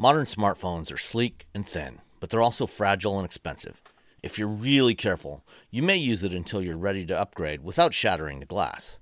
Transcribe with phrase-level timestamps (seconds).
[0.00, 3.82] Modern smartphones are sleek and thin, but they're also fragile and expensive.
[4.22, 8.40] If you're really careful, you may use it until you're ready to upgrade without shattering
[8.40, 9.00] the glass.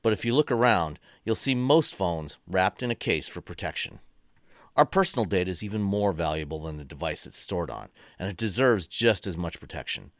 [0.00, 3.98] But if you look around, you'll see most phones wrapped in a case for protection.
[4.76, 8.36] Our personal data is even more valuable than the device it's stored on, and it
[8.36, 10.12] deserves just as much protection.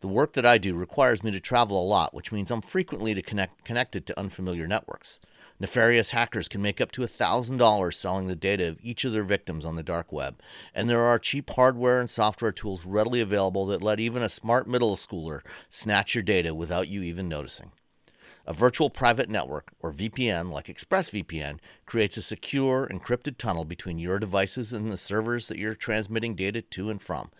[0.00, 3.14] The work that I do requires me to travel a lot, which means I'm frequently
[3.14, 5.18] to connect, connected to unfamiliar networks.
[5.58, 9.64] Nefarious hackers can make up to $1,000 selling the data of each of their victims
[9.64, 10.38] on the dark web,
[10.74, 14.66] and there are cheap hardware and software tools readily available that let even a smart
[14.66, 15.40] middle schooler
[15.70, 17.72] snatch your data without you even noticing.
[18.46, 24.18] A virtual private network, or VPN, like ExpressVPN, creates a secure, encrypted tunnel between your
[24.18, 27.30] devices and the servers that you're transmitting data to and from.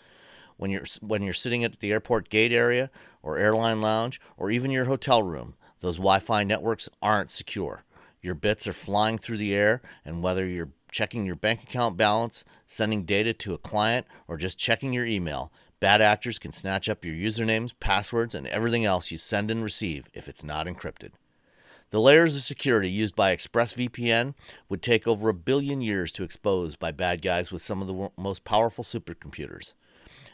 [0.56, 2.90] When you're, when you're sitting at the airport gate area,
[3.22, 7.84] or airline lounge, or even your hotel room, those Wi Fi networks aren't secure.
[8.26, 12.44] Your bits are flying through the air, and whether you're checking your bank account balance,
[12.66, 17.04] sending data to a client, or just checking your email, Bad actors can snatch up
[17.04, 21.10] your usernames, passwords, and everything else you send and receive if it's not encrypted.
[21.90, 24.34] The layers of security used by ExpressVPN
[24.68, 28.10] would take over a billion years to expose by bad guys with some of the
[28.16, 29.74] most powerful supercomputers.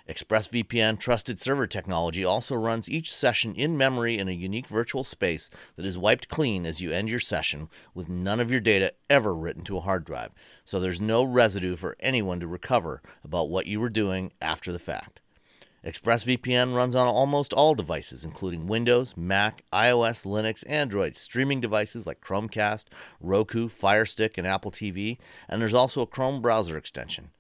[0.08, 5.48] ExpressVPN trusted server technology also runs each session in memory in a unique virtual space
[5.76, 9.32] that is wiped clean as you end your session with none of your data ever
[9.32, 10.32] written to a hard drive,
[10.64, 14.78] so there's no residue for anyone to recover about what you were doing after the
[14.80, 15.20] fact.
[15.84, 22.20] ExpressVPN runs on almost all devices, including Windows, Mac, iOS, Linux, Android, streaming devices like
[22.20, 22.86] Chromecast,
[23.20, 27.30] Roku, Fire Stick, and Apple TV, and there's also a Chrome browser extension.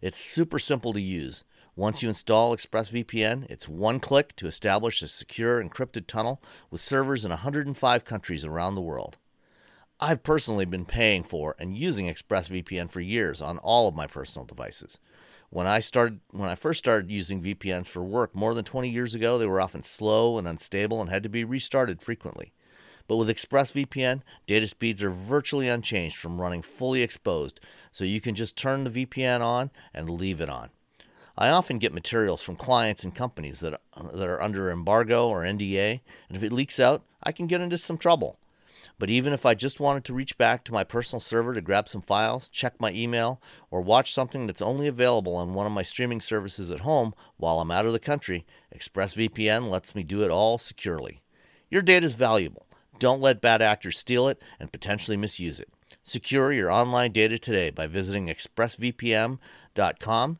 [0.00, 1.44] It's super simple to use.
[1.74, 7.24] Once you install ExpressVPN, it's one click to establish a secure encrypted tunnel with servers
[7.24, 9.16] in 105 countries around the world.
[9.98, 14.44] I've personally been paying for and using ExpressVPN for years on all of my personal
[14.44, 14.98] devices.
[15.48, 19.14] When I started when I first started using VPNs for work more than 20 years
[19.14, 22.52] ago, they were often slow and unstable and had to be restarted frequently.
[23.06, 27.60] But with ExpressVPN, data speeds are virtually unchanged from running fully exposed,
[27.92, 30.68] so you can just turn the VPN on and leave it on.
[31.36, 33.80] I often get materials from clients and companies that,
[34.12, 37.78] that are under embargo or NDA, and if it leaks out, I can get into
[37.78, 38.38] some trouble.
[38.98, 41.88] But even if I just wanted to reach back to my personal server to grab
[41.88, 43.40] some files, check my email,
[43.70, 47.60] or watch something that's only available on one of my streaming services at home while
[47.60, 48.44] I'm out of the country,
[48.76, 51.22] ExpressVPN lets me do it all securely.
[51.70, 52.66] Your data is valuable.
[52.98, 55.68] Don't let bad actors steal it and potentially misuse it.
[56.04, 59.40] Secure your online data today by visiting expressvpn.com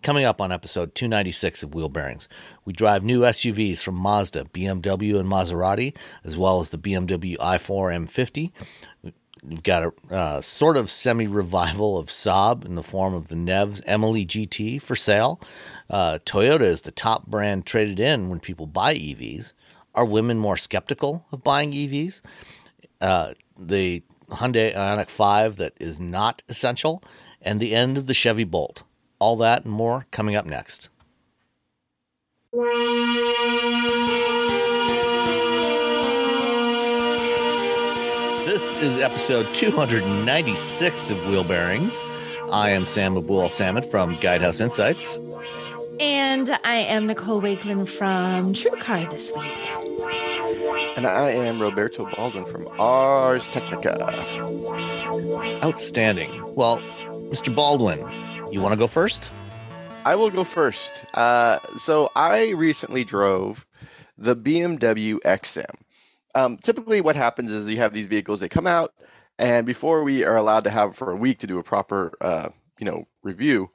[0.00, 2.28] Coming up on episode 296 of Wheel Bearings,
[2.64, 8.06] we drive new SUVs from Mazda, BMW, and Maserati, as well as the BMW i4
[8.06, 8.52] M50.
[9.42, 13.34] We've got a uh, sort of semi revival of Saab in the form of the
[13.34, 15.40] Nevs Emily GT for sale.
[15.90, 19.52] Uh, Toyota is the top brand traded in when people buy EVs.
[19.96, 22.20] Are women more skeptical of buying EVs?
[23.00, 27.02] Uh, the Hyundai Ioniq 5 that is not essential,
[27.42, 28.84] and the end of the Chevy Bolt.
[29.20, 30.90] All that and more coming up next.
[38.46, 42.04] This is episode 296 of Wheel Bearings.
[42.50, 45.18] I am Sam Abuelsamid from Guidehouse Insights.
[46.00, 50.96] And I am Nicole Wakelin from TrueCar this week.
[50.96, 53.96] And I am Roberto Baldwin from Ars Technica.
[55.64, 56.54] Outstanding.
[56.54, 56.80] Well,
[57.30, 57.54] Mr.
[57.54, 58.00] Baldwin,
[58.50, 59.30] you want to go first?
[60.04, 61.04] I will go first.
[61.14, 63.66] Uh, so I recently drove
[64.16, 65.74] the BMW XM.
[66.34, 68.94] Um, typically, what happens is you have these vehicles that come out,
[69.38, 72.48] and before we are allowed to have for a week to do a proper, uh,
[72.78, 73.70] you know, review,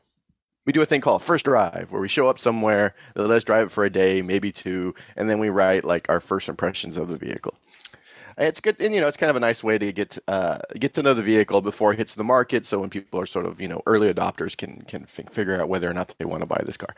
[0.66, 3.68] we do a thing called first drive, where we show up somewhere, let us drive
[3.68, 7.10] it for a day, maybe two, and then we write like our first impressions of
[7.10, 7.54] the vehicle.
[8.38, 10.94] It's good, and you know, it's kind of a nice way to get uh, get
[10.96, 12.66] to know the vehicle before it hits the market.
[12.66, 15.70] So when people are sort of you know early adopters can can f- figure out
[15.70, 16.96] whether or not they want to buy this car.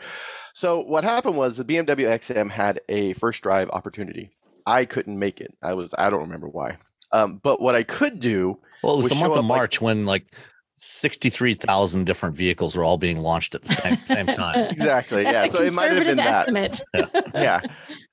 [0.53, 4.31] So what happened was the BMW XM had a first drive opportunity.
[4.65, 5.55] I couldn't make it.
[5.61, 6.77] I was I don't remember why.
[7.11, 8.57] Um, but what I could do.
[8.83, 10.33] Well, it was, was the month of up, like- March when like
[10.77, 14.69] 63,000 different vehicles were all being launched at the same, same time.
[14.71, 15.23] Exactly.
[15.23, 15.47] yeah.
[15.47, 16.81] So it might have been conservative that.
[16.97, 17.33] estimate.
[17.33, 17.61] yeah.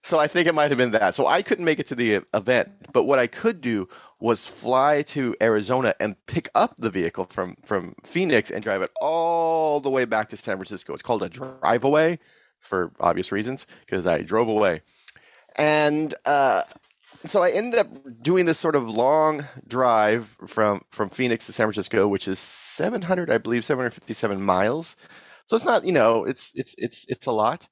[0.04, 1.14] So I think it might have been that.
[1.14, 3.88] So I couldn't make it to the event, but what I could do
[4.19, 8.90] was fly to Arizona and pick up the vehicle from from Phoenix and drive it
[9.00, 10.93] all the way back to San Francisco.
[10.94, 12.19] It's called a drive away
[12.60, 14.82] for obvious reasons because I drove away.
[15.56, 16.62] And uh,
[17.26, 17.88] so I ended up
[18.22, 23.31] doing this sort of long drive from from Phoenix to San Francisco, which is 700,
[23.31, 24.96] I believe, 757 miles.
[25.46, 27.69] So it's not, you know, it's it's it's it's a lot.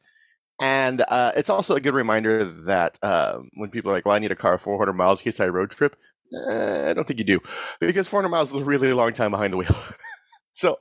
[0.60, 4.18] And uh, it's also a good reminder that um, when people are like, "Well, I
[4.18, 5.96] need a car 400 miles in case I road trip,"
[6.48, 7.40] eh, I don't think you do,
[7.80, 9.74] because 400 miles is a really long time behind the wheel.
[10.52, 10.76] so,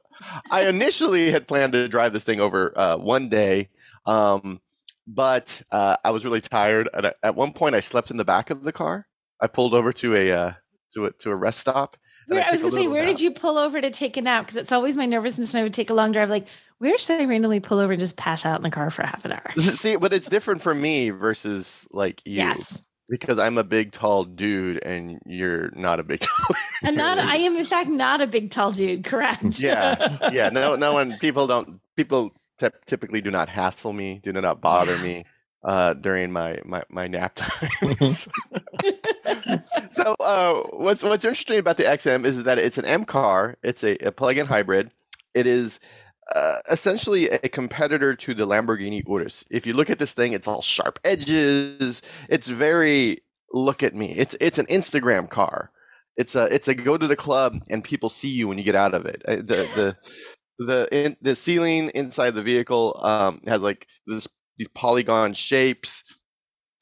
[0.51, 3.69] I initially had planned to drive this thing over uh, one day,
[4.05, 4.59] um,
[5.07, 6.89] but uh, I was really tired.
[6.93, 9.07] And I- at one point, I slept in the back of the car.
[9.41, 10.53] I pulled over to a uh,
[10.93, 11.95] to a to a rest stop.
[12.27, 13.11] Where, I was gonna say, where nap.
[13.11, 14.45] did you pull over to take a nap?
[14.45, 16.29] Because it's always my nervousness when I would take a long drive.
[16.29, 16.47] Like,
[16.79, 19.23] where should I randomly pull over and just pass out in the car for half
[19.25, 19.51] an hour?
[19.57, 22.37] See, but it's different for me versus like you.
[22.37, 26.55] Yes, because I'm a big tall dude and you're not a big tall.
[26.83, 29.03] and not I am in fact not a big tall dude.
[29.03, 29.59] Correct.
[29.59, 30.49] yeah, yeah.
[30.49, 31.17] No, no one.
[31.19, 31.79] People don't.
[31.95, 34.19] People typ- typically do not hassle me.
[34.23, 35.03] Do not bother Yeah.
[35.03, 35.25] me
[35.63, 38.27] uh, during my my my nap times.
[39.91, 43.57] so uh, what's what's interesting about the XM is that it's an M car.
[43.63, 44.91] It's a, a plug-in hybrid.
[45.33, 45.79] It is
[46.35, 49.45] uh, essentially a competitor to the Lamborghini Urus.
[49.49, 52.01] If you look at this thing, it's all sharp edges.
[52.29, 53.19] It's very
[53.51, 54.15] look at me.
[54.15, 55.71] It's it's an Instagram car.
[56.17, 58.75] It's a it's a go to the club and people see you when you get
[58.75, 59.21] out of it.
[59.27, 59.95] Uh, The the
[60.59, 64.27] the in, the ceiling inside the vehicle um, has like this
[64.57, 66.03] these polygon shapes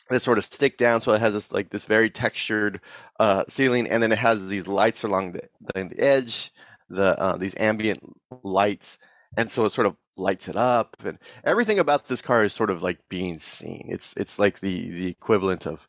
[0.10, 2.82] that sort of stick down, so it has this like this very textured
[3.20, 6.52] uh, ceiling, and then it has these lights along the, the, the edge,
[6.90, 8.00] the uh, these ambient
[8.44, 8.98] lights,
[9.38, 12.72] and so it sort of lights it up, and everything about this car is sort
[12.72, 13.90] of like being seen.
[13.92, 15.88] It's it's like the the equivalent of.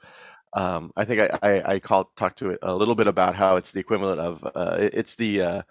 [0.55, 3.57] Um, I think I, I, I called talked to it a little bit about how
[3.57, 5.63] it's the equivalent of uh, it's the uh,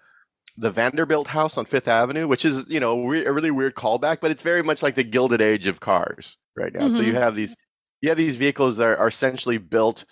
[0.57, 4.19] the Vanderbilt House on Fifth Avenue, which is you know a a really weird callback,
[4.21, 6.89] but it's very much like the Gilded Age of cars right now.
[6.89, 7.55] So you have these
[8.01, 10.05] you have these vehicles that are essentially built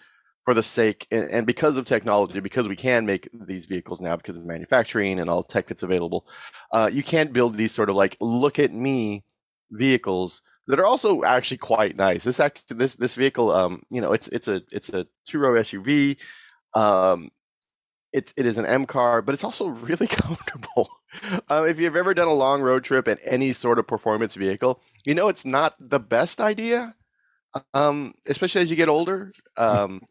[0.45, 4.15] for the sake and, and because of technology, because we can make these vehicles now
[4.15, 6.27] because of manufacturing and all tech that's available,
[6.71, 9.23] uh, you can't build these sort of like look at me
[9.71, 12.23] vehicles that are also actually quite nice.
[12.23, 15.53] This actually this this vehicle, um, you know, it's it's a it's a two row
[15.53, 16.17] SUV.
[16.73, 17.31] Um,
[18.13, 20.89] it, it is an M car, but it's also really comfortable.
[21.49, 24.81] Um, if you've ever done a long road trip in any sort of performance vehicle,
[25.05, 26.95] you know it's not the best idea,
[27.73, 29.31] um, especially as you get older.
[29.57, 30.01] Um,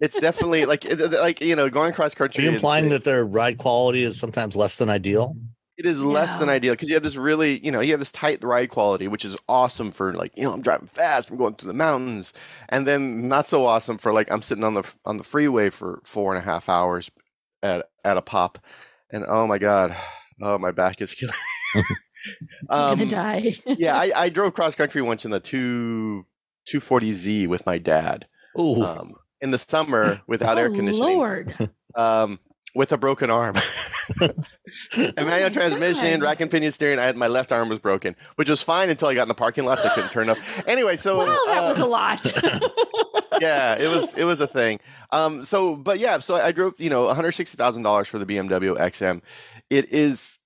[0.00, 2.44] it's definitely like it- it- like you know going cross Are country.
[2.44, 5.36] you is- implying that their ride quality is sometimes less than ideal?
[5.80, 8.10] it is less than ideal because you have this really, you know, you have this
[8.12, 11.54] tight ride quality, which is awesome for like, you know, I'm driving fast, I'm going
[11.54, 12.34] through the mountains,
[12.68, 16.02] and then not so awesome for like I'm sitting on the on the freeway for
[16.04, 17.10] four and a half hours
[17.62, 18.58] at at a pop,
[19.10, 19.96] and oh my god,
[20.42, 21.34] oh my back is killing.
[22.68, 23.52] I'm um, gonna die.
[23.64, 26.26] yeah, I, I drove cross country once in the two
[26.72, 28.26] 240Z with my dad
[28.58, 31.70] Ooh, um, in the summer without oh, air conditioning Lord.
[31.94, 32.38] um,
[32.74, 33.56] with a broken arm.
[34.20, 34.32] a
[34.96, 36.22] manual my transmission, God.
[36.22, 36.98] rack and pinion steering.
[36.98, 39.34] I had my left arm was broken, which was fine until I got in the
[39.34, 39.78] parking lot.
[39.78, 40.38] So I couldn't turn up.
[40.66, 42.32] Anyway, so Well, that uh, was a lot.
[43.40, 44.80] yeah, it was it was a thing.
[45.10, 48.18] Um, so but yeah, so I drove you know one hundred sixty thousand dollars for
[48.18, 49.22] the BMW XM.
[49.68, 50.38] It is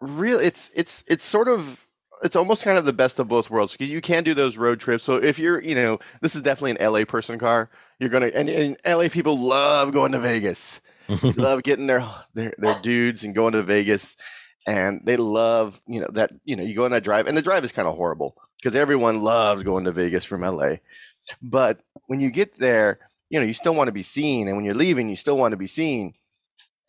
[0.00, 0.38] real.
[0.38, 1.85] It's it's it's sort of
[2.22, 3.76] it's almost kind of the best of both worlds.
[3.78, 5.04] You can do those road trips.
[5.04, 7.70] So if you're you know this is definitely an LA person car.
[7.98, 10.80] You're gonna and, and LA people love going to Vegas.
[11.36, 12.04] Love getting their,
[12.34, 14.16] their their dudes and going to Vegas,
[14.66, 17.42] and they love you know that you know you go on that drive and the
[17.42, 20.78] drive is kind of horrible because everyone loves going to Vegas from LA.
[21.40, 22.98] But when you get there,
[23.30, 25.52] you know, you still want to be seen, and when you're leaving, you still want
[25.52, 26.14] to be seen.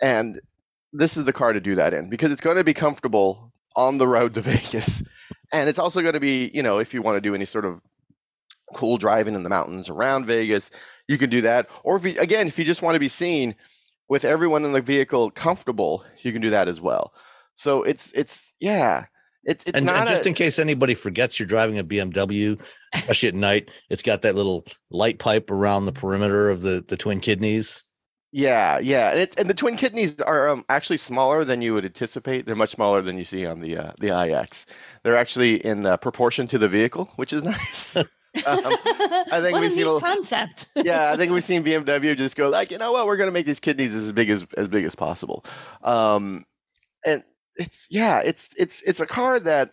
[0.02, 0.42] And
[0.94, 3.98] this is the car to do that in because it's going to be comfortable on
[3.98, 5.02] the road to Vegas,
[5.54, 7.64] and it's also going to be, you know, if you want to do any sort
[7.64, 7.80] of
[8.74, 10.72] cool driving in the mountains around Vegas,
[11.08, 11.70] you can do that.
[11.84, 13.56] Or if you, again, if you just want to be seen
[14.10, 17.14] with everyone in the vehicle comfortable, you can do that as well.
[17.56, 19.06] So it's it's yeah,
[19.44, 22.60] it's it's and, not and just a, in case anybody forgets you're driving a BMW,
[22.94, 26.98] especially at night, it's got that little light pipe around the perimeter of the the
[26.98, 27.84] twin kidneys.
[28.38, 31.86] Yeah yeah, and, it, and the twin kidneys are um, actually smaller than you would
[31.86, 32.46] anticipate.
[32.46, 34.68] They're much smaller than you see on the uh, the iX.
[35.04, 37.96] They're actually in uh, proportion to the vehicle, which is nice.
[37.96, 38.06] um,
[38.46, 40.68] I think we've seen a- concept.
[40.76, 43.48] yeah, I think we've seen BMW just go like, you know what, we're gonna make
[43.48, 45.44] these kidneys as big as as big as possible.
[45.82, 46.46] Um,
[47.04, 47.24] and
[47.56, 49.72] it's yeah, it's it's it's a car that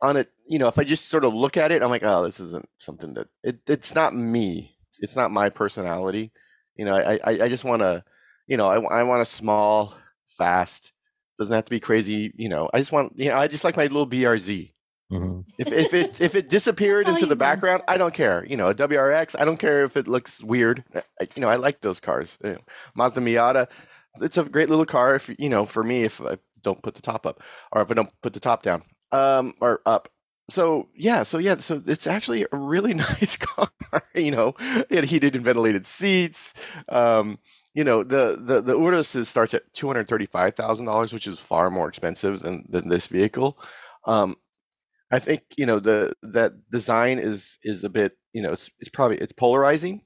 [0.00, 2.24] on it, you know, if I just sort of look at it, I'm like, oh,
[2.24, 4.74] this isn't something that it it's not me.
[5.00, 6.32] It's not my personality.
[6.76, 8.04] You know, I I, I just want to,
[8.46, 9.94] you know, I I want a small,
[10.26, 10.92] fast.
[11.38, 12.32] Doesn't have to be crazy.
[12.36, 14.72] You know, I just want, you know, I just like my little BRZ.
[15.12, 15.44] Mhm.
[15.58, 17.38] If if it if it disappeared into the want.
[17.40, 18.44] background, I don't care.
[18.48, 20.82] You know, a WRX, I don't care if it looks weird.
[20.94, 22.38] I, you know, I like those cars.
[22.42, 22.60] You know,
[22.96, 23.68] Mazda Miata,
[24.20, 25.14] it's a great little car.
[25.14, 27.94] If you know, for me, if I don't put the top up, or if I
[27.94, 30.08] don't put the top down, um, or up.
[30.48, 33.68] So yeah, so yeah, so it's actually a really nice car.
[34.14, 36.54] You know, it had heated and ventilated seats.
[36.88, 37.38] Um,
[37.74, 41.26] you know, the the the Urus starts at two hundred thirty five thousand dollars, which
[41.26, 43.58] is far more expensive than than this vehicle.
[44.06, 44.36] Um,
[45.10, 48.90] I think you know the that design is is a bit you know it's it's
[48.90, 50.02] probably it's polarizing.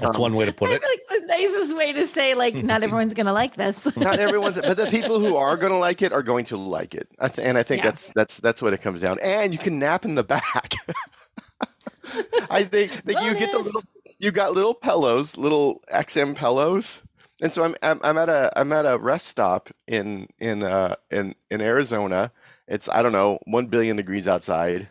[0.00, 0.82] That's Um, one way to I put feel it.
[0.82, 3.86] like the nicest way to say like not everyone's gonna like this.
[3.96, 6.94] Not everyone's, but the people who are going to like it are going to like
[6.94, 7.08] it.
[7.18, 7.90] I th- and I think Yeah.
[7.90, 9.18] that's that's that's what it comes down.
[9.22, 10.74] And you can nap in the back.
[12.50, 13.82] I think that you get the little
[14.18, 17.02] you got little pillows, little XM pillows.
[17.40, 20.96] And so I'm, I'm I'm at a I'm at a rest stop in in uh
[21.10, 22.32] in in Arizona.
[22.66, 24.88] It's I don't know one billion degrees outside.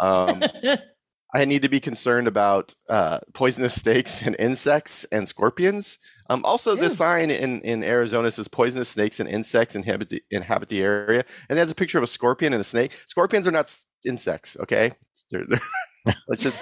[0.00, 0.42] Um,
[1.34, 5.98] I need to be concerned about uh, poisonous snakes and insects and scorpions.
[6.28, 6.80] Um, also, Ew.
[6.80, 11.24] this sign in, in Arizona says poisonous snakes and insects inhabit the, inhabit the area,
[11.48, 12.92] and there's a picture of a scorpion and a snake.
[13.06, 14.92] Scorpions are not s- insects, okay?
[15.30, 16.60] They're, they're, let's just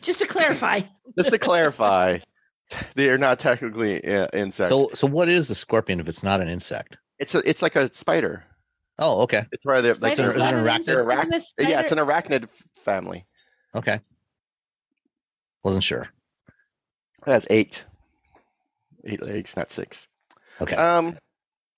[0.00, 0.80] Just to clarify.
[1.18, 2.18] just to clarify,
[2.94, 4.70] they are not technically uh, insects.
[4.70, 6.98] So so what is a scorpion if it's not an insect?
[7.18, 8.44] it's a, it's like a spider.
[8.98, 9.42] Oh, okay.
[9.52, 10.84] It's where they're like Spiders is it they're an not arachnid?
[10.84, 13.26] They're insect, arach- isn't a yeah, it's an arachnid family.
[13.74, 13.98] Okay.
[15.64, 16.08] Wasn't sure.
[17.26, 17.84] It has eight,
[19.04, 20.08] eight legs, not six.
[20.60, 20.74] Okay.
[20.76, 21.16] Um,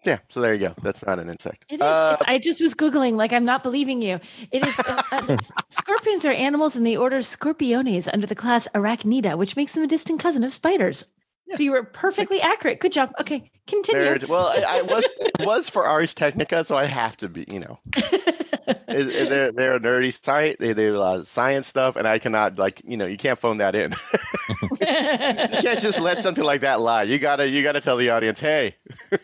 [0.05, 0.19] yeah.
[0.29, 0.75] So there you go.
[0.83, 1.67] That's not an insect.
[1.69, 1.81] It is.
[1.81, 4.21] Uh, It's- I just was googling, like I'm not believing you.
[4.51, 4.79] It is.
[4.79, 5.37] uh, uh,
[5.71, 9.87] scorpions are animals in the order Scorpiones under the class Arachnida, which makes them a
[9.87, 11.05] distant cousin of spiders.
[11.51, 12.81] So you were perfectly accurate.
[12.81, 13.13] Good job.
[13.21, 14.03] Okay, continue.
[14.03, 17.45] There well, I, I was it was for Ars Technica, so I have to be.
[17.51, 18.44] You know, It- it-
[18.87, 20.59] they're they're a nerdy site.
[20.59, 23.17] They they do a lot of science stuff, and I cannot like you know you
[23.17, 23.93] can't phone that in.
[24.63, 27.05] you can't just let something like that lie.
[27.05, 28.77] You gotta you gotta tell the audience, hey,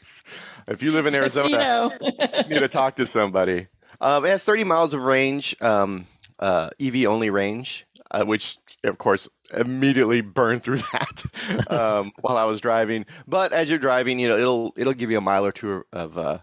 [0.69, 3.67] if you live in Arizona, you need to talk to somebody.
[4.01, 6.07] Um, it has 30 miles of range, um,
[6.39, 11.25] uh, EV only range, uh, which of course immediately burned through that
[11.71, 13.07] um, while I was driving.
[13.27, 16.17] But as you're driving, you know it'll it'll give you a mile or two of
[16.17, 16.39] uh,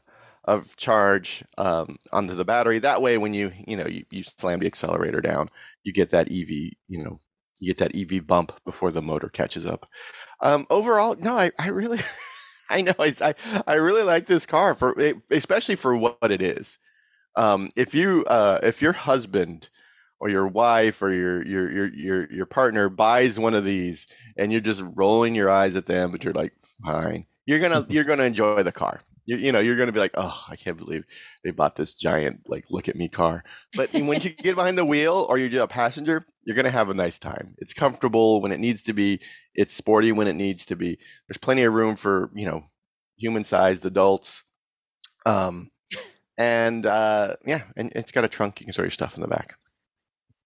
[0.47, 2.79] of charge um, onto the battery.
[2.79, 5.49] That way, when you you know you, you slam the accelerator down,
[5.83, 7.19] you get that EV you know
[7.59, 9.87] you get that EV bump before the motor catches up.
[10.41, 11.99] Um, overall, no, I, I really
[12.69, 13.35] I know I
[13.67, 14.95] I really like this car for
[15.29, 16.77] especially for what it is.
[17.35, 19.69] Um, if you uh, if your husband
[20.19, 24.51] or your wife or your your your your your partner buys one of these and
[24.51, 28.23] you're just rolling your eyes at them, but you're like, fine, you're gonna you're gonna
[28.23, 29.01] enjoy the car.
[29.27, 31.05] You, you know, you're gonna be like, oh, I can't believe
[31.43, 33.43] they bought this giant like look at me car.
[33.75, 36.89] But once you get behind the wheel or you're just a passenger, you're gonna have
[36.89, 37.53] a nice time.
[37.59, 39.19] It's comfortable when it needs to be.
[39.53, 40.97] It's sporty when it needs to be.
[41.27, 42.63] There's plenty of room for you know
[43.17, 44.43] human-sized adults.
[45.25, 45.71] Um,
[46.37, 48.61] and uh, yeah, and it's got a trunk.
[48.61, 49.55] You can store your stuff in the back,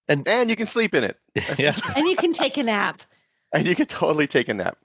[0.08, 1.18] And- and you can sleep in it,
[1.60, 1.76] yeah.
[1.96, 3.02] and you can take a nap.
[3.54, 4.78] and you can totally take a nap.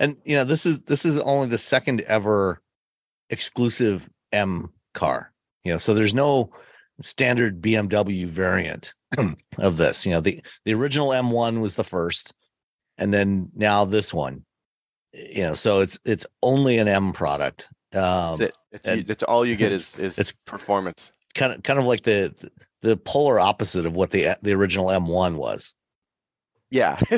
[0.00, 2.62] And you know, this is this is only the second ever
[3.30, 5.32] exclusive M car.
[5.64, 6.50] You know, so there's no
[7.00, 8.94] standard BMW variant
[9.58, 10.04] of this.
[10.06, 12.34] You know, the the original M1 was the first,
[12.98, 14.44] and then now this one.
[15.12, 17.68] You know, so it's it's only an M product.
[17.94, 18.38] Um,
[18.72, 19.06] That's it.
[19.06, 21.12] That's all you get is is it's- performance.
[21.34, 22.34] kind of kind of like the
[22.82, 25.74] the polar opposite of what the the original M1 was.
[26.74, 26.98] Yeah,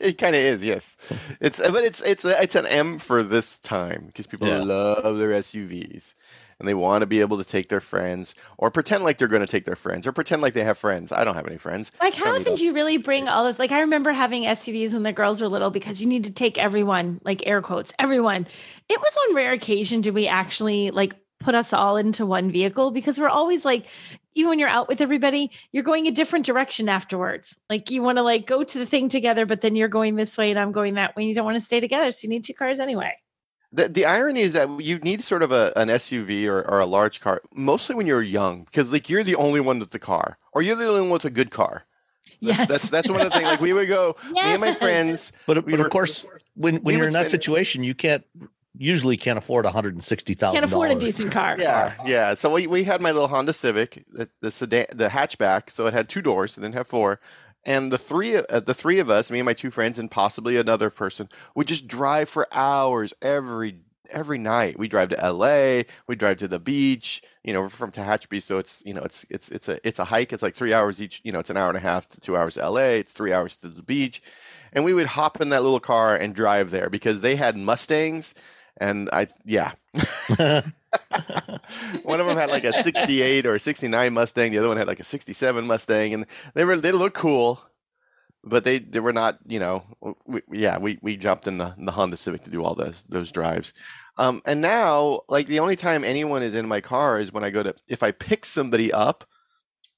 [0.00, 0.64] it kind of is.
[0.64, 0.96] Yes,
[1.40, 4.64] it's but it's it's it's an M for this time because people Yeah.
[4.66, 6.14] love their SUVs
[6.58, 9.40] and they want to be able to take their friends or pretend like they're going
[9.40, 11.12] to take their friends or pretend like they have friends.
[11.12, 11.92] I don't have any friends.
[12.00, 13.58] Like, how often do you really bring all those?
[13.58, 16.56] Like, I remember having SUVs when the girls were little because you need to take
[16.56, 18.46] everyone, like air quotes, everyone.
[18.88, 22.90] It was on rare occasion did we actually like put us all into one vehicle
[22.92, 23.86] because we're always like,
[24.34, 27.58] even when you're out with everybody, you're going a different direction afterwards.
[27.68, 30.38] Like, you want to like go to the thing together, but then you're going this
[30.38, 31.22] way and I'm going that way.
[31.24, 32.12] And you don't want to stay together.
[32.12, 33.16] So you need two cars anyway.
[33.72, 36.86] The, the irony is that you need sort of a, an SUV or, or a
[36.86, 40.38] large car, mostly when you're young, because like you're the only one with the car,
[40.52, 41.84] or you're the only one with a good car.
[42.40, 42.68] Yes.
[42.68, 43.44] That's that's one of the things.
[43.44, 45.30] Like we would go, me and my friends.
[45.46, 48.24] But, we but were- of course, when when we you're in that situation, you can't
[48.76, 50.60] usually can't afford one hundred and sixty thousand.
[50.60, 51.56] Can't afford a decent car.
[51.58, 52.34] Yeah, yeah.
[52.34, 55.70] So we, we had my little Honda Civic, the, the sedan, the hatchback.
[55.70, 57.20] So it had two doors, it didn't have four.
[57.64, 60.56] And the three, uh, the three of us, me and my two friends, and possibly
[60.56, 63.76] another person, would just drive for hours every
[64.10, 64.78] every night.
[64.78, 65.86] We drive to L.A.
[66.06, 67.22] We drive to the beach.
[67.44, 70.04] You know, we're from Tehachapi, so it's you know it's it's it's a it's a
[70.04, 70.32] hike.
[70.32, 71.20] It's like three hours each.
[71.24, 72.98] You know, it's an hour and a half to two hours to L.A.
[72.98, 74.22] It's three hours to the beach,
[74.72, 78.34] and we would hop in that little car and drive there because they had Mustangs,
[78.80, 79.72] and I yeah.
[82.02, 84.52] one of them had like a 68 or 69 Mustang.
[84.52, 87.62] The other one had like a 67 Mustang, and they were they look cool,
[88.42, 89.38] but they they were not.
[89.46, 89.84] You know,
[90.26, 93.30] we, yeah, we we jumped in the the Honda Civic to do all those those
[93.30, 93.74] drives.
[94.16, 97.50] Um, and now, like the only time anyone is in my car is when I
[97.50, 99.24] go to if I pick somebody up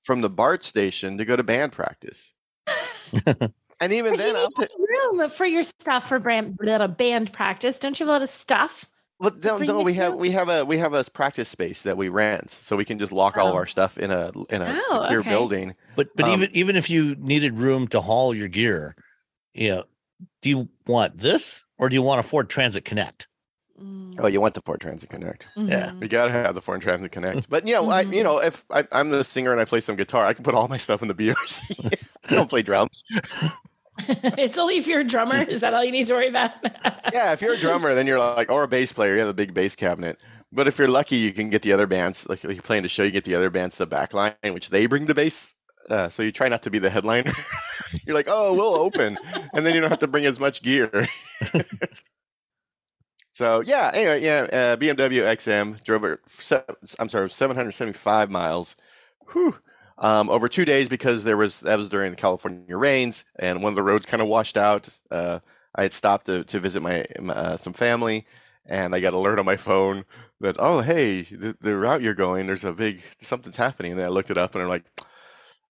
[0.02, 2.34] from the BART station to go to band practice.
[3.82, 7.32] and even But then, I'll need ta- room for your stuff for brand, little band
[7.32, 7.78] practice.
[7.78, 8.86] Don't you have a lot of stuff?
[9.18, 10.18] Well, no, no, we have down?
[10.18, 13.12] we have a we have a practice space that we rent, so we can just
[13.12, 13.58] lock all of Oh.
[13.58, 15.28] our stuff in a in a Oh, secure okay.
[15.30, 15.74] building.
[15.96, 18.96] But but Um, even even if you needed room to haul your gear,
[19.54, 19.84] you know,
[20.40, 23.28] do you want this or do you want a Ford Transit Connect?
[24.18, 25.48] Oh, you want the Ford Transit Connect?
[25.56, 25.90] Yeah.
[25.92, 26.02] Mhm.
[26.02, 27.48] You gotta have the Ford Transit Connect.
[27.48, 28.14] But yeah, I, Mhm.
[28.14, 30.54] you know, if I, I'm the singer and I play some guitar, I can put
[30.54, 31.92] all my stuff in the BRZ.
[32.28, 33.04] I don't play drums.
[34.08, 35.42] it's only if you're a drummer.
[35.42, 36.52] Is that all you need to worry about?
[37.12, 39.34] Yeah, if you're a drummer, then you're like, or a bass player, you have a
[39.34, 40.18] big bass cabinet.
[40.50, 43.02] But if you're lucky, you can get the other bands, like you're playing a show,
[43.02, 45.54] you get the other bands the back line, which they bring the bass.
[45.90, 47.34] Uh, so you try not to be the headliner.
[48.06, 49.18] you're like, oh, we'll open,
[49.52, 51.06] and then you don't have to bring as much gear.
[53.32, 56.20] so yeah, anyway, yeah, uh, BMW XM drove it.
[56.98, 58.74] I'm sorry, 775 miles.
[59.32, 59.54] Whew.
[59.98, 63.72] Um, over two days because there was that was during the California rains and one
[63.72, 64.88] of the roads kind of washed out.
[65.10, 65.40] Uh,
[65.74, 68.26] I had stopped to, to visit my, uh, some family,
[68.66, 70.04] and I got alert on my phone
[70.40, 73.92] that oh hey the, the route you're going there's a big something's happening.
[73.92, 74.84] And then I looked it up and I'm like,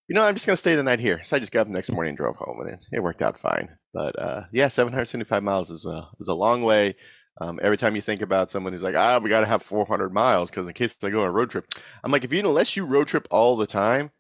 [0.09, 1.23] you know I'm just gonna stay the night here.
[1.23, 3.23] So I just got up the next morning and drove home, and it, it worked
[3.23, 3.69] out fine.
[3.95, 6.95] But uh, yeah, 775 miles is a is a long way.
[7.41, 10.13] Um, every time you think about someone who's like, ah, we got to have 400
[10.13, 12.77] miles because in case I go on a road trip, I'm like, if you unless
[12.77, 14.11] you road trip all the time,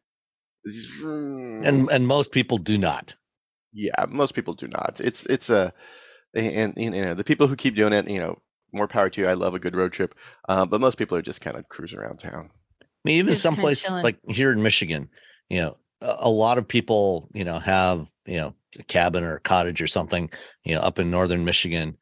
[1.64, 3.14] And and most people do not.
[3.72, 5.00] yeah, most people do not.
[5.00, 5.72] It's it's a
[6.34, 8.38] and, and you know the people who keep doing it, you know,
[8.72, 9.28] more power to you.
[9.28, 10.14] I love a good road trip,
[10.48, 12.50] uh, but most people are just kind of cruising around town.
[12.82, 15.08] I mean, even Just kinda someplace like here in Michigan,
[15.48, 19.36] you know, a, a lot of people, you know, have, you know, a cabin or
[19.36, 20.30] a cottage or something,
[20.64, 21.96] you know, up in northern Michigan.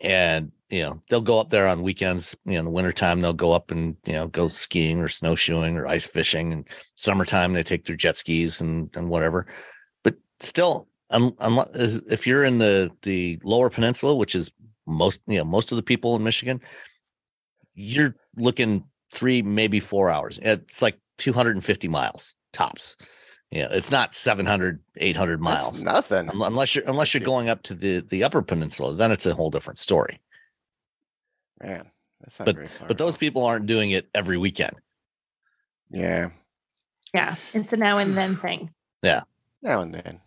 [0.00, 3.32] And, you know, they'll go up there on weekends, you know, in the wintertime, they'll
[3.32, 6.52] go up and, you know, go skiing or snowshoeing or ice fishing.
[6.52, 9.46] And summertime, they take their jet skis and, and whatever.
[10.02, 14.52] But still, um, unless, if you're in the, the lower peninsula, which is
[14.86, 16.60] most, you know, most of the people in Michigan,
[17.74, 20.38] you're looking three, maybe four hours.
[20.42, 22.96] It's like 250 miles tops.
[23.50, 25.82] Yeah, it's not 700, 800 That's miles.
[25.84, 26.28] nothing.
[26.32, 29.50] Unless you're unless you're going up to the the upper peninsula, then it's a whole
[29.50, 30.20] different story.
[31.60, 32.86] Man, that's not But very far.
[32.88, 34.76] but those people aren't doing it every weekend.
[35.90, 36.30] yeah,
[37.12, 38.70] yeah, it's a now and then thing.
[39.02, 39.22] Yeah.
[39.62, 40.20] Now and then,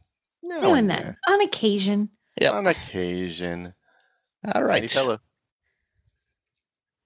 [0.43, 2.09] now, Now and then, on occasion.
[2.41, 2.53] Yep.
[2.53, 3.73] on occasion.
[4.53, 4.77] All right.
[4.77, 4.89] Any right.
[4.91, 5.19] fellow-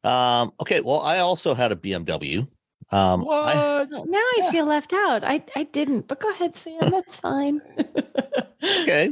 [0.04, 0.82] Um, okay.
[0.82, 2.48] Well, I also had a BMW.
[2.91, 3.88] Um, I.
[4.06, 4.52] Now I Yeah.
[4.52, 5.23] feel left out.
[5.23, 6.89] I I didn't, but go ahead, Sam.
[6.91, 7.62] That's fine.
[8.82, 9.10] okay.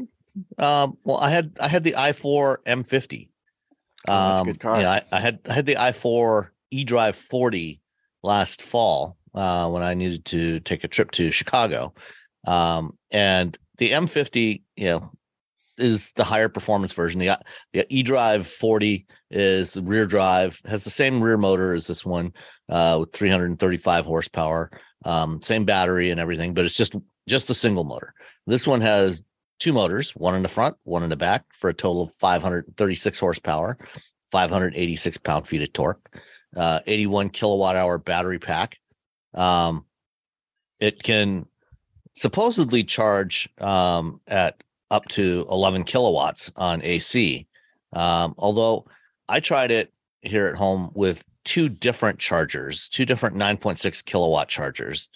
[0.58, 3.30] Um, well, I had I had the i4 M50.
[4.08, 4.82] Oh, that's a Um, good car.
[4.82, 7.82] Yeah, I, I had I had the i4 eDrive 40
[8.24, 11.94] last fall uh, when I needed to take a trip to Chicago,
[12.48, 15.12] um, and the M50, you know,
[15.78, 17.20] is the higher performance version.
[17.20, 17.38] The
[17.74, 22.34] the eDrive 40 is rear drive, has the same rear motor as this one,
[22.70, 24.72] uh, with 335 horsepower,
[25.04, 26.96] um, same battery and everything, but it's just
[27.28, 28.14] just a single motor.
[28.48, 29.24] This one has
[29.60, 33.20] two motors, one in the front, one in the back, for a total of 536
[33.20, 33.78] horsepower,
[34.32, 36.22] 586 pound feet of torque,
[36.56, 38.80] uh, 81 kilowatt hour battery pack.
[39.34, 39.86] Um,
[40.80, 41.48] it can
[42.14, 47.48] supposedly charge um, at up to 11 kilowatts on AC.
[47.94, 48.86] Um, although
[49.28, 55.10] I tried it here at home with two different chargers, two different 9.6 kilowatt chargers,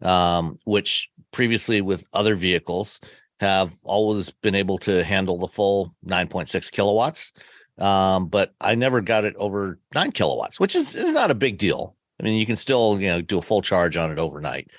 [0.00, 3.00] um, which previously with other vehicles
[3.40, 7.32] have always been able to handle the full 9.6 kilowatts.
[7.78, 11.58] Um, but I never got it over nine kilowatts, which is, is not a big
[11.58, 11.96] deal.
[12.20, 14.70] I mean, you can still, you know, do a full charge on it overnight,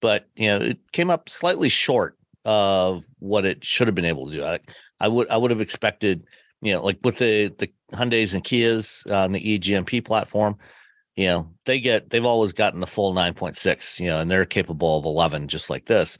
[0.00, 4.28] but you know, it came up slightly short of what it should have been able
[4.28, 4.44] to do.
[4.44, 4.58] I,
[5.00, 6.24] I would, I would have expected,
[6.60, 10.56] you know, like with the the Hyundai's and Kias on the eGMP platform,
[11.16, 14.98] you know, they get they've always gotten the full 9.6, you know, and they're capable
[14.98, 16.18] of 11 just like this.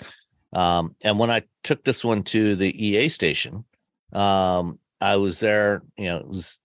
[0.53, 3.65] Um, and when I took this one to the EA station,
[4.13, 6.59] um, I was there, you know, it was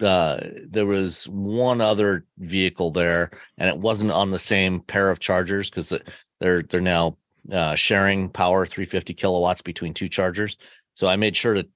[0.00, 5.20] uh there was one other vehicle there and it wasn't on the same pair of
[5.20, 5.92] chargers because
[6.40, 7.16] they're they're now
[7.52, 10.56] uh sharing power 350 kilowatts between two chargers
[10.94, 11.66] so i made sure to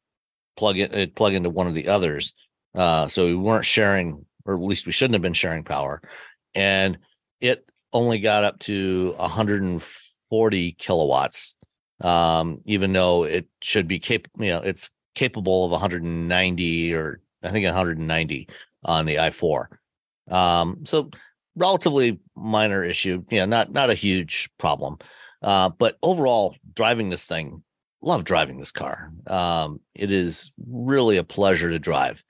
[0.56, 2.34] plug it uh, plug into one of the others
[2.74, 6.00] uh so we weren't sharing or at least we shouldn't have been sharing power
[6.54, 6.98] and
[7.40, 11.54] it only got up to 140 kilowatts
[12.02, 17.50] um even though it should be capable you know it's capable of 190 or I
[17.50, 18.48] think 190
[18.84, 19.66] on the i4.
[20.30, 21.10] Um, so
[21.56, 24.98] relatively minor issue, you know, not not a huge problem.
[25.42, 27.62] Uh, but overall, driving this thing,
[28.02, 29.10] love driving this car.
[29.26, 32.22] Um, it is really a pleasure to drive.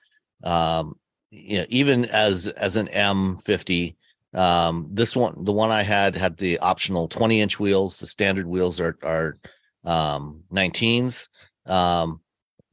[0.43, 0.95] Um,
[1.31, 3.95] you know, even as as an M50,
[4.33, 7.99] um, this one, the one I had, had the optional 20 inch wheels.
[7.99, 9.37] The standard wheels are are
[9.85, 11.27] um, 19s.
[11.65, 12.21] Um,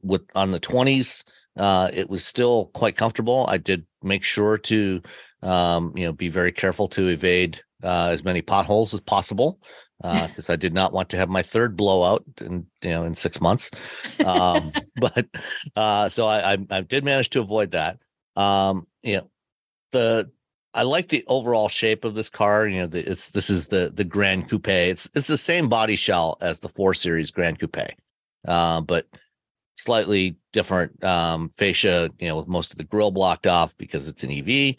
[0.01, 1.23] with on the 20s,
[1.57, 3.45] uh, it was still quite comfortable.
[3.49, 5.01] I did make sure to,
[5.41, 9.59] um, you know, be very careful to evade uh, as many potholes as possible
[10.01, 13.13] because uh, I did not want to have my third blowout in you know in
[13.13, 13.71] six months.
[14.25, 15.27] Um, but
[15.75, 17.99] uh, so I, I, I did manage to avoid that.
[18.35, 19.31] Um, you know,
[19.91, 20.31] the
[20.73, 22.67] I like the overall shape of this car.
[22.67, 24.67] You know, the, it's this is the the Grand Coupe.
[24.67, 27.93] It's it's the same body shell as the four series Grand Coupe,
[28.47, 29.07] uh, but
[29.77, 34.23] slightly different um, fascia, you know, with most of the grill blocked off because it's
[34.23, 34.75] an EV.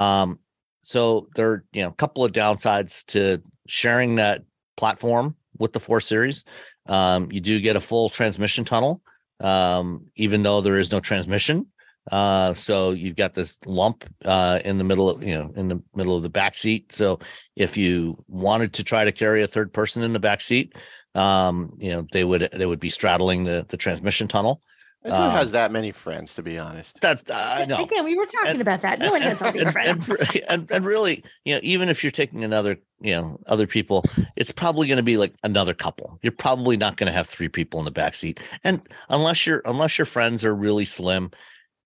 [0.00, 0.38] Um,
[0.80, 4.42] so there are, you know, a couple of downsides to sharing that
[4.78, 6.44] platform with the 4 Series.
[6.86, 9.02] Um, you do get a full transmission tunnel,
[9.40, 11.66] um, even though there is no transmission.
[12.10, 15.82] Uh, so you've got this lump uh, in the middle of you know in the
[15.94, 16.90] middle of the back seat.
[16.90, 17.18] So
[17.54, 20.74] if you wanted to try to carry a third person in the back seat,
[21.14, 24.62] um, you know, they would they would be straddling the the transmission tunnel.
[25.08, 27.00] Who um, has that many friends, to be honest?
[27.00, 27.82] That's I know.
[27.82, 28.98] Again, we were talking and, about that.
[28.98, 30.08] No one has all these friends.
[30.08, 34.04] And, and, and, really, you know, even if you're taking another, you know, other people,
[34.36, 36.18] it's probably going to be like another couple.
[36.22, 39.62] You're probably not going to have three people in the back seat, and unless you're
[39.64, 41.30] unless your friends are really slim,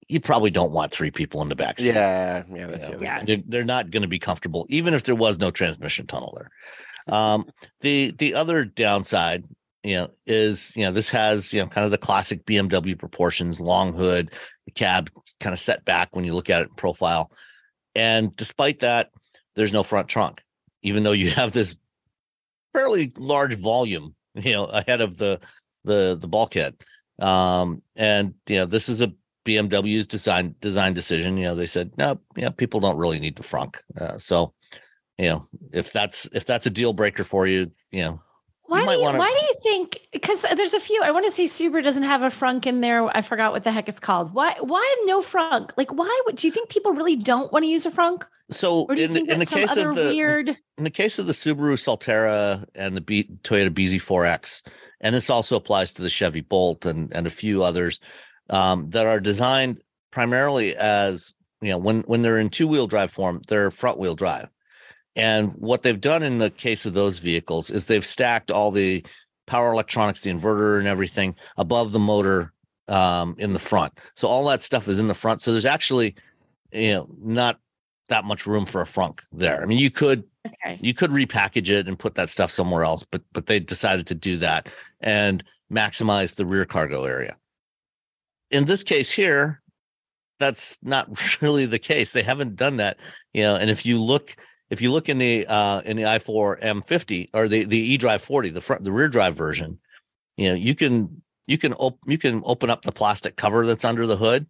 [0.09, 1.95] you probably don't want three people in the back seat.
[1.95, 3.25] Yeah, yeah, that's you know, yeah.
[3.25, 6.51] They're, they're not going to be comfortable, even if there was no transmission tunnel there.
[7.15, 7.47] Um,
[7.81, 9.45] the the other downside,
[9.83, 13.61] you know, is you know this has you know kind of the classic BMW proportions,
[13.61, 14.31] long hood,
[14.67, 17.31] the cab kind of set back when you look at it in profile,
[17.95, 19.11] and despite that,
[19.57, 20.43] there's no front trunk,
[20.83, 21.77] even though you have this
[22.73, 25.41] fairly large volume, you know, ahead of the
[25.85, 26.77] the the bulkhead.
[27.19, 29.13] Um, and you know, this is a
[29.45, 31.37] BMW's design design decision.
[31.37, 33.77] You know, they said no, yeah, people don't really need the frunk.
[34.01, 34.55] Uh, so
[35.19, 38.23] you know, if that's if that's a deal breaker for you, you know,
[38.73, 39.19] why do you, wanna...
[39.19, 40.01] why do you think?
[40.13, 41.03] Because there's a few.
[41.03, 43.05] I want to say Subaru doesn't have a frunk in there.
[43.17, 44.35] I forgot what the heck it's called.
[44.35, 44.55] Why?
[44.61, 45.71] Why no frunk?
[45.77, 48.25] Like, why would do you think people really don't want to use a frunk?
[48.51, 50.57] So or do you in, in the case of the weird...
[50.79, 54.63] in the case of the Subaru Solterra and the B, Toyota BZ4X,
[55.01, 58.01] and this also applies to the Chevy Bolt and and a few others
[58.51, 63.11] um, that are designed primarily as you know when when they're in two wheel drive
[63.11, 64.49] form, they're front wheel drive.
[65.15, 69.05] And what they've done in the case of those vehicles is they've stacked all the
[69.47, 72.53] power electronics, the inverter and everything above the motor
[72.89, 73.93] um, in the front.
[74.15, 75.43] So all that stuff is in the front.
[75.43, 76.15] So there's actually,
[76.73, 77.59] you know, not
[78.09, 79.63] that much room for a frunk there.
[79.63, 80.79] I mean, you could okay.
[80.81, 84.15] you could repackage it and put that stuff somewhere else, but but they decided to
[84.15, 84.69] do that
[85.01, 87.37] and maximize the rear cargo area.
[88.51, 89.63] In this case here,
[90.39, 91.09] that's not
[91.41, 92.13] really the case.
[92.13, 92.99] They haven't done that,
[93.33, 93.57] you know.
[93.57, 94.37] And if you look
[94.73, 98.49] if you look in the uh, in the i4 M50 or the the eDrive 40,
[98.49, 99.79] the front the rear drive version,
[100.39, 101.75] you know, you can you can
[102.07, 104.47] you can open up the plastic cover that's under the hood,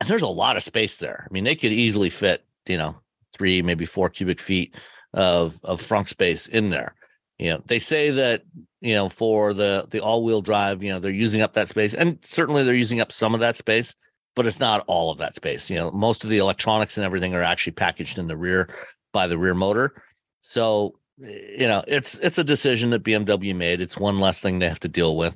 [0.00, 1.24] and there's a lot of space there.
[1.24, 2.96] I mean, they could easily fit, you know,
[3.32, 4.74] three maybe four cubic feet
[5.14, 6.96] of of frunk space in there.
[7.38, 8.42] You know, they say that
[8.80, 11.94] you know for the the all wheel drive, you know, they're using up that space,
[11.94, 13.94] and certainly they're using up some of that space,
[14.34, 15.70] but it's not all of that space.
[15.70, 18.68] You know, most of the electronics and everything are actually packaged in the rear
[19.16, 20.02] by the rear motor.
[20.42, 23.80] So you know, it's it's a decision that BMW made.
[23.80, 25.34] It's one less thing they have to deal with.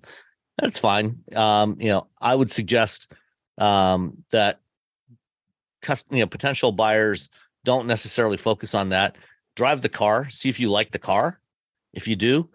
[0.59, 1.21] That's fine.
[1.35, 3.11] Um, you know, I would suggest
[3.57, 4.61] um, that
[5.81, 7.31] custom, you know, potential buyers
[7.65, 9.17] don't necessarily focus on that.
[9.57, 11.41] Drive the car, see if you like the car.
[11.95, 12.51] If you do,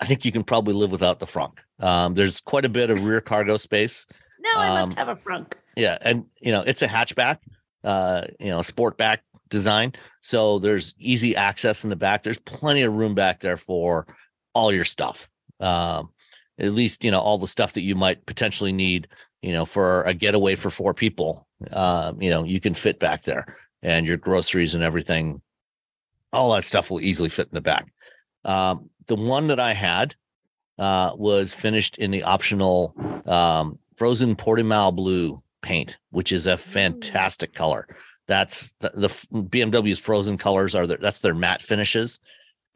[0.00, 1.58] I think you can probably live without the frunk.
[1.80, 4.06] Um, there's quite a bit of rear cargo space.
[4.40, 5.52] Now I Um, must have a frunk.
[5.76, 7.40] Yeah, and you know, it's a hatchback,
[7.84, 9.18] uh, you know, sportback
[9.50, 9.92] design.
[10.20, 12.22] So there's easy access in the back.
[12.22, 14.06] There's plenty of room back there for
[14.54, 15.28] all your stuff.
[15.60, 16.10] Um,
[16.58, 19.08] at least, you know, all the stuff that you might potentially need,
[19.42, 21.46] you know, for a getaway for four people.
[21.72, 25.40] Um, you know, you can fit back there and your groceries and everything.
[26.32, 27.92] All that stuff will easily fit in the back.
[28.44, 30.14] Um, the one that I had
[30.78, 32.94] uh, was finished in the optional
[33.26, 37.86] um, frozen Portimao blue paint, which is a fantastic color.
[38.30, 42.20] That's the, the BMW's frozen colors are their, that's their matte finishes.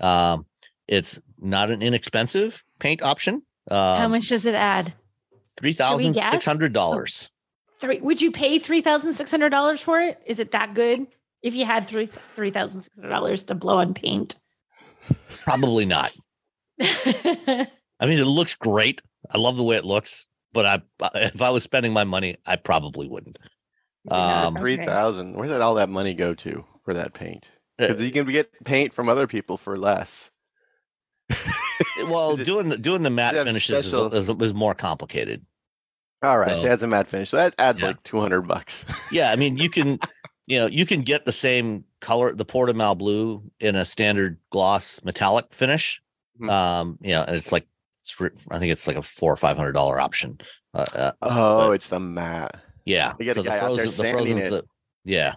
[0.00, 0.46] Um,
[0.88, 3.36] it's not an inexpensive paint option.
[3.70, 4.92] Um, How much does it add?
[5.56, 6.32] Three Should we thousand guess?
[6.32, 7.30] six hundred dollars.
[7.78, 8.00] Three.
[8.00, 10.18] Would you pay three thousand six hundred dollars for it?
[10.26, 11.06] Is it that good?
[11.40, 14.34] If you had three three thousand six hundred dollars to blow on paint.
[15.44, 16.12] Probably not.
[16.80, 17.66] I
[18.02, 19.02] mean, it looks great.
[19.30, 20.82] I love the way it looks, but I
[21.14, 23.38] if I was spending my money, I probably wouldn't.
[24.10, 24.86] Um, Three Okay.
[24.86, 25.34] thousand.
[25.36, 27.50] Where did all that money go to for that paint?
[27.78, 30.30] Uh, Because you can get paint from other people for less.
[32.08, 35.44] well, it- doing the doing the matte finishes is, is, is more complicated.
[36.22, 37.30] All right, so So- it has a matte finish.
[37.30, 37.88] So that adds Yeah.
[37.88, 38.84] like two hundred bucks.
[39.10, 39.98] Yeah, I mean, you can,
[40.46, 45.00] you know, you can get the same color, the Portimao blue, in a standard gloss
[45.04, 46.00] metallic finish.
[46.40, 46.50] Mhm.
[46.50, 47.66] Um, you know, and it's like,
[48.00, 50.38] it's for, I think it's like a four or five hundred dollar option.
[50.74, 52.56] Uh, uh, Oh, But- it's the matte.
[52.84, 53.14] Yeah.
[53.18, 54.50] You get a so the guy out there frozen, the frozen's it.
[54.50, 54.64] the,
[55.04, 55.34] yeah,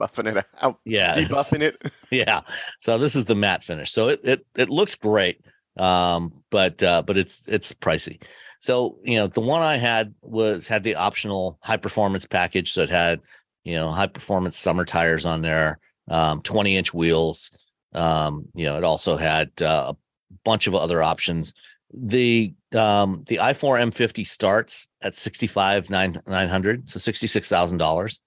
[0.00, 1.92] Buffing it out, yeah, debuffing it.
[2.10, 2.40] yeah.
[2.80, 3.92] So this is the matte finish.
[3.92, 5.44] So it it it looks great.
[5.76, 8.22] Um, but uh, but it's it's pricey.
[8.60, 12.72] So you know, the one I had was had the optional high performance package.
[12.72, 13.20] So it had,
[13.64, 17.50] you know, high performance summer tires on there, um, 20 inch wheels.
[17.94, 19.96] Um, you know, it also had uh, a
[20.44, 21.52] bunch of other options.
[21.92, 27.78] The um the i4 M50 starts at 65 nine nine hundred, so sixty six thousand
[27.78, 28.20] dollars.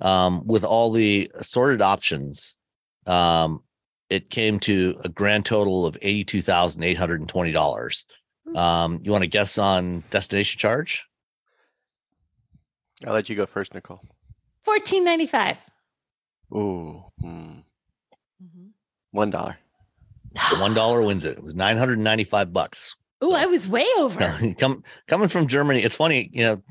[0.00, 2.56] Um, with all the assorted options,
[3.06, 3.60] um,
[4.10, 8.06] it came to a grand total of eighty-two thousand eight hundred and twenty dollars.
[8.54, 11.04] Um, you want to guess on destination charge?
[13.06, 14.00] I'll let you go first, Nicole.
[14.62, 15.58] Fourteen ninety five.
[16.54, 17.58] Ooh, hmm.
[19.10, 19.56] one dollar.
[20.50, 21.38] The one dollar wins it.
[21.38, 22.96] It was nine hundred and ninety-five bucks.
[23.20, 24.54] Oh, I was way over.
[24.58, 26.30] Come coming from Germany, it's funny.
[26.32, 26.62] You know,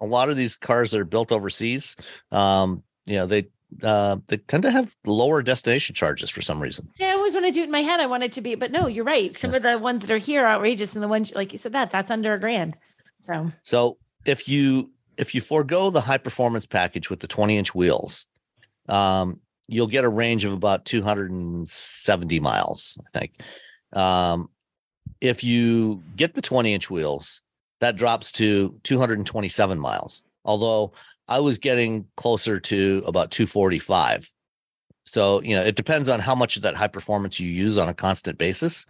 [0.00, 1.96] a lot of these cars that are built overseas,
[2.30, 3.48] um, you know, they
[3.82, 6.88] uh, they tend to have lower destination charges for some reason.
[6.96, 8.00] See, I always want to do it in my head.
[8.00, 9.36] I want it to be, but no, you're right.
[9.36, 11.72] Some of the ones that are here are outrageous, and the ones like you said
[11.72, 12.76] that that's under a grand.
[13.20, 17.74] So So if you if you forego the high performance package with the 20 inch
[17.74, 18.26] wheels,
[18.88, 23.40] um, you'll get a range of about 270 miles, I think.
[23.92, 24.50] Um,
[25.20, 27.42] if you get the 20 inch wheels,
[27.80, 30.24] that drops to 227 miles.
[30.44, 30.92] Although
[31.28, 34.30] I was getting closer to about 245.
[35.04, 37.88] So, you know, it depends on how much of that high performance you use on
[37.88, 38.86] a constant basis.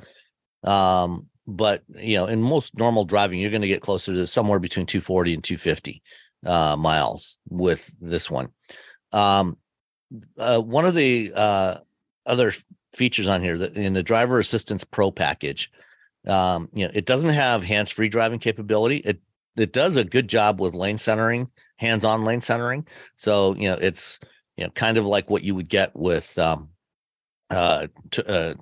[0.64, 4.58] Um, but you know, in most normal driving, you're going to get closer to somewhere
[4.58, 6.02] between 240 and 250
[6.44, 8.50] uh, miles with this one.
[9.12, 9.56] Um,
[10.38, 11.76] uh, one of the uh,
[12.26, 12.52] other
[12.92, 15.70] features on here that in the driver assistance pro package,
[16.26, 18.98] um, you know, it doesn't have hands-free driving capability.
[18.98, 19.20] It
[19.56, 22.86] it does a good job with lane centering, hands-on lane centering.
[23.16, 24.20] So you know, it's
[24.56, 26.68] you know, kind of like what you would get with um,
[27.50, 28.54] uh, t- uh,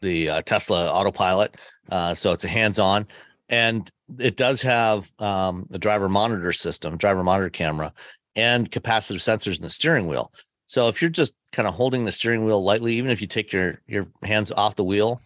[0.00, 1.56] the uh, Tesla autopilot.
[1.90, 3.06] Uh, so it's a hands-on,
[3.48, 7.92] and it does have um, the driver monitor system, driver monitor camera,
[8.36, 10.32] and capacitive sensors in the steering wheel.
[10.66, 13.52] So if you're just kind of holding the steering wheel lightly, even if you take
[13.52, 15.20] your your hands off the wheel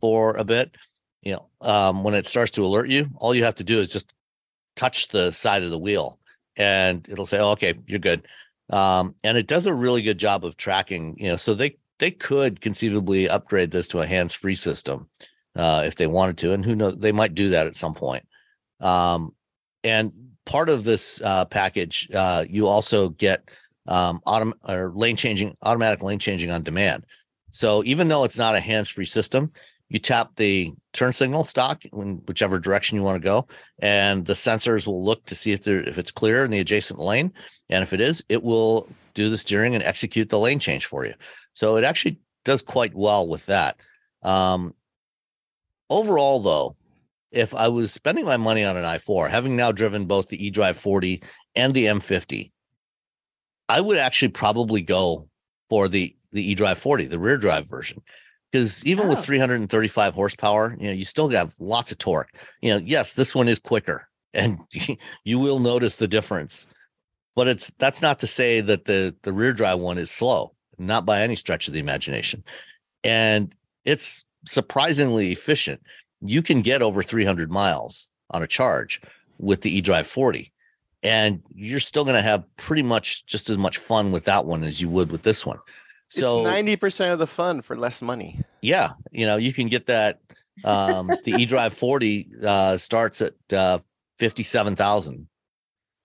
[0.00, 0.76] for a bit,
[1.22, 3.90] you know, um, when it starts to alert you, all you have to do is
[3.90, 4.12] just
[4.76, 6.18] touch the side of the wheel,
[6.56, 8.26] and it'll say, oh, "Okay, you're good."
[8.70, 11.16] Um, and it does a really good job of tracking.
[11.18, 15.08] You know, so they they could conceivably upgrade this to a hands-free system
[15.54, 18.26] uh, if they wanted to, and who knows, they might do that at some point.
[18.80, 19.34] Um,
[19.84, 20.12] and
[20.46, 23.50] part of this uh, package, uh, you also get
[23.86, 27.04] um, autom- or lane changing, automatic lane changing on demand.
[27.50, 29.52] So even though it's not a hands-free system,
[29.90, 33.46] you tap the turn signal stock in whichever direction you want to go,
[33.80, 36.98] and the sensors will look to see if there if it's clear in the adjacent
[36.98, 37.32] lane,
[37.68, 41.04] and if it is, it will do the steering and execute the lane change for
[41.04, 41.12] you.
[41.52, 43.76] So it actually does quite well with that.
[44.22, 44.74] Um,
[45.90, 46.76] overall, though,
[47.32, 50.76] if I was spending my money on an i4, having now driven both the eDrive
[50.76, 51.22] 40
[51.56, 52.52] and the M50,
[53.68, 55.28] I would actually probably go
[55.68, 58.02] for the the eDrive 40, the rear drive version.
[58.50, 59.10] Because even oh.
[59.10, 62.34] with 335 horsepower, you know, you still have lots of torque.
[62.60, 64.58] You know, yes, this one is quicker and
[65.24, 66.66] you will notice the difference.
[67.36, 71.06] But it's that's not to say that the the rear drive one is slow, not
[71.06, 72.44] by any stretch of the imagination.
[73.04, 75.80] And it's surprisingly efficient.
[76.20, 79.00] You can get over 300 miles on a charge
[79.38, 80.52] with the eDrive 40
[81.02, 84.64] and you're still going to have pretty much just as much fun with that one
[84.64, 85.58] as you would with this one.
[86.10, 88.40] So ninety percent of the fun for less money.
[88.60, 90.20] Yeah, you know you can get that.
[90.64, 93.78] Um, the eDrive forty uh, starts at uh,
[94.18, 95.28] fifty seven thousand.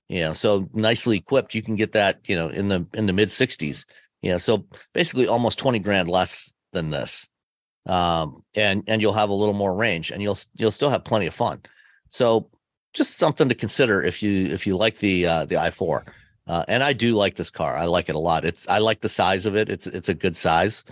[0.07, 2.29] You know, so nicely equipped, you can get that.
[2.29, 3.87] You know, in the in the mid sixties.
[4.21, 7.27] You know, so basically almost twenty grand less than this,
[7.87, 11.25] um, and and you'll have a little more range, and you'll you'll still have plenty
[11.25, 11.61] of fun.
[12.09, 12.49] So
[12.93, 16.03] just something to consider if you if you like the uh, the i four.
[16.47, 17.75] Uh, and I do like this car.
[17.75, 18.45] I like it a lot.
[18.45, 19.69] It's I like the size of it.
[19.69, 20.83] It's it's a good size.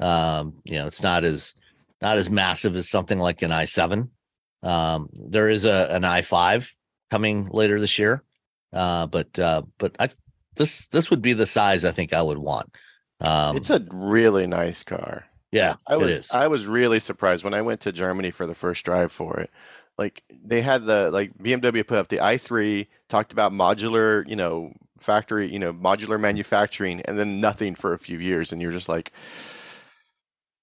[0.00, 1.54] Um, you know, it's not as
[2.00, 4.08] not as massive as something like an i7.
[4.62, 6.74] Um, there is a an i5
[7.10, 8.22] coming later this year,
[8.72, 10.08] uh, but uh, but I
[10.56, 12.74] this this would be the size I think I would want.
[13.20, 15.26] Um, it's a really nice car.
[15.52, 16.30] Yeah, I was, it is.
[16.32, 19.50] I was really surprised when I went to Germany for the first drive for it.
[19.98, 24.72] Like they had the like BMW put up the i3, talked about modular, you know,
[25.02, 28.88] factory, you know, modular manufacturing, and then nothing for a few years, and you're just
[28.88, 29.12] like,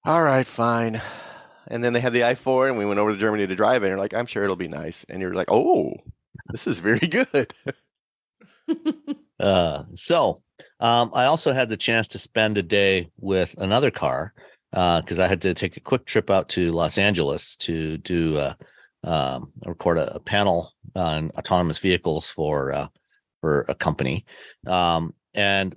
[0.04, 1.00] all right, fine.
[1.68, 3.86] And then they had the i4, and we went over to Germany to drive it.
[3.86, 5.04] And you're like, I'm sure it'll be nice.
[5.08, 5.94] And you're like, oh,
[6.50, 7.54] this is very good.
[9.38, 10.42] uh, so
[10.80, 14.32] um, I also had the chance to spend a day with another car
[14.70, 18.36] because uh, I had to take a quick trip out to Los Angeles to do
[18.36, 18.54] uh,
[19.04, 22.86] um, record a, a, panel on autonomous vehicles for uh,
[23.40, 24.24] for a company.
[24.66, 25.74] Um, and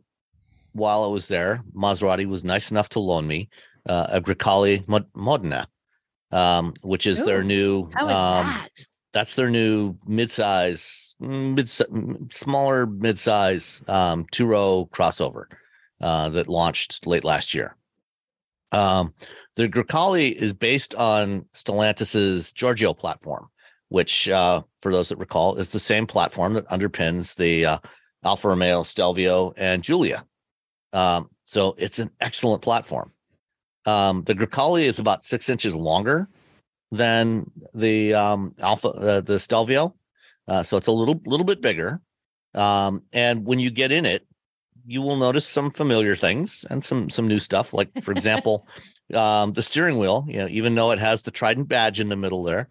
[0.74, 3.50] while I was there, Maserati was nice enough to loan me
[3.88, 4.84] uh, a Grecale
[5.16, 5.68] Modena,
[6.32, 7.90] um, which is Ooh, their new.
[7.94, 8.70] How is um, that?
[9.14, 15.46] That's their new midsize, mid smaller midsize um, two row crossover
[16.02, 17.76] uh, that launched late last year.
[18.72, 19.14] Um,
[19.56, 23.50] the Grecale is based on Stellantis's Giorgio platform,
[23.94, 27.78] which, uh, for those that recall, is the same platform that underpins the uh,
[28.26, 30.26] Alfa Romeo Stelvio and Giulia.
[30.94, 33.12] Um, so it's an excellent platform.
[33.86, 36.28] Um, the Grecale is about six inches longer
[36.92, 39.94] than the um, Alfa, uh, the Stelvio,
[40.48, 42.02] uh, so it's a little little bit bigger.
[42.56, 44.26] Um, and when you get in it,
[44.88, 47.76] you will notice some familiar things and some some new stuff.
[47.76, 48.68] Like for example,
[49.14, 50.26] um, the steering wheel.
[50.28, 52.68] You know, even though it has the Trident badge in the middle there,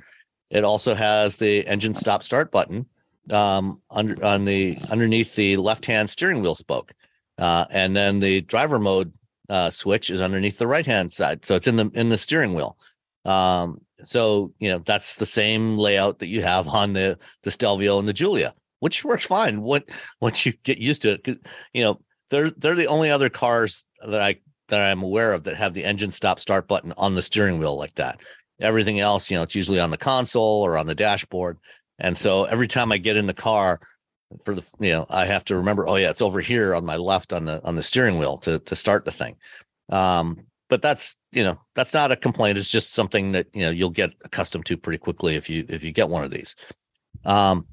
[0.52, 2.86] it also has the engine stop start button
[3.30, 6.92] um, under on the underneath the left hand steering wheel spoke,
[7.38, 9.12] uh, and then the driver mode
[9.48, 12.54] uh, switch is underneath the right hand side, so it's in the in the steering
[12.54, 12.76] wheel.
[13.24, 17.98] Um, so you know that's the same layout that you have on the the Stelvio
[17.98, 19.82] and the Giulia, which works fine when
[20.20, 21.40] once you get used to it.
[21.72, 24.36] You know they're they're the only other cars that I
[24.68, 27.78] that I'm aware of that have the engine stop start button on the steering wheel
[27.78, 28.20] like that.
[28.60, 31.58] Everything else, you know, it's usually on the console or on the dashboard.
[31.98, 33.80] And so every time I get in the car
[34.44, 36.96] for the, you know, I have to remember, oh yeah, it's over here on my
[36.96, 39.36] left on the on the steering wheel to to start the thing.
[39.90, 42.56] Um, but that's you know that's not a complaint.
[42.56, 45.84] It's just something that you know you'll get accustomed to pretty quickly if you if
[45.84, 46.56] you get one of these.
[47.26, 47.66] Um,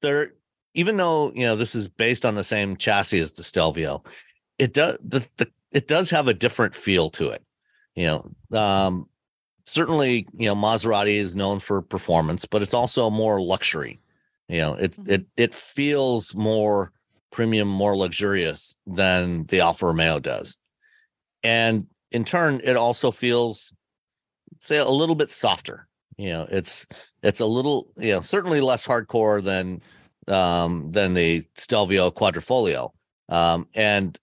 [0.00, 0.34] there,
[0.74, 4.04] even though you know this is based on the same chassis as the Stelvio,
[4.56, 7.42] it does the, the it does have a different feel to it.
[7.96, 9.08] You know, um,
[9.64, 14.00] certainly you know Maserati is known for performance, but it's also more luxury.
[14.48, 15.12] You know, it mm-hmm.
[15.12, 16.92] it it feels more
[17.30, 20.58] premium, more luxurious than the Alfa Romeo does,
[21.42, 23.72] and in turn, it also feels
[24.60, 25.88] say a little bit softer.
[26.16, 26.86] You know, it's
[27.22, 29.82] it's a little you know certainly less hardcore than
[30.28, 32.92] um than the Stelvio Quadrifoglio,
[33.28, 34.18] um, and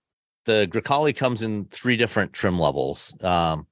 [0.45, 3.15] the Grecale comes in three different trim levels.
[3.21, 3.67] Um,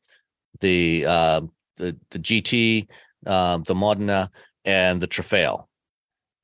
[0.60, 1.42] the uh,
[1.80, 2.88] the the GT,
[3.26, 4.30] um, the Modena,
[4.66, 5.66] and the Trofeo.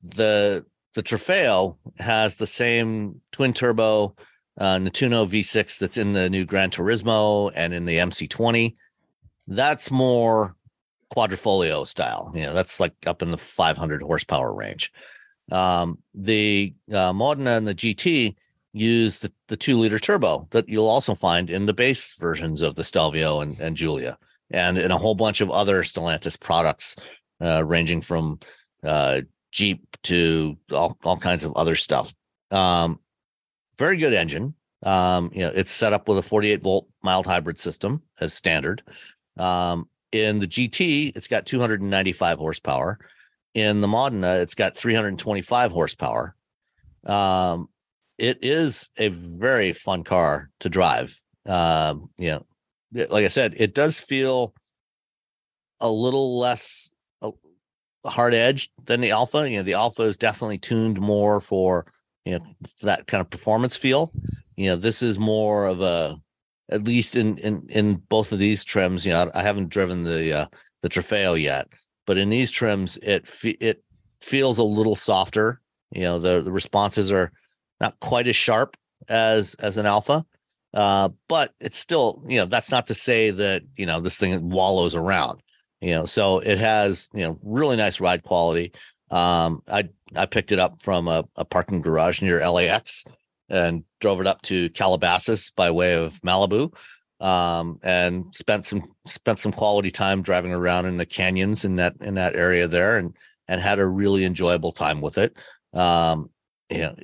[0.02, 4.16] The the Trofeo has the same twin turbo
[4.58, 8.74] uh, Nettuno V6 that's in the new Gran Turismo and in the MC20.
[9.46, 10.56] That's more
[11.14, 12.32] quadrifoglio style.
[12.34, 14.92] You know, that's like up in the 500 horsepower range.
[15.52, 18.34] Um, the uh, Modena and the GT
[18.72, 22.74] use the, the two liter turbo that you'll also find in the base versions of
[22.74, 24.18] the Stelvio and, and Giulia
[24.50, 26.96] and in a whole bunch of other Stellantis products,
[27.40, 28.38] uh, ranging from
[28.82, 29.22] uh,
[29.52, 32.14] Jeep to all, all kinds of other stuff.
[32.50, 33.00] Um,
[33.78, 34.54] very good engine.
[34.84, 38.82] Um, you know, it's set up with a 48 volt mild hybrid system as standard.
[39.38, 42.98] Um, in the GT, it's got 295 horsepower.
[43.54, 46.36] In the Modena, it's got 325 horsepower.
[47.06, 47.68] Um,
[48.18, 51.20] it is a very fun car to drive.
[51.46, 52.46] Um, you know,
[52.92, 54.54] like I said, it does feel
[55.80, 57.32] a little less uh,
[58.06, 59.48] hard edged than the Alfa.
[59.48, 61.86] You know, the Alfa is definitely tuned more for
[62.24, 62.44] you know
[62.82, 64.12] that kind of performance feel.
[64.56, 66.16] You know, this is more of a
[66.70, 69.04] at least in in in both of these trims.
[69.04, 70.46] You know, I haven't driven the uh,
[70.82, 71.68] the Trofeo yet,
[72.06, 73.82] but in these trims, it it
[74.20, 75.60] feels a little softer.
[75.92, 77.32] You know, the the responses are
[77.80, 78.76] not quite as sharp
[79.08, 80.24] as as an Alfa.
[80.74, 84.50] Uh, but it's still, you know, that's not to say that, you know, this thing
[84.50, 85.40] wallows around,
[85.80, 88.72] you know, so it has, you know, really nice ride quality.
[89.10, 93.04] Um, I, I picked it up from a, a parking garage near LAX
[93.48, 96.74] and drove it up to Calabasas by way of Malibu.
[97.18, 101.94] Um, and spent some, spent some quality time driving around in the canyons in that,
[102.02, 103.16] in that area there and,
[103.48, 105.34] and had a really enjoyable time with it.
[105.72, 106.28] Um,
[106.68, 106.94] you know,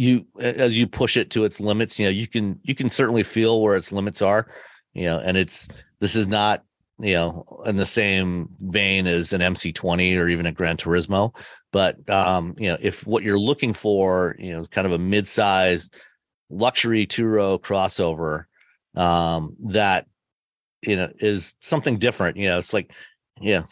[0.00, 3.22] you as you push it to its limits you know you can you can certainly
[3.22, 4.46] feel where its limits are
[4.94, 6.64] you know and it's this is not
[6.98, 11.34] you know in the same vein as an mc20 or even a gran turismo
[11.70, 14.98] but um you know if what you're looking for you know is kind of a
[14.98, 15.94] mid-sized
[16.48, 18.44] luxury two-row crossover
[18.96, 20.06] um that
[20.80, 22.90] you know is something different you know it's like
[23.38, 23.64] yeah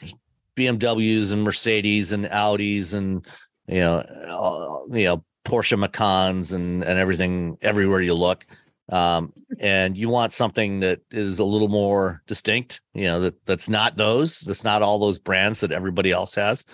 [0.59, 3.27] bmws and mercedes and audis and
[3.67, 8.47] you know uh, you know Porsche Macans and and everything everywhere you look.
[8.91, 13.69] Um, and you want something that is a little more distinct, you know, that that's
[13.69, 16.65] not those, that's not all those brands that everybody else has.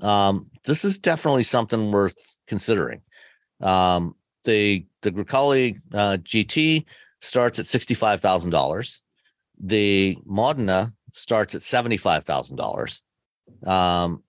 [0.00, 2.16] Um, this is definitely something worth
[2.48, 3.02] considering.
[3.60, 6.84] Um, the the Grecale uh, GT
[7.20, 9.02] starts at sixty five thousand dollars.
[9.62, 13.02] The Modena starts at seventy five thousand dollars.
[13.64, 14.24] Um,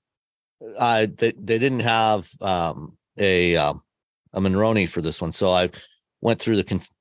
[0.80, 3.84] I they, they didn't have um, a um,
[4.34, 5.70] a Monroney for this one, so I
[6.22, 6.93] went through the conf-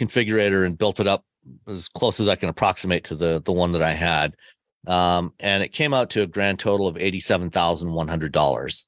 [0.00, 1.24] configurator and built it up
[1.66, 4.34] as close as I can approximate to the the one that I had,
[4.86, 8.32] um, and it came out to a grand total of eighty seven thousand one hundred
[8.32, 8.86] dollars.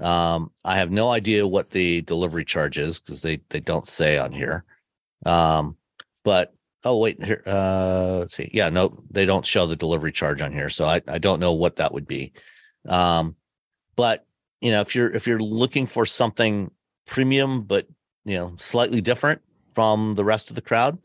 [0.00, 4.18] Um, I have no idea what the delivery charge is because they they don't say
[4.18, 4.64] on here.
[5.24, 5.76] Um,
[6.24, 6.52] but
[6.84, 10.52] oh wait here uh let's see yeah no they don't show the delivery charge on
[10.52, 12.32] here so i, I don't know what that would be
[12.88, 13.36] um
[13.96, 14.25] but
[14.60, 16.70] you know if you're if you're looking for something
[17.06, 17.86] premium but
[18.24, 19.40] you know slightly different
[19.72, 20.98] from the rest of the crowd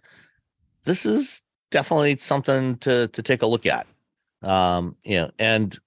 [0.84, 3.88] this is definitely something to to take a look at.
[4.44, 5.78] Um you know and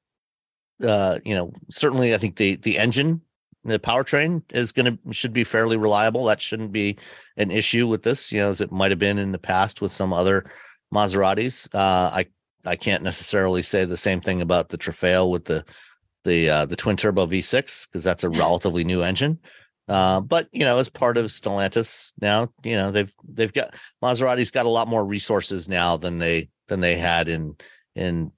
[0.83, 3.21] uh you know certainly i think the the engine
[3.65, 6.27] the powertrain is going to should be fairly reliable.
[6.27, 6.99] That shouldn't be
[7.39, 9.93] an issue with this you know as it might have been in the past with
[9.93, 10.45] some other
[10.93, 11.69] maseratis.
[11.75, 12.27] Uh i
[12.65, 15.65] i can't necessarily say the same thing about the trofeo with the
[16.25, 19.39] the uh, the twin turbo V6 because that's a relatively new engine.
[19.87, 24.51] Uh, but you know, as part of Stellantis now, you know they've they've got Maserati's
[24.51, 27.57] got a lot more resources now than they than they had in
[27.95, 28.33] in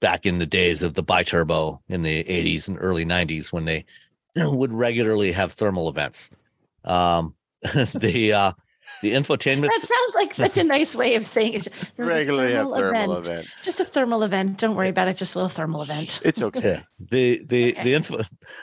[0.00, 3.84] back in the days of the biturbo in the 80s and early 90s when they
[4.36, 6.30] would regularly have thermal events.
[6.84, 7.34] Um,
[7.94, 8.52] the uh,
[9.02, 9.68] the infotainment.
[9.68, 11.68] That sounds like such a nice way of saying it.
[11.96, 13.26] Regularly a thermal, thermal event.
[13.26, 13.48] event.
[13.62, 14.58] Just a thermal event.
[14.58, 15.16] Don't worry about it.
[15.16, 16.20] Just a little thermal event.
[16.24, 16.60] It's okay.
[16.60, 16.80] Yeah.
[17.10, 17.82] The the okay.
[17.82, 18.16] the info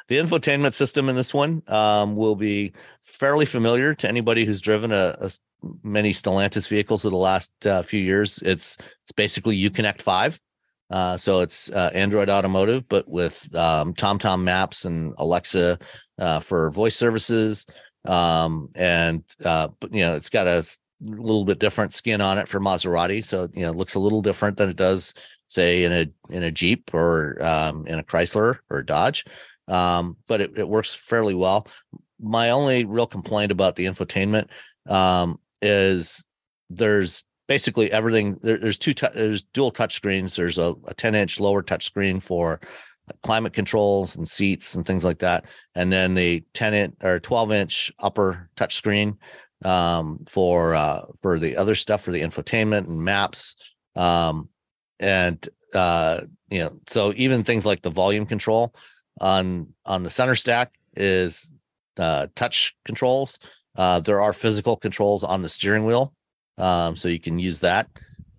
[0.07, 4.91] the infotainment system in this one um, will be fairly familiar to anybody who's driven
[4.91, 5.29] a, a
[5.83, 8.39] many Stellantis vehicles of the last uh, few years.
[8.43, 10.39] It's it's basically Uconnect five.
[10.91, 15.79] Uh, so it's uh, Android Automotive, but with um, TomTom Maps and Alexa
[16.19, 17.65] uh, for voice services
[18.05, 20.65] um, and uh, but, you know it's got a
[21.01, 24.21] little bit different skin on it for Maserati, so you know it looks a little
[24.21, 25.13] different than it does
[25.47, 29.25] say in a in a Jeep or um, in a Chrysler or a Dodge,
[29.67, 31.67] um, but it, it works fairly well.
[32.19, 34.49] My only real complaint about the infotainment
[34.87, 36.25] um, is
[36.69, 38.37] there's basically everything.
[38.41, 38.93] There, there's two.
[38.93, 40.35] There's dual touch screens.
[40.35, 42.59] There's a, a 10 inch lower touch screen for
[43.23, 45.45] climate controls and seats and things like that,
[45.75, 49.17] and then the 10 inch or 12 inch upper touch screen
[49.63, 53.55] um, for uh, for the other stuff for the infotainment and maps.
[53.95, 54.49] Um,
[54.99, 58.73] and uh, you know, so even things like the volume control
[59.21, 61.51] on on the center stack is
[61.97, 63.39] uh, touch controls.
[63.75, 66.13] Uh, there are physical controls on the steering wheel,
[66.57, 67.89] um, so you can use that.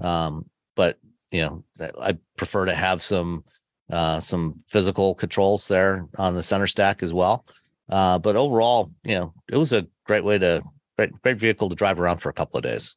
[0.01, 0.99] Um, but
[1.31, 1.65] you know,
[2.01, 3.45] I prefer to have some
[3.91, 7.45] uh, some physical controls there on the center stack as well.
[7.89, 10.63] Uh, but overall, you know, it was a great way to
[10.97, 12.97] great great vehicle to drive around for a couple of days.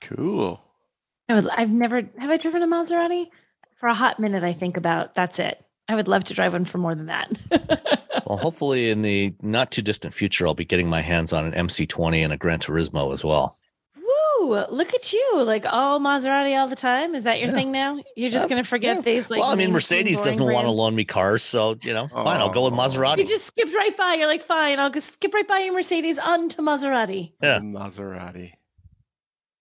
[0.00, 0.60] Cool.
[1.28, 1.48] I would.
[1.48, 3.26] I've never have I driven a Maserati
[3.78, 4.44] for a hot minute.
[4.44, 5.62] I think about that's it.
[5.88, 7.30] I would love to drive one for more than that.
[8.26, 11.52] well, hopefully, in the not too distant future, I'll be getting my hands on an
[11.52, 13.58] MC20 and a Gran Turismo as well.
[14.46, 14.64] Woo!
[14.70, 17.14] Look at you, like all Maserati all the time.
[17.14, 17.54] Is that your yeah.
[17.54, 18.02] thing now?
[18.16, 18.48] You're just yeah.
[18.48, 19.02] going to forget yeah.
[19.02, 19.30] these?
[19.30, 22.40] Like, well, I mean, Mercedes doesn't want to loan me cars, so you know, fine,
[22.40, 22.76] I'll go with oh.
[22.76, 23.18] Maserati.
[23.18, 24.14] You just skipped right by.
[24.14, 27.32] You're like, fine, I'll just skip right by your Mercedes onto Maserati.
[27.42, 28.52] Yeah, Maserati.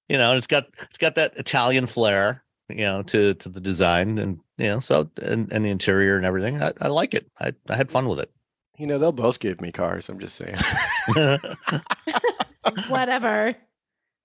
[0.09, 4.19] You know, it's got it's got that Italian flair, you know, to to the design,
[4.19, 6.61] and you know, so and, and the interior and everything.
[6.61, 7.29] I, I like it.
[7.39, 8.31] I, I had fun with it.
[8.77, 10.09] You know, they'll both give me cars.
[10.09, 10.57] I'm just saying.
[12.87, 13.55] Whatever.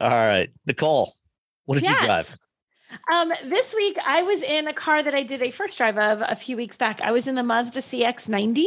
[0.00, 1.12] All right, Nicole,
[1.66, 2.00] what did yes.
[2.00, 2.38] you drive?
[3.12, 6.22] Um, this week I was in a car that I did a first drive of
[6.22, 7.00] a few weeks back.
[7.00, 8.66] I was in the Mazda CX-90,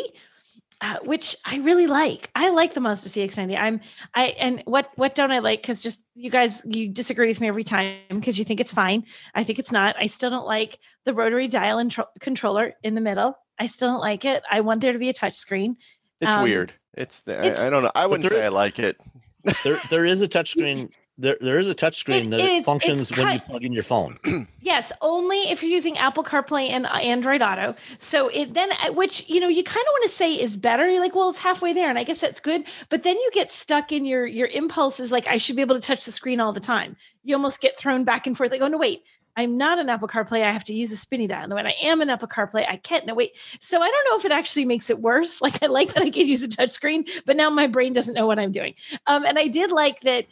[0.82, 2.30] uh, which I really like.
[2.36, 3.58] I like the Mazda CX-90.
[3.58, 3.82] I'm
[4.14, 5.62] I and what what don't I like?
[5.62, 9.06] Because just you guys you disagree with me every time because you think it's fine.
[9.34, 9.96] I think it's not.
[10.00, 13.38] I still don't like the rotary dial and tro- controller in the middle.
[13.60, 14.44] I still don't like it.
[14.50, 15.78] I want there to be a touch screen.
[16.22, 16.74] It's um, weird.
[16.94, 17.92] It's, the, it's I, I, don't know.
[17.94, 19.00] I wouldn't say I like it.
[19.64, 23.34] there there is a touch screen there, there is a touchscreen that is, functions when
[23.34, 24.18] you plug in your phone.
[24.62, 27.76] yes, only if you're using Apple CarPlay and Android Auto.
[27.98, 30.90] So it then, uh, which you know, you kind of want to say is better.
[30.90, 32.66] You're like, well, it's halfway there, and I guess that's good.
[32.90, 35.12] But then you get stuck in your your impulses.
[35.12, 36.96] Like, I should be able to touch the screen all the time.
[37.24, 38.52] You almost get thrown back and forth.
[38.52, 39.04] Like, oh no, wait,
[39.38, 40.42] I'm not an Apple CarPlay.
[40.42, 41.48] I have to use a spinny dial.
[41.48, 43.06] No, when I am an Apple CarPlay, I can't.
[43.06, 43.34] No, wait.
[43.60, 45.40] So I don't know if it actually makes it worse.
[45.48, 48.16] Like I like that I can use a touch screen, but now my brain doesn't
[48.16, 48.74] know what I'm doing.
[49.06, 50.26] Um, and I did like that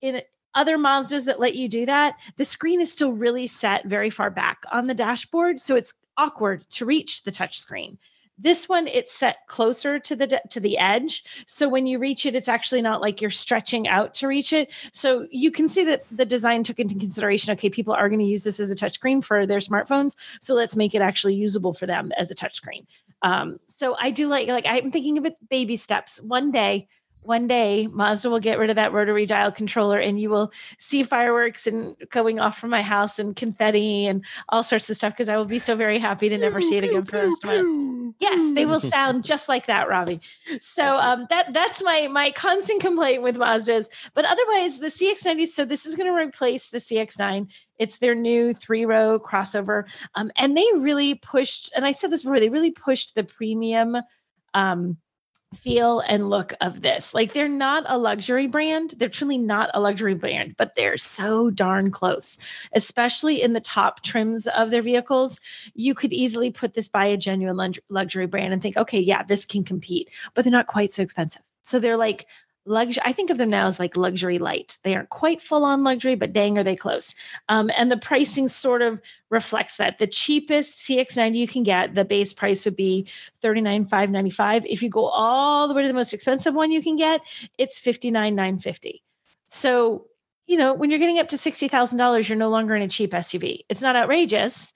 [0.00, 0.22] in
[0.54, 4.30] other Mazdas that let you do that, the screen is still really set very far
[4.30, 7.98] back on the dashboard, so it's awkward to reach the touch screen.
[8.38, 12.36] This one it's set closer to the to the edge, so when you reach it,
[12.36, 14.70] it's actually not like you're stretching out to reach it.
[14.92, 17.52] So you can see that the design took into consideration.
[17.52, 20.76] Okay, people are going to use this as a touchscreen for their smartphones, so let's
[20.76, 22.86] make it actually usable for them as a touchscreen.
[23.22, 26.20] Um, so I do like like I'm thinking of it baby steps.
[26.20, 26.88] One day
[27.26, 31.02] one day Mazda will get rid of that rotary dial controller and you will see
[31.02, 35.28] fireworks and going off from my house and confetti and all sorts of stuff because
[35.28, 37.48] I will be so very happy to never see it again for the rest of
[37.48, 38.14] my life.
[38.18, 40.20] Yes, they will sound just like that, Robbie.
[40.60, 43.88] So um, that that's my my constant complaint with Mazdas.
[44.14, 45.48] But otherwise, the CX90.
[45.48, 47.50] So this is going to replace the CX9.
[47.78, 51.72] It's their new three row crossover, um, and they really pushed.
[51.74, 52.40] And I said this before.
[52.40, 53.96] They really pushed the premium.
[54.54, 54.96] Um,
[55.56, 57.14] feel and look of this.
[57.14, 58.94] Like they're not a luxury brand.
[58.96, 62.36] They're truly not a luxury brand, but they're so darn close,
[62.72, 65.40] especially in the top trims of their vehicles.
[65.74, 69.44] You could easily put this by a genuine luxury brand and think, okay, yeah, this
[69.44, 71.42] can compete, but they're not quite so expensive.
[71.62, 72.26] So they're like
[72.66, 74.78] luxury i think of them now as like luxury light.
[74.82, 77.14] They aren't quite full on luxury but dang are they close.
[77.48, 79.00] Um, and the pricing sort of
[79.30, 79.98] reflects that.
[79.98, 83.08] The cheapest cx90 you can get the base price would be
[83.42, 87.20] 39595 if you go all the way to the most expensive one you can get
[87.58, 89.02] it's 59950
[89.46, 90.06] so
[90.46, 93.64] you know when you're getting up to $60000 you're no longer in a cheap suv
[93.68, 94.72] it's not outrageous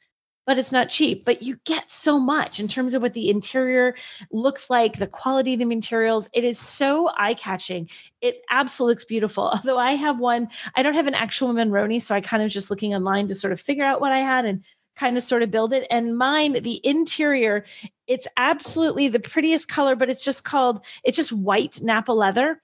[0.46, 1.24] but it's not cheap.
[1.24, 3.94] But you get so much in terms of what the interior
[4.30, 6.28] looks like, the quality of the materials.
[6.32, 7.88] It is so eye catching.
[8.20, 9.44] It absolutely looks beautiful.
[9.52, 12.70] Although I have one, I don't have an actual Monroney, so I kind of just
[12.70, 14.64] looking online to sort of figure out what I had and
[14.96, 15.86] kind of sort of build it.
[15.90, 17.64] And mine, the interior,
[18.06, 22.60] it's absolutely the prettiest color, but it's just called, it's just white Nappa leather.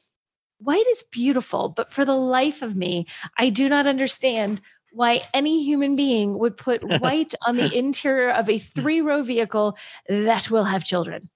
[0.59, 3.07] White is beautiful, but for the life of me,
[3.37, 4.61] I do not understand
[4.97, 9.77] why any human being would put white on the interior of a three row vehicle
[10.09, 11.29] that will have children.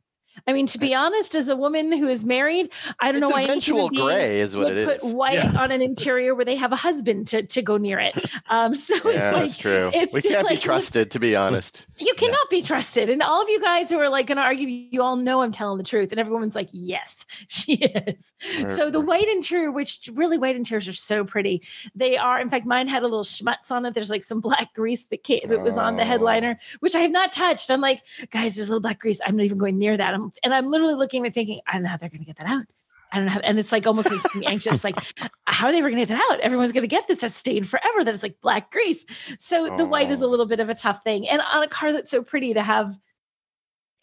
[0.46, 3.34] I mean, to be honest, as a woman who is married, I don't it's know
[3.34, 5.14] why eventual gray is what would it put is.
[5.14, 5.60] white yeah.
[5.60, 8.14] on an interior where they have a husband to, to go near it.
[8.48, 9.90] Um, so yeah, it's like, that's true.
[9.92, 11.86] It's we can't like, be trusted, to be honest.
[11.98, 12.58] You cannot yeah.
[12.58, 13.10] be trusted.
[13.10, 15.52] And all of you guys who are like going to argue, you all know I'm
[15.52, 16.12] telling the truth.
[16.12, 18.34] And everyone's like, yes, she is.
[18.74, 21.62] So the white interior, which really white interiors are so pretty.
[21.94, 23.94] They are, in fact, mine had a little schmutz on it.
[23.94, 27.10] There's like some black grease that came, that was on the headliner, which I have
[27.10, 27.70] not touched.
[27.70, 29.20] I'm like, guys, there's a little black grease.
[29.24, 30.14] I'm not even going near that.
[30.14, 32.38] I'm, and I'm literally looking and thinking, I don't know how they're going to get
[32.38, 32.66] that out.
[33.12, 33.32] I don't know.
[33.32, 34.84] How, and it's like almost making me anxious.
[34.84, 34.96] Like,
[35.46, 36.40] how are they ever going to get that out?
[36.40, 37.20] Everyone's going to get this.
[37.20, 38.04] That's staying forever.
[38.04, 39.04] That is like black grease.
[39.38, 41.28] So the white is a little bit of a tough thing.
[41.28, 42.96] And on a car that's so pretty to have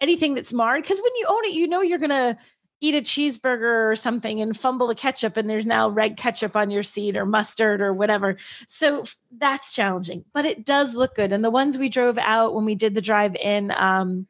[0.01, 2.37] anything that's marred, because when you own it, you know you're going to
[2.79, 6.69] eat a cheeseburger or something and fumble the ketchup and there's now red ketchup on
[6.69, 8.37] your seat or mustard or whatever.
[8.67, 11.33] So that's challenging, but it does look good.
[11.33, 14.27] And the ones we drove out when we did the drive in, um,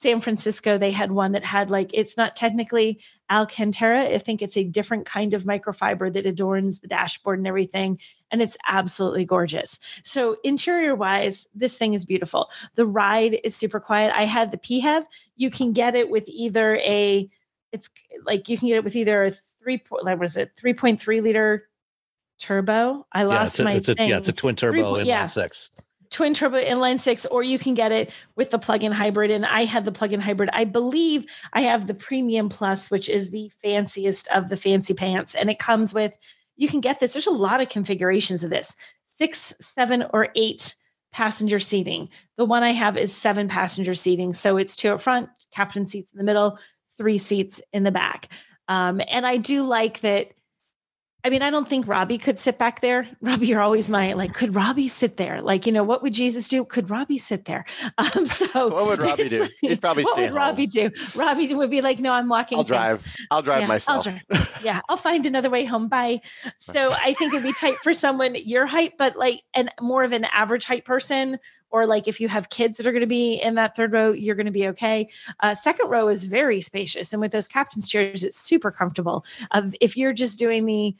[0.00, 4.04] San Francisco, they had one that had like, it's not technically Alcantara.
[4.04, 7.98] I think it's a different kind of microfiber that adorns the dashboard and everything.
[8.30, 9.78] And it's absolutely gorgeous.
[10.02, 12.48] So, interior wise, this thing is beautiful.
[12.76, 14.14] The ride is super quiet.
[14.16, 15.04] I had the PHEV.
[15.36, 17.28] You can get it with either a,
[17.72, 17.90] it's
[18.24, 19.30] like you can get it with either a
[19.62, 21.68] three, like was it 3.3 liter
[22.38, 23.06] turbo?
[23.12, 24.08] I lost yeah, my it's a, thing.
[24.08, 25.26] yeah, it's a twin turbo Three, inline yeah.
[25.26, 25.70] six
[26.10, 29.30] twin turbo inline six, or you can get it with the plug-in hybrid.
[29.30, 30.50] And I had the plug-in hybrid.
[30.52, 35.34] I believe I have the premium plus, which is the fanciest of the fancy pants.
[35.34, 36.16] And it comes with,
[36.56, 37.12] you can get this.
[37.12, 38.74] There's a lot of configurations of this.
[39.16, 40.74] Six, seven, or eight
[41.12, 42.08] passenger seating.
[42.36, 44.32] The one I have is seven passenger seating.
[44.32, 46.58] So it's two up front, captain seats in the middle,
[46.96, 48.28] three seats in the back.
[48.68, 50.32] Um, and I do like that
[51.22, 53.06] I mean, I don't think Robbie could sit back there.
[53.20, 55.42] Robbie, you're always my like, could Robbie sit there?
[55.42, 56.64] Like, you know, what would Jesus do?
[56.64, 57.64] Could Robbie sit there?
[57.98, 59.46] Um, so what would Robbie do?
[59.60, 60.38] He'd probably what stay would home.
[60.38, 60.90] Robbie do?
[61.14, 62.56] Robbie would be like, no, I'm walking.
[62.56, 63.04] I'll drive.
[63.30, 64.06] I'll drive yeah, myself.
[64.06, 64.48] I'll drive.
[64.62, 65.88] yeah, I'll find another way home.
[65.88, 66.22] Bye.
[66.56, 70.12] So I think it'd be tight for someone your height, but like and more of
[70.12, 71.38] an average height person,
[71.70, 74.12] or like if you have kids that are going to be in that third row,
[74.12, 75.08] you're going to be okay.
[75.40, 79.24] Uh, second row is very spacious, and with those captain's chairs, it's super comfortable.
[79.50, 80.96] Uh, if you're just doing the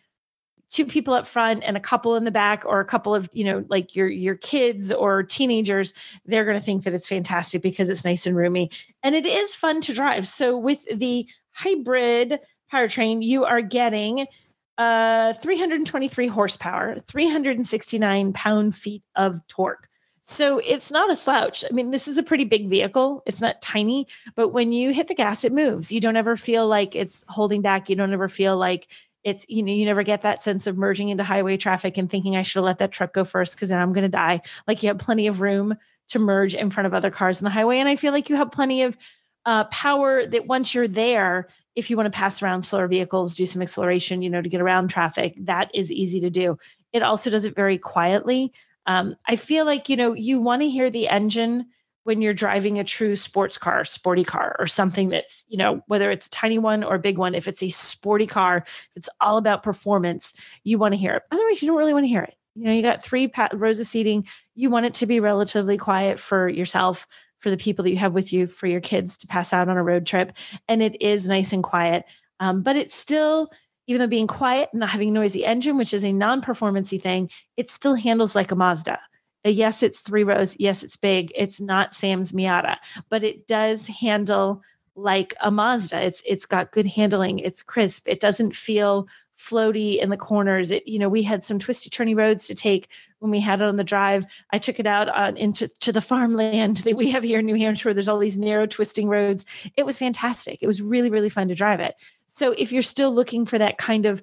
[0.71, 3.45] two people up front and a couple in the back or a couple of you
[3.45, 5.93] know like your your kids or teenagers
[6.25, 8.71] they're going to think that it's fantastic because it's nice and roomy
[9.03, 12.39] and it is fun to drive so with the hybrid
[12.73, 14.27] powertrain you are getting
[14.79, 19.89] uh 323 horsepower 369 pound feet of torque
[20.23, 21.65] so it's not a slouch.
[21.69, 23.23] I mean, this is a pretty big vehicle.
[23.27, 24.07] It's not tiny,
[24.37, 25.91] but when you hit the gas, it moves.
[25.91, 27.89] You don't ever feel like it's holding back.
[27.89, 28.87] You don't ever feel like
[29.25, 32.37] it's you know you never get that sense of merging into highway traffic and thinking
[32.37, 34.41] i should have let that truck go first because then i'm going to die.
[34.67, 35.75] Like you have plenty of room
[36.09, 38.37] to merge in front of other cars on the highway and i feel like you
[38.37, 38.97] have plenty of
[39.47, 43.47] uh, power that once you're there if you want to pass around slower vehicles do
[43.47, 46.59] some acceleration you know to get around traffic that is easy to do.
[46.93, 48.53] It also does it very quietly.
[48.87, 51.67] Um, i feel like you know you want to hear the engine
[52.05, 56.11] when you're driving a true sports car, sporty car, or something that's, you know, whether
[56.11, 58.65] it's a tiny one or a big one, if it's a sporty car,
[58.97, 60.33] it's all about performance,
[60.65, 61.23] you want to hear it.
[61.31, 62.35] Otherwise, you don't really want to hear it.
[62.55, 64.27] You know, you got three rows of seating.
[64.55, 67.07] You want it to be relatively quiet for yourself,
[67.39, 69.77] for the people that you have with you for your kids to pass out on
[69.77, 70.33] a road trip.
[70.69, 72.05] And it is nice and quiet.
[72.39, 73.51] Um, but it's still,
[73.87, 77.31] even though being quiet and not having a noisy engine, which is a non-performancy thing,
[77.57, 78.99] it still handles like a Mazda.
[79.45, 80.57] Yes, it's three rows.
[80.59, 81.33] Yes, it's big.
[81.35, 82.77] It's not Sam's Miata,
[83.09, 84.63] but it does handle
[84.95, 86.01] like a Mazda.
[86.03, 87.39] It's it's got good handling.
[87.39, 88.07] It's crisp.
[88.07, 90.71] It doesn't feel floaty in the corners.
[90.71, 92.89] It, you know, we had some twisty turny roads to take
[93.19, 94.27] when we had it on the drive.
[94.51, 97.55] I took it out on into to the farmland that we have here in New
[97.57, 97.95] Hampshire.
[97.95, 99.47] There's all these narrow twisting roads.
[99.77, 100.63] It was fantastic.
[100.63, 101.97] It was really really fun to drive it.
[102.27, 104.23] So if you're still looking for that kind of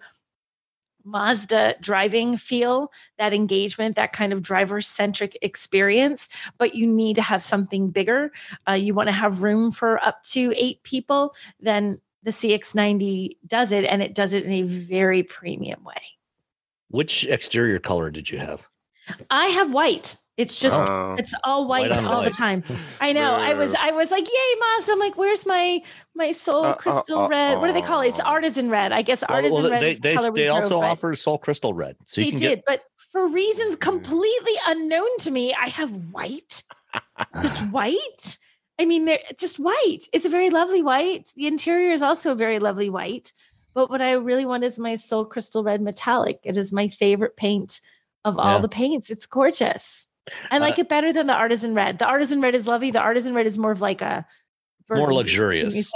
[1.07, 6.27] Mazda driving feel, that engagement, that kind of driver centric experience,
[6.57, 8.31] but you need to have something bigger.
[8.67, 13.71] Uh, you want to have room for up to eight people, then the CX90 does
[13.71, 16.01] it, and it does it in a very premium way.
[16.89, 18.69] Which exterior color did you have?
[19.29, 20.17] I have white.
[20.37, 21.15] It's just Oh.
[21.17, 22.63] it's all white, White on all the time.
[23.01, 23.33] I know.
[23.33, 24.91] I was I was like, yay, Mazda.
[24.93, 25.81] I'm like, where's my
[26.13, 27.57] my soul Uh, uh, crystal uh, red?
[27.59, 28.09] What do they call it?
[28.09, 28.23] It's uh.
[28.23, 28.91] artisan red.
[28.91, 29.81] I guess Well, artisan well, red.
[29.81, 32.25] they is the they, color we they also drove, offer Soul Crystal Red, so you
[32.25, 36.61] they can did, get but for reasons completely unknown to me, I have white.
[37.41, 38.37] Just white.
[38.79, 40.01] I mean, they're just white.
[40.13, 41.33] It's a very lovely white.
[41.35, 43.31] The interior is also a very lovely white.
[43.73, 46.41] But what I really want is my soul crystal red metallic.
[46.43, 47.81] It is my favorite paint
[48.23, 48.61] of all Yeah.
[48.61, 49.09] the paints.
[49.09, 50.06] It's gorgeous.
[50.51, 51.99] I like it better than the artisan red.
[51.99, 52.91] The artisan red is lovely.
[52.91, 54.25] The artisan red is more of like a
[54.89, 55.91] More luxurious.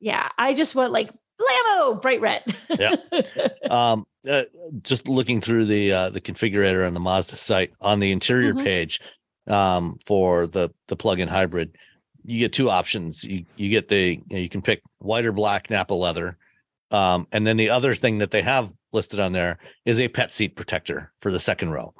[0.00, 1.10] Yeah, I just want like
[1.40, 2.42] blammo, bright red.
[2.78, 2.96] Yeah.
[3.70, 4.42] um uh,
[4.82, 8.64] just looking through the uh the configurator on the mazda site on the interior Mhm.
[8.64, 9.00] page
[9.46, 11.76] um for the the plug-in hybrid
[12.24, 15.30] you get two options you you get the you, know, you can pick white or
[15.32, 16.36] black Nappa leather
[16.90, 20.32] um and then the other thing that they have listed on there is a pet
[20.32, 21.94] seat protector for the second row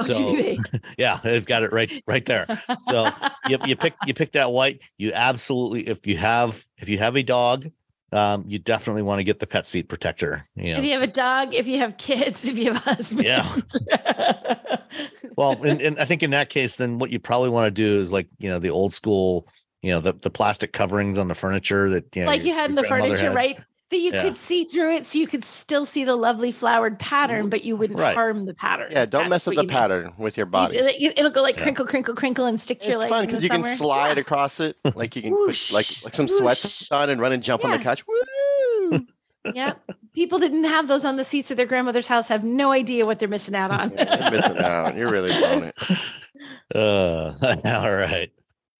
[0.00, 0.46] Oh, so
[0.98, 2.46] yeah they've got it right right there
[2.84, 3.10] so
[3.48, 7.16] you, you pick you pick that white you absolutely if you have if you have
[7.16, 7.70] a dog
[8.12, 11.02] um you definitely want to get the pet seat protector you know If you have
[11.02, 13.24] a dog, if you have kids, if you have a husband.
[13.26, 13.46] Yeah.
[15.36, 18.00] well and, and i think in that case then what you probably want to do
[18.00, 19.46] is like you know the old school
[19.82, 22.54] you know the, the plastic coverings on the furniture that you know like your- you
[22.54, 23.34] had in the furniture, had.
[23.34, 23.58] right?
[23.90, 24.22] That you Yeah.
[24.22, 27.74] could see through it, so you could still see the lovely flowered pattern, but you
[27.76, 28.14] wouldn't Right.
[28.14, 28.92] harm the pattern.
[28.92, 29.72] Yeah, don't That's mess up the you need.
[29.72, 30.78] pattern with your You- body.
[30.78, 31.62] it- It'll go like Yeah.
[31.64, 34.16] crinkle, crinkle, crinkle, and stick to your It's legs fun because the you can slide
[34.16, 34.20] Yeah.
[34.20, 37.64] across it, like you can put like like some sweats on and run and jump
[37.64, 38.04] on the couch.
[38.06, 39.06] Woo!
[39.54, 39.72] yeah,
[40.14, 42.28] people didn't have those on the seats of their grandmother's house.
[42.28, 43.90] Have no idea what they're missing out on.
[43.90, 44.96] Yeah, you're missing out.
[44.96, 45.74] You're really blowing it.
[46.76, 47.32] uh
[47.64, 48.30] all right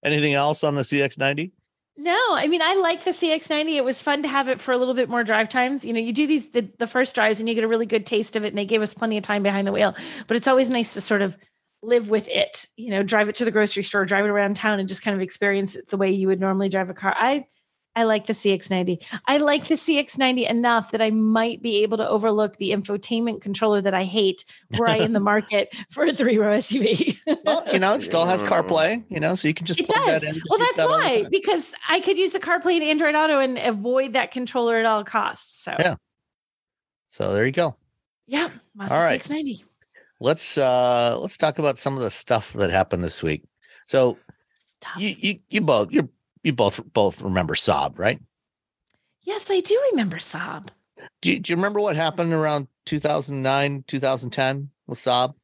[0.04, 1.50] anything else on the cx90
[2.02, 3.76] No, I mean I like the CX90.
[3.76, 5.84] It was fun to have it for a little bit more drive times.
[5.84, 8.06] You know, you do these the, the first drives and you get a really good
[8.06, 9.94] taste of it, and they gave us plenty of time behind the wheel.
[10.26, 11.36] But it's always nice to sort of
[11.82, 12.64] live with it.
[12.78, 15.14] You know, drive it to the grocery store, drive it around town, and just kind
[15.14, 17.14] of experience it the way you would normally drive a car.
[17.14, 17.44] I
[17.96, 19.04] I like the CX90.
[19.26, 23.80] I like the CX90 enough that I might be able to overlook the infotainment controller
[23.80, 27.18] that I hate were I in the market for a three row SUV.
[27.44, 30.04] well you know it still has carplay you know so you can just It plug
[30.06, 30.22] does.
[30.22, 33.40] that in Well, that's that why, because I could use the CarPlay and Android Auto
[33.40, 35.62] and avoid that controller at all costs.
[35.64, 35.96] So, Yeah.
[37.08, 37.76] so there you go
[38.26, 39.20] yeah, Mazda All right.
[39.20, 39.64] 690.
[40.20, 43.42] let's uh let's talk about some of the stuff that happened this week
[43.86, 44.16] so
[44.96, 46.08] you you, you both you
[46.42, 48.20] you both both remember Saab, right
[49.22, 50.68] yes, I do remember Saab.
[51.22, 55.34] do you, do you remember what happened around 2009 2010 with Saab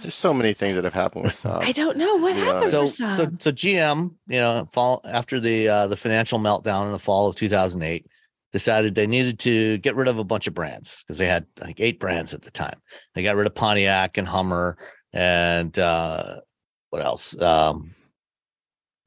[0.00, 1.62] There's so many things that have happened with Saab.
[1.62, 2.44] I don't know what Yeah.
[2.44, 3.12] happened so for Saab.
[3.12, 7.28] so so GM, you know, fall after the uh, the financial meltdown in the fall
[7.28, 8.06] of 2008,
[8.52, 11.80] decided they needed to get rid of a bunch of brands because they had like
[11.80, 12.78] eight brands at the time.
[13.14, 14.76] They got rid of Pontiac and Hummer
[15.12, 16.40] and uh,
[16.90, 17.40] what else?
[17.40, 17.94] Um,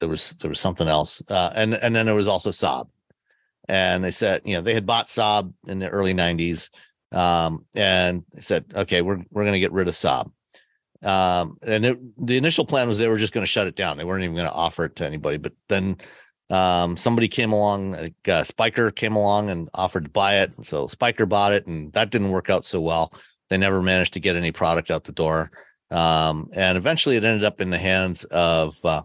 [0.03, 2.89] there was there was something else, uh, and and then there was also Saab.
[3.69, 6.69] And they said, you know, they had bought Saab in the early 90s,
[7.13, 10.29] um, and they said, okay, we're we're going to get rid of Saab.
[11.03, 13.95] Um and it, the initial plan was they were just going to shut it down.
[13.95, 15.97] They weren't even going to offer it to anybody but then
[16.49, 20.85] um somebody came along like uh, Spyker came along and offered to buy it so
[20.87, 23.13] Spyker bought it and that didn't work out so well.
[23.49, 25.51] They never managed to get any product out the door
[25.91, 29.03] um and eventually it ended up in the hands of uh,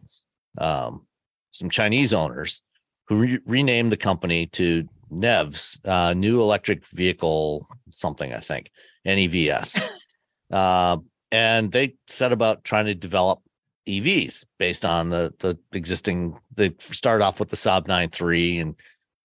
[0.59, 1.07] um
[1.51, 2.63] some chinese owners
[3.07, 8.71] who re- renamed the company to nevs uh new electric vehicle something i think
[9.07, 9.81] nevs
[10.53, 10.97] uh,
[11.31, 13.41] and they set about trying to develop
[13.89, 16.39] EVs based on the the existing.
[16.55, 18.75] They started off with the Saab 9.3, and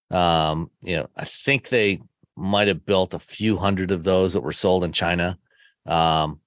[0.09, 2.01] um, you know, I think they
[2.35, 5.37] might have built a few hundred of those that were sold in China,
[5.85, 6.39] um,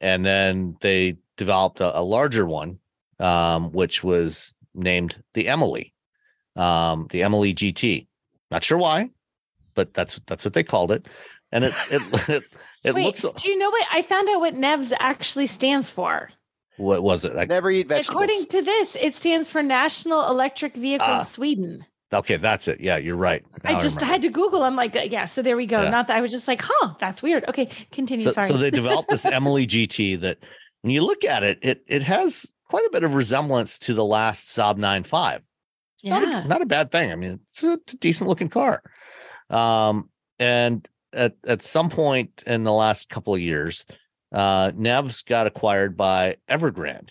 [0.00, 2.78] and then they developed a, a larger one
[3.20, 5.94] um, which was named the Emily,
[6.56, 8.06] um, the Emily GT.
[8.50, 9.10] Not sure why,
[9.74, 11.06] but that's that's what they called it,
[11.52, 12.44] and it it it,
[12.84, 13.42] it Wait, looks.
[13.42, 13.86] do you know what?
[13.92, 16.30] I found out what NEVS actually stands for.
[16.76, 17.36] What was it?
[17.36, 18.08] I, Never eat vegetables.
[18.24, 21.86] According to this, it stands for National Electric Vehicle Ah, Sweden.
[22.12, 22.80] okay, that's it.
[22.80, 23.44] Yeah, you're right.
[23.62, 24.12] Now I just remember.
[24.12, 24.64] had to Google.
[24.64, 25.24] I'm like, yeah.
[25.24, 25.82] So there we go.
[25.82, 25.90] Yeah.
[25.90, 27.44] Not that I was just like, huh, that's weird.
[27.48, 28.24] Okay, continue.
[28.24, 28.46] So, Sorry.
[28.48, 30.38] so they developed this Emily GT that
[30.82, 34.04] when you look at it, it it has quite a bit of resemblance to the
[34.04, 35.42] last Saab 95.
[35.94, 36.44] It's not, Yeah.
[36.44, 37.12] a, not a bad thing.
[37.12, 38.82] I mean, it's a, it's a decent looking car.
[39.50, 43.86] Um, and at, at some point in the last couple of years,
[44.32, 47.10] uh, Nevs got acquired by Evergrande,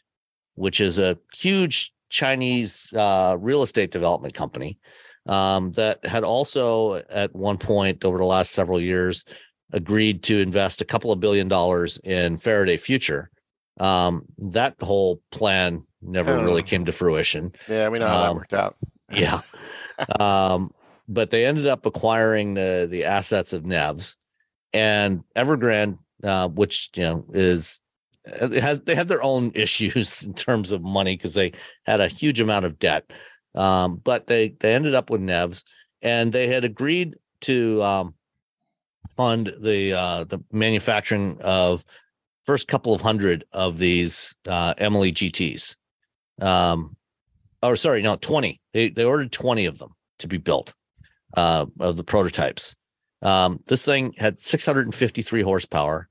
[0.55, 4.77] which is a huge Chinese uh, real estate development company
[5.25, 9.23] um, that had also, at one point over the last several years,
[9.71, 13.31] agreed to invest a couple of billion dollars in Faraday Future.
[13.79, 17.53] Um, that whole plan never really came to fruition.
[17.67, 18.75] Yeah, we know how that Um, worked out.
[19.11, 19.41] Yeah.
[20.19, 20.71] um,
[21.07, 24.17] but they ended up acquiring the the assets of Nevs
[24.73, 27.79] and Evergrande, uh, which you know is
[28.61, 31.51] has they had their own issues in terms of money because they
[31.85, 33.11] had a huge amount of debt.
[33.55, 35.63] Um, but they they ended up with Nevs
[36.01, 38.15] and they had agreed to um,
[39.15, 41.83] fund the uh, the manufacturing of
[42.43, 45.75] first couple of hundred of these uh, Emily GTs.
[46.41, 46.95] Um,
[47.61, 48.59] or sorry, no, 20.
[48.73, 50.73] They they ordered 20 of them to be built
[51.35, 52.75] uh, of the prototypes.
[53.21, 56.09] Um, this thing had 653 horsepower,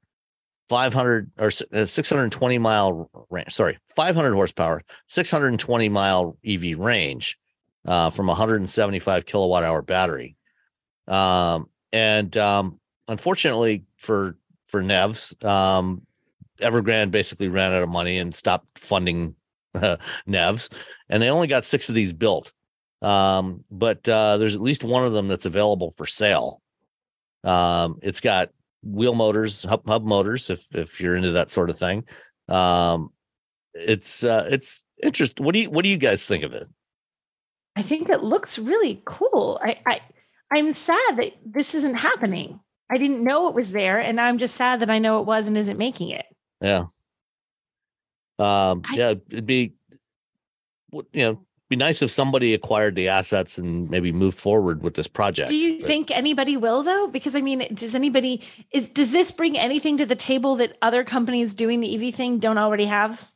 [0.68, 3.52] 500 or uh, 620 mile range.
[3.52, 7.38] Sorry, 500 horsepower, 620 mile EV range
[7.86, 10.36] uh, from 175 kilowatt hour battery.
[11.06, 16.06] Um, and um, unfortunately for for Nevs, um,
[16.62, 19.34] Evergrande basically ran out of money and stopped funding
[19.74, 19.96] uh,
[20.28, 20.72] Nevs,
[21.08, 22.52] and they only got six of these built.
[23.00, 26.62] Um, but uh, there's at least one of them that's available for sale.
[27.44, 28.50] Um, it's got
[28.82, 32.04] wheel motors, hub, hub motors, if if you're into that sort of thing.
[32.48, 33.10] Um,
[33.74, 35.44] it's uh, it's interesting.
[35.44, 36.68] What do you what do you guys think of it?
[37.74, 39.58] I think it looks really cool.
[39.62, 40.00] I, I
[40.54, 42.60] I'm sad that this isn't happening.
[42.90, 45.48] I didn't know it was there, and I'm just sad that I know it was
[45.48, 46.26] and isn't making it.
[46.62, 46.84] Yeah.
[48.38, 49.72] Um, I- yeah, it'd be,
[50.92, 55.08] you know, be nice if somebody acquired the assets and maybe moved forward with this
[55.08, 55.48] project.
[55.48, 57.06] Do you but- think anybody will though?
[57.06, 58.42] Because I mean, does anybody
[58.72, 62.38] is does this bring anything to the table that other companies doing the EV thing
[62.38, 63.30] don't already have?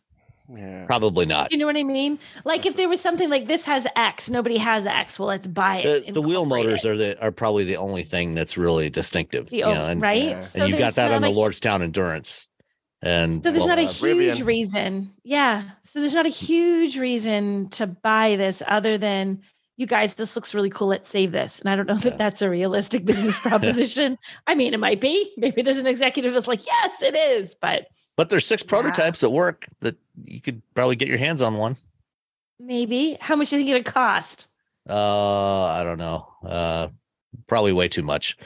[0.48, 0.84] Yeah.
[0.86, 1.50] Probably not.
[1.50, 2.18] You know what I mean?
[2.44, 5.18] Like if there was something like this has X, nobody has X.
[5.18, 6.06] Well, let's buy it.
[6.06, 6.88] The, the wheel motors it.
[6.90, 9.48] are the are probably the only thing that's really distinctive.
[9.48, 10.22] The you know, and, right.
[10.22, 10.46] yeah.
[10.54, 12.48] and you've got that on not the a- Lordstown Endurance.
[13.06, 14.46] And So there's well, not a uh, huge Rivian.
[14.46, 15.12] reason.
[15.22, 15.62] Yeah.
[15.82, 19.42] So there's not a huge reason to buy this other than
[19.78, 20.88] you guys, this looks really cool.
[20.88, 21.60] Let's save this.
[21.60, 22.16] And I don't know that Yeah.
[22.16, 24.16] that's a realistic business proposition.
[24.46, 25.30] I mean, it might be.
[25.36, 27.54] Maybe there's an executive that's like, yes, it is.
[27.54, 27.86] But
[28.16, 28.70] but there's six Yeah.
[28.70, 31.76] prototypes at work that you could probably get your hands on one.
[32.58, 33.18] maybe.
[33.20, 34.48] How much do you think it would cost?
[34.88, 36.26] Uh, I don't know.
[36.42, 36.88] Uh,
[37.46, 38.36] probably way too much,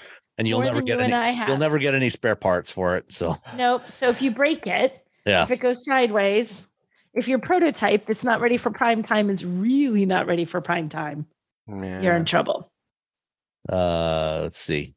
[0.40, 1.36] and you'll never get you any.
[1.46, 3.12] You'll never get any spare parts for it.
[3.12, 3.90] So Nope.
[3.90, 6.66] So if you break it, yeah, if it goes sideways,
[7.12, 10.88] if your prototype that's not ready for prime time is really not ready for prime
[10.88, 11.26] time,
[11.68, 12.00] Yeah.
[12.00, 12.70] you're in trouble.
[13.68, 14.94] uh, let's see.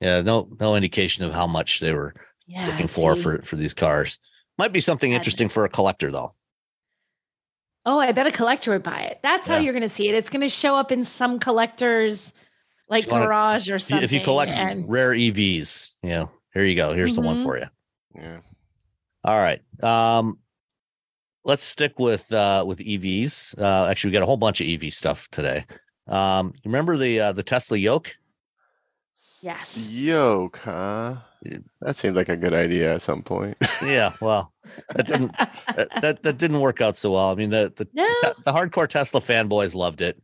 [0.00, 2.12] Yeah, no, no indication of how much they were
[2.48, 2.66] Yeah.
[2.66, 3.22] looking for see?
[3.22, 4.18] for for these cars.
[4.58, 6.34] Might be something interesting for a collector though.
[7.84, 9.18] Oh, I bet a collector would buy it.
[9.22, 9.60] That's how Yeah.
[9.62, 10.14] you're going to see it.
[10.14, 12.32] It's going to show up in some collectors,
[12.88, 14.04] like you wanna- garage or something.
[14.04, 16.92] if you collect and rare EVs, you know, here you go.
[16.92, 17.42] Here's the one Mhm.
[17.44, 17.66] for you.
[18.14, 18.40] Yeah.
[19.24, 19.60] All right.
[19.82, 20.38] Um,
[21.44, 23.54] let's stick with uh with EVs.
[23.58, 25.64] Uh, actually, we got a whole bunch of EV stuff today.
[26.08, 28.14] Um, remember the uh, the Tesla yoke?
[29.40, 31.16] yes, Yoke, huh?
[31.80, 33.56] That seemed like a good idea at some point.
[33.84, 34.12] Yeah.
[34.20, 34.52] Well,
[34.94, 37.30] that didn't that, that that didn't work out so well.
[37.30, 38.06] I mean, the the no,
[38.44, 40.20] the hardcore Tesla fanboys loved it.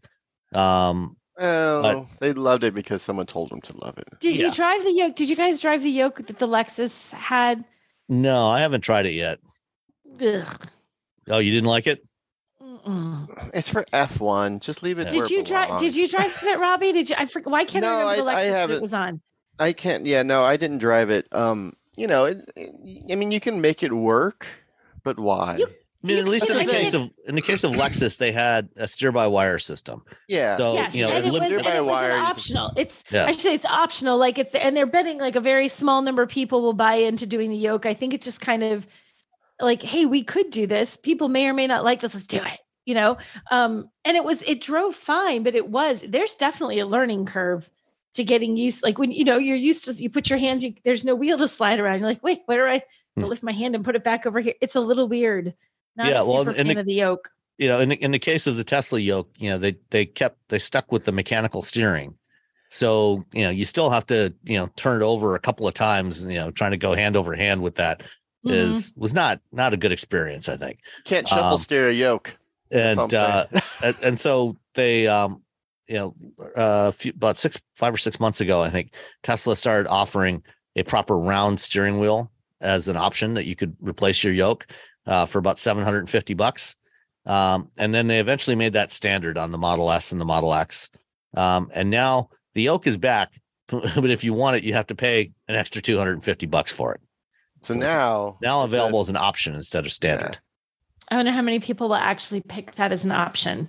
[0.54, 4.09] Um, Well, they loved it because someone told them to love it.
[4.20, 4.47] did yeah.
[4.47, 5.16] you drive the yoke?
[5.16, 7.64] Did you guys drive the yoke that the Lexus had?
[8.09, 9.39] no, I haven't tried it yet.
[10.20, 10.66] Ugh.
[11.28, 12.05] Oh, you didn't like it?
[12.62, 13.51] Mm-mm.
[13.55, 14.61] It's for F1.
[14.61, 15.09] Just leave it.
[15.09, 15.18] Yeah.
[15.18, 15.66] where Did you drive?
[15.68, 15.82] belongs.
[15.82, 16.93] Did you drive it, Robbie?
[16.93, 17.16] Did you?
[17.18, 17.51] I forget.
[17.51, 19.20] Why can't No, I remember the I- I Lexus that it was on?
[19.59, 20.07] I can't.
[20.07, 21.28] Yeah, no, I didn't drive it.
[21.32, 24.47] Um, you know, it, it- I mean, you can make it work,
[25.03, 25.57] but why?
[25.59, 25.68] You-
[26.03, 28.30] I mean, You at least in the case of in the case of Lexus, they
[28.30, 30.05] had a steer by wire system.
[30.28, 30.57] yeah.
[30.57, 32.70] So yes, you know, and it it was, Steer by it wire, an optional.
[32.76, 33.24] It's Yeah.
[33.26, 34.16] actually it's optional.
[34.16, 37.26] Like it's and they're betting like a very small number of people will buy into
[37.26, 37.84] doing the yoke.
[37.84, 38.86] I think it's just kind of
[39.61, 40.96] like, hey, we could do this.
[40.96, 42.14] People may or may not like this.
[42.14, 42.59] Let's do it.
[42.86, 43.18] You know,
[43.51, 47.68] um, and it was it drove fine, but it was there's definitely a learning curve
[48.14, 48.82] to getting used.
[48.84, 51.36] Like when you know you're used to you put your hands, you, there's no wheel
[51.38, 51.99] to slide around.
[51.99, 52.82] You're like, wait, where do I
[53.16, 53.24] Hmm.
[53.24, 54.55] lift my hand and put it back over here?
[54.62, 55.55] It's a little weird.
[55.99, 57.30] Not Yeah, a well, super and fan the- of the yoke.
[57.59, 60.07] you know, in the, in the case of the Tesla yoke, you know, they they
[60.07, 62.14] kept they stuck with the mechanical steering.
[62.70, 65.74] So, you know, you still have to, you know, turn it over a couple of
[65.74, 68.03] times, you know, trying to go hand over hand with that
[68.46, 68.53] Mhm.
[68.53, 70.78] is was not not a good experience, I think.
[71.05, 72.36] Can't shuffle Um, steer a yoke.
[72.70, 73.46] And uh
[73.82, 75.42] and, and so they um
[75.88, 76.14] you know
[76.57, 78.92] uh, a few, about six five or six months ago i think
[79.22, 80.42] tesla started offering
[80.76, 82.30] a proper round steering wheel
[82.61, 84.66] as an option that you could replace your yoke
[85.09, 86.76] uh, for about 750 bucks
[87.26, 90.54] um, and then they eventually made that standard on the model s and the model
[90.54, 90.90] x
[91.36, 93.32] um, and now the yoke is back
[93.68, 97.00] but if you want it you have to pay an extra 250 bucks for it
[97.62, 100.38] so so now now is that- available as an option instead of standard
[101.11, 103.66] I wonder how many people will actually pick that as an option.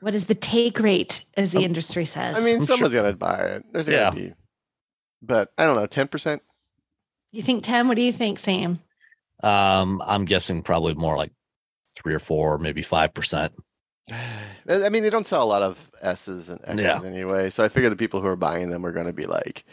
[0.00, 2.36] What is the take rate, as the Um, industry says?
[2.36, 3.64] I mean, I'm someone's gonna buy it.
[3.72, 4.10] There's Yeah.
[4.10, 4.32] gonna be,
[5.22, 6.42] but I don't know, ten percent.
[7.30, 7.86] you think 10?
[7.86, 8.80] What do you think, Sam?
[9.42, 11.32] Um, i'm guessing probably more like
[11.96, 13.52] three or four maybe five percent
[14.68, 17.00] I mean, they don't sell a lot of S's and X's Yeah.
[17.04, 19.64] anyway, so I figure the people who are buying them are going to be like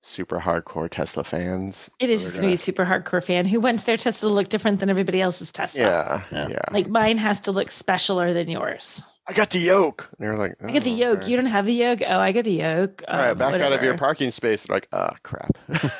[0.00, 1.90] super hardcore Tesla fans.
[1.98, 3.98] It is so just they're going to be a super hardcore fan who wants their
[3.98, 5.80] Tesla to look different than everybody else's Tesla.
[5.82, 6.48] Yeah, Yeah.
[6.48, 9.04] yeah, Like mine has to look specialer than yours.
[9.26, 10.08] I got the yoke.
[10.18, 11.18] And they're like, I got the "Oh, yoke.
[11.18, 12.00] okay." You don't have the yoke.
[12.06, 13.02] Oh, I got the yoke.
[13.06, 14.62] All right, Um, back out of your parking space.
[14.64, 15.58] They're like, ah, crap.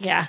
[0.00, 0.26] Yeah.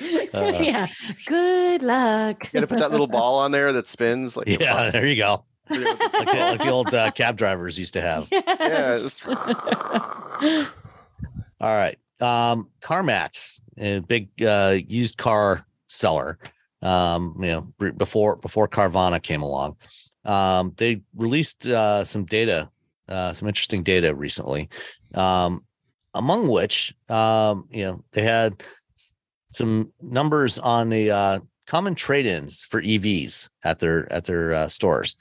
[0.34, 0.86] Uh, yeah.
[1.26, 2.44] Good luck.
[2.46, 4.34] you got to put that little ball on there that spins.
[4.36, 4.90] Like, yeah ball.
[4.92, 7.92] there you go Yeah, with the like the, like the old uh, cab drivers used
[7.94, 8.28] to have.
[8.30, 9.22] Yes.
[9.26, 10.66] it's-
[11.60, 11.98] All right.
[12.20, 16.38] Um, CarMax, a big uh, used car seller.
[16.82, 19.76] Um, you know, before before Carvana came along,
[20.24, 22.70] um, they released uh, some data,
[23.08, 24.68] uh, some interesting data recently.
[25.14, 25.64] Um,
[26.14, 28.66] among which, um, you know, they had s-
[29.52, 35.16] some numbers on the uh, common trade-ins for EVs at their at their uh, stores.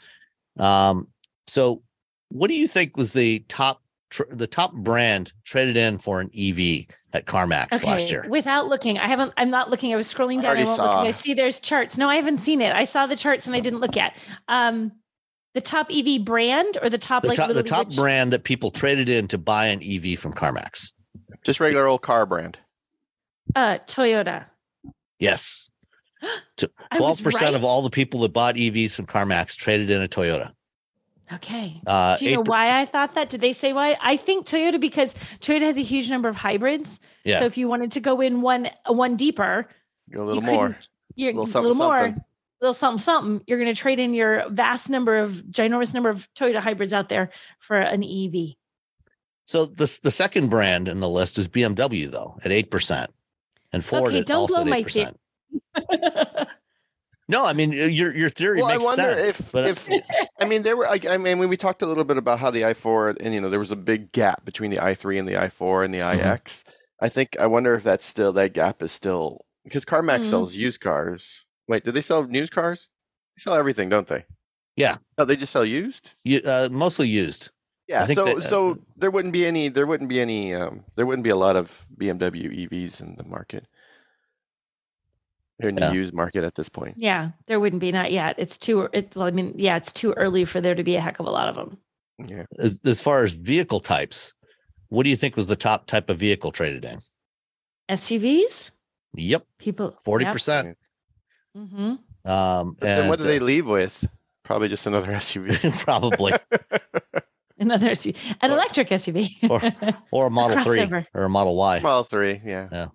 [0.57, 1.07] Um,
[1.47, 1.82] so,
[2.29, 6.29] what do you think was the top tr- the top brand traded in for an
[6.38, 8.25] EV at CarMax last year?
[8.29, 9.34] Without looking, I haven't.
[9.38, 9.93] I'm not looking.
[9.93, 10.45] I was scrolling down.
[10.45, 11.07] I, already won't look 'cause saw.
[11.07, 11.97] I see there's charts.
[11.97, 12.73] No, I haven't seen it.
[12.73, 14.15] I saw the charts and I didn't look at.
[14.47, 14.91] Um,
[15.53, 18.45] the top EV brand or the top The like top, the top which- brand that
[18.45, 20.93] people traded in to buy an EV from CarMax.
[21.43, 22.57] just regular old car brand.
[23.55, 24.45] Uh, Toyota.
[25.19, 25.71] Yes,
[26.57, 30.07] twelve was percent of all the people that bought EVs from CarMax traded in a
[30.07, 30.51] Toyota.
[31.33, 31.79] Okay.
[31.87, 33.29] Uh, Do you know 8% why I thought that?
[33.29, 33.95] Did they say why?
[34.01, 36.99] I think Toyota because Toyota has a huge number of hybrids.
[37.23, 37.39] Yeah.
[37.39, 39.67] So if you wanted to go in one one deeper,
[40.11, 40.67] Go a little you more.
[40.67, 42.23] couldn't- You're Little a something, little more, something.
[42.59, 43.43] little something, something.
[43.47, 47.07] You're going to trade in your vast number of ginormous number of Toyota hybrids out
[47.07, 47.29] there
[47.59, 48.55] for an EV.
[49.45, 53.09] So the the second brand in the list is BMW though at eight percent,
[53.74, 55.17] and Ford Okay, don't also blow my eight percent.
[57.28, 59.67] No, I mean uh, your your theory Well, I makes wonder sense, if, but uh,
[59.69, 59.89] if
[60.41, 62.51] I mean there were like I mean when we talked a little bit about how
[62.51, 65.34] the i4 and you know there was a big gap between the i3 and the
[65.36, 66.34] i4 and the Mhm.
[66.36, 66.63] ix.
[67.01, 70.26] I think I wonder if that's still that gap is still because CarMax Mhm.
[70.26, 71.45] sells used cars.
[71.69, 72.89] Wait, do they sell new cars?
[73.38, 74.26] They sell everything, don't they?
[74.76, 74.97] Yeah.
[75.17, 76.11] No, they just sell used.
[76.24, 77.49] you, uh, mostly used.
[77.91, 78.05] Yeah.
[78.05, 81.05] think So that, uh, so there wouldn't be any there wouldn't be any um there
[81.05, 83.65] wouldn't be a lot of BMW EVs in the market.
[85.61, 85.91] Or in the Yeah.
[85.91, 86.95] used market at this point.
[86.97, 88.35] yeah, there wouldn't be not yet.
[88.39, 88.89] It's too.
[88.93, 91.27] It's well, I mean, yeah, it's too early for there to be a heck of
[91.27, 91.77] a lot of them.
[92.17, 92.45] Yeah.
[92.57, 94.33] As, as far as vehicle types,
[94.89, 96.99] what do you think was the top type of vehicle traded in?
[97.89, 98.71] SUVs,
[99.15, 99.95] Yep, people.
[100.03, 100.77] forty percent.
[101.55, 101.95] Mm-hmm.
[102.29, 104.03] Um, But then and what do they uh, leave with?
[104.43, 105.79] Probably just another SUV.
[105.85, 106.33] probably
[107.62, 109.62] Another SUV, an Or- electric SUV, or-
[110.12, 110.82] or a Model Three
[111.14, 111.80] or a Model Y.
[111.80, 112.88] Model three, yeah.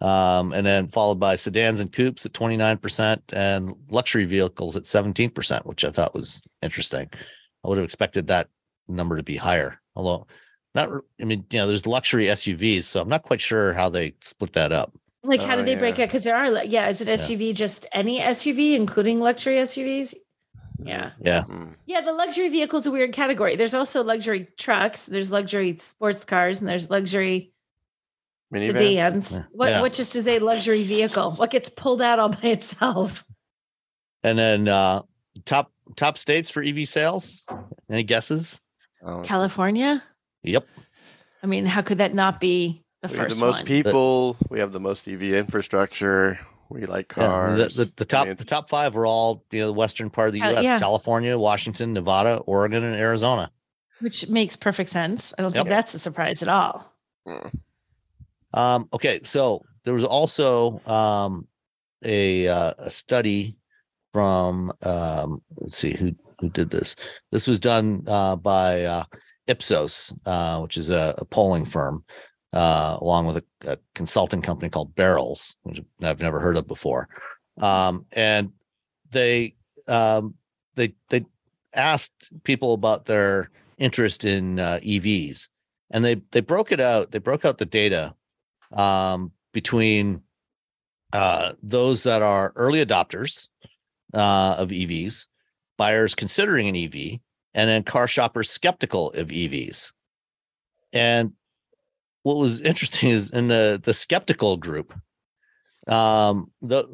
[0.00, 5.64] um, and then followed by sedans and coupes at 29% and luxury vehicles at 17%,
[5.66, 7.08] which I thought was interesting.
[7.64, 8.48] I would have expected that
[8.86, 10.26] number to be higher, although
[10.74, 14.14] not, I mean, you know, there's luxury SUVs, so I'm not quite sure how they
[14.22, 14.92] split that up.
[15.24, 16.08] Like, how Oh, did they break it?
[16.08, 20.14] Because there are, yeah, is it SUV just any SUV, including luxury SUVs?
[20.82, 21.10] Yeah.
[21.20, 21.42] Yeah.
[21.48, 21.74] Mm.
[21.86, 23.56] Yeah, the luxury vehicle is a weird category.
[23.56, 27.52] There's also luxury trucks, there's luxury sports cars, and there's luxury
[28.52, 28.78] Minivans.
[28.78, 29.32] sedans.
[29.32, 29.42] Yeah.
[29.52, 29.80] What Yeah.
[29.82, 31.32] what just is a luxury vehicle?
[31.32, 33.24] What gets pulled out all by itself?
[34.22, 35.02] And then uh,
[35.44, 37.46] top top states for EV sales.
[37.90, 38.62] Any guesses?
[39.02, 40.02] Oh, California?
[40.42, 40.66] Yep.
[41.42, 43.66] I mean, how could that not be the we have the most one?
[43.66, 44.36] people.
[44.50, 46.38] We have the most EV infrastructure.
[46.70, 47.76] We like Yeah, cars.
[47.76, 50.34] the, the, the top the top five are all you know the western part of
[50.34, 50.64] the Uh, U.S.
[50.64, 50.78] yeah.
[50.78, 53.50] California, Washington, Nevada, Oregon, and Arizona.
[54.00, 55.34] Which makes perfect sense.
[55.38, 56.92] I don't think that's a surprise at all.
[57.26, 57.50] mm,
[58.52, 61.48] Um, okay, so there was also um,
[62.04, 63.56] a uh, a study
[64.12, 66.94] from um, let's see who who did this.
[67.32, 69.04] This was done uh, by uh,
[69.48, 72.04] Ipsos, uh, which is a, a polling firm,
[72.52, 77.08] uh, along with a, a consulting company called Barrels, which I've never heard of before.
[77.60, 78.52] Um, and
[79.10, 79.54] they
[79.86, 80.34] um,
[80.74, 81.24] they they
[81.74, 85.48] asked people about their interest in uh, EVs,
[85.90, 87.10] and they they broke it out.
[87.10, 88.14] They broke out the data
[88.72, 90.22] um, between
[91.12, 93.48] uh, those that are early adopters
[94.14, 95.26] uh, of EVs,
[95.76, 97.20] buyers considering an EV,
[97.54, 99.92] and then car shoppers skeptical of EVs.
[100.92, 101.32] And
[102.22, 104.92] what was interesting is in the the skeptical group,
[105.86, 106.84] um, the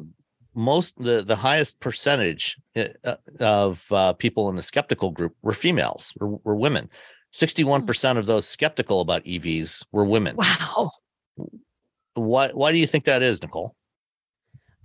[0.53, 6.13] most the the highest percentage uh, of uh, people in the skeptical group were females,
[6.19, 6.89] were, were women.
[7.31, 10.37] Sixty-one percent of those skeptical about EVs were women.
[10.37, 10.91] Wow.
[12.13, 13.75] Why why do you think that is, Nicole?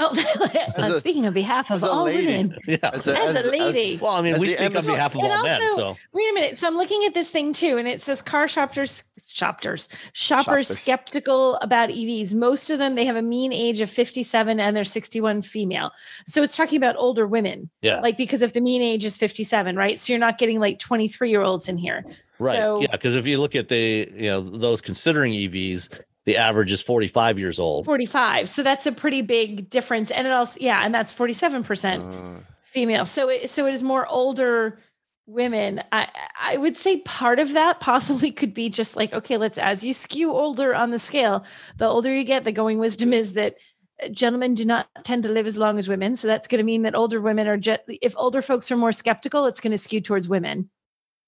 [0.02, 2.26] Oh, I'm a- speaking on behalf of all lady.
[2.26, 2.58] women.
[2.66, 2.78] Yeah.
[2.82, 3.98] As As, a- a lady.
[4.00, 6.56] well, I mean, we speak on behalf of And all men, so Wait a minute.
[6.56, 10.68] So I'm looking at this thing too, and it says car shoppers, shoppers, shoppers Shoppers.
[10.78, 12.34] skeptical about EVs.
[12.34, 15.90] Most of them they have a mean age of 57 and they're 61 female.
[16.26, 19.76] So it's talking about older women, yeah, like because if the mean age is 57,
[19.76, 19.98] right?
[19.98, 22.04] So you're not getting like 23 year olds in here.
[22.38, 22.56] right.
[22.56, 25.88] So yeah, because if you look at the you know those considering EVs,
[26.26, 27.86] the average is 45 years old.
[27.86, 28.48] 45.
[28.48, 30.10] So that's a pretty big difference.
[30.10, 33.04] And it also, yeah, and that's 47% uh, female.
[33.04, 34.78] So it so it is more older
[35.26, 35.82] women.
[35.92, 36.08] I
[36.38, 39.94] I would say part of that possibly could be just like okay, let's as you
[39.94, 41.44] skew older on the scale,
[41.78, 43.56] the older you get, the going wisdom is that
[44.02, 46.16] uh, gentlemen do not tend to live as long as women.
[46.16, 48.92] So that's going to mean that older women are just if older folks are more
[48.92, 50.68] skeptical, it's going to skew towards women.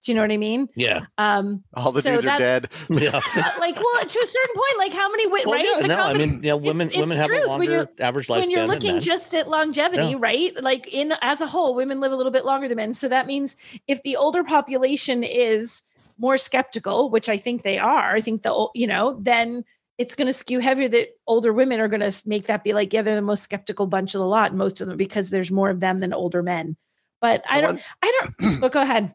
[0.05, 0.69] Do you know what I mean?
[0.75, 2.69] Yeah, Um all the So dudes are dead.
[2.89, 3.21] yeah.
[3.37, 5.89] uh, like well to a certain point like how many wi- Well, right yeah, The
[5.89, 7.49] no, I mean, you know, it's- women it's women have a.
[7.49, 9.01] When you're- longer average lifespan when you're than looking men.
[9.01, 10.17] just at longevity, Yeah.
[10.19, 10.61] right?
[10.63, 12.93] Like in as a whole, women live a little bit longer than men.
[12.95, 13.55] So that means
[13.87, 15.83] if the older population is
[16.19, 19.65] more skeptical, which I think they are, I think the ol- you know, then
[19.99, 22.93] it's going to skew heavier that older women are going to make that be like,
[22.93, 25.71] yeah, they're the most skeptical bunch of the lot, most of them, because there's more
[25.71, 26.77] of them than older men.
[27.21, 29.15] But I I don't, I don't, but go ahead.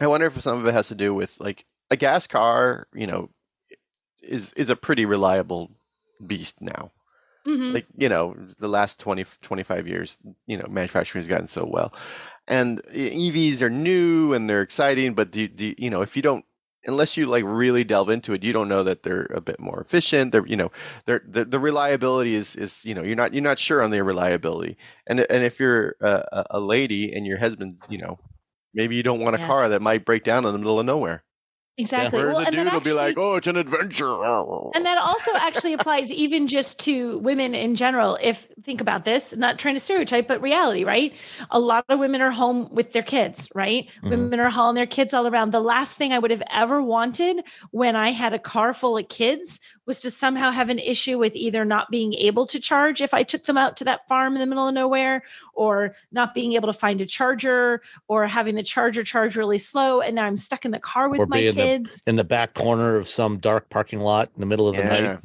[0.00, 3.06] I wonder if some of it has to do with like a gas car, you
[3.06, 3.30] know,
[4.22, 5.70] is is a pretty reliable
[6.26, 6.92] beast now.
[7.46, 7.74] Mhm.
[7.74, 11.92] Like, you know, the last 20 25 years, you know, manufacturing has gotten so well.
[12.48, 16.44] And EVs are new and they're exciting, but do, do you know, if you don't
[16.86, 19.80] unless you like really delve into it, you don't know that they're a bit more
[19.80, 20.32] efficient.
[20.32, 20.72] They're, you know,
[21.06, 24.04] they're, the the reliability is is you know you're not you're not sure on their
[24.04, 24.76] reliability.
[25.06, 28.18] And and if you're a- a lady and your husband, you know,
[28.74, 31.24] maybe you don't want a car that might break down in the middle of nowhere.
[31.76, 32.18] Exactly.
[32.18, 34.12] Whereas Well, a dude will be like, "Oh, it's an adventure."
[34.74, 38.18] And that also actually applies even just to women in general.
[38.20, 41.14] If think about this, not trying to stereotype, but reality, right?
[41.50, 43.88] A lot of women are home with their kids, right?
[44.02, 44.10] Mhm.
[44.10, 45.52] Women are hauling their kids all around.
[45.52, 49.08] The last thing I would have ever wanted when I had a car full of
[49.08, 49.58] kids
[49.88, 53.22] was to somehow have an issue with either not being able to charge if I
[53.24, 55.24] took them out to that farm in the middle of nowhere,
[55.54, 60.02] or not being able to find a charger, or having the charger charge really slow.
[60.02, 62.02] And now I'm stuck in the car with Or my be in the- kids.
[62.06, 65.02] in the back corner of some dark parking lot in the middle of the night.
[65.02, 65.16] Yeah.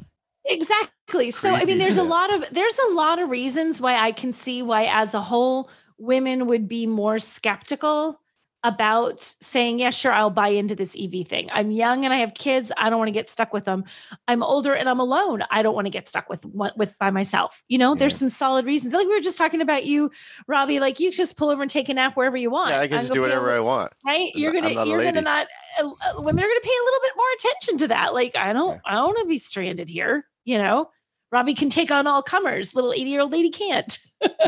[0.46, 1.30] Exactly.
[1.30, 4.32] So I mean there's a lot of there's a lot of reasons why I can
[4.32, 8.20] see why as a whole women would be more skeptical
[8.64, 11.48] about saying, yeah, sure, I'll buy into this EV thing.
[11.52, 12.72] I'm young and I have kids.
[12.76, 13.84] I don't want to get stuck with them.
[14.26, 15.42] I'm older and I'm alone.
[15.50, 17.62] I don't want to get stuck with one with by myself.
[17.68, 18.94] You know, there's some solid reasons.
[18.94, 20.10] Like we were just talking about you,
[20.48, 20.80] Robbie.
[20.80, 22.70] Like you just pull over and take a nap wherever you want.
[22.70, 23.92] Yeah, I can just do whatever I want.
[24.06, 25.46] right I'm you're not a you're gonna not
[25.78, 28.52] uh, uh, women are gonna pay a little bit more attention to that like i
[28.52, 30.90] don't i don't want to be stranded here you know
[31.32, 33.98] robbie can take on all comers little 80 year old lady can't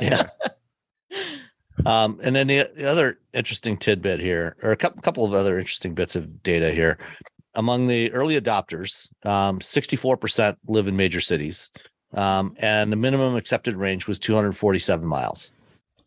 [0.00, 0.28] Yeah.
[1.86, 5.58] Um, and then the, the other interesting tidbit here, or a couple, couple of other
[5.58, 6.98] interesting bits of data here.
[7.54, 11.70] Among the early adopters, um, 64% live in major cities,
[12.14, 15.52] um, and the minimum accepted range was 247 miles.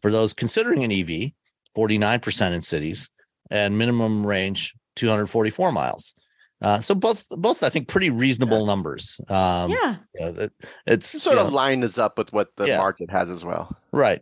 [0.01, 1.31] For those considering an EV,
[1.75, 3.09] 49% in cities,
[3.49, 6.13] and minimum range 244 miles.
[6.61, 9.19] Uh, so both, both I think pretty reasonable numbers.
[9.29, 10.51] Um, yeah you know, that-
[10.85, 12.77] it's It sort of know, line this up with what the Yeah.
[12.77, 13.75] market has as well.
[13.93, 14.21] Right.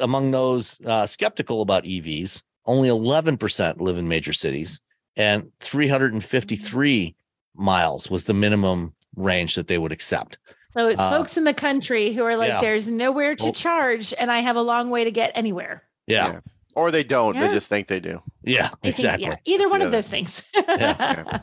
[0.00, 4.80] Among those uh, skeptical about EVs, only 11% live in major cities,
[5.16, 7.14] and 353
[7.54, 10.38] miles was the minimum range that they would accept.
[10.70, 12.60] So it's Uh, folks in the country who are like, yeah.
[12.60, 15.82] there's nowhere to Well- charge, and I have a long way to get anywhere.
[16.06, 16.32] Yeah.
[16.32, 16.40] Yeah.
[16.74, 17.36] Or they don't.
[17.36, 17.46] Yeah.
[17.46, 18.20] They just think they do.
[18.42, 18.64] Yeah.
[18.66, 19.26] I think- exactly.
[19.28, 20.42] yeah, either one of those things.
[20.54, 21.40] Yeah.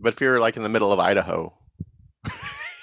[0.00, 1.52] But if you're like in the middle of Idaho,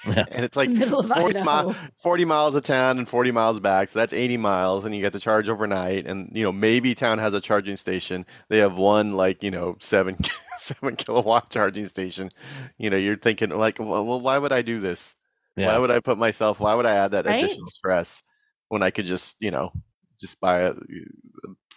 [0.06, 0.26] Yeah.
[0.32, 0.72] and it's like
[1.14, 1.64] 40, mi-
[2.02, 5.14] 40 miles of town and 40 miles back, so that's 80 miles, and you get
[5.14, 6.08] to charge overnight.
[6.08, 8.26] And you know maybe town has a charging station.
[8.50, 10.18] They have one like you know seven
[10.58, 12.30] seven kilowatt charging station.
[12.78, 15.16] You know you're thinking like, well, well why would I do this?
[15.56, 16.60] Why would I put myself?
[16.60, 17.44] Why would I add that Right?
[17.44, 18.24] additional stress
[18.70, 19.72] when I could just you know
[20.20, 20.74] just buy a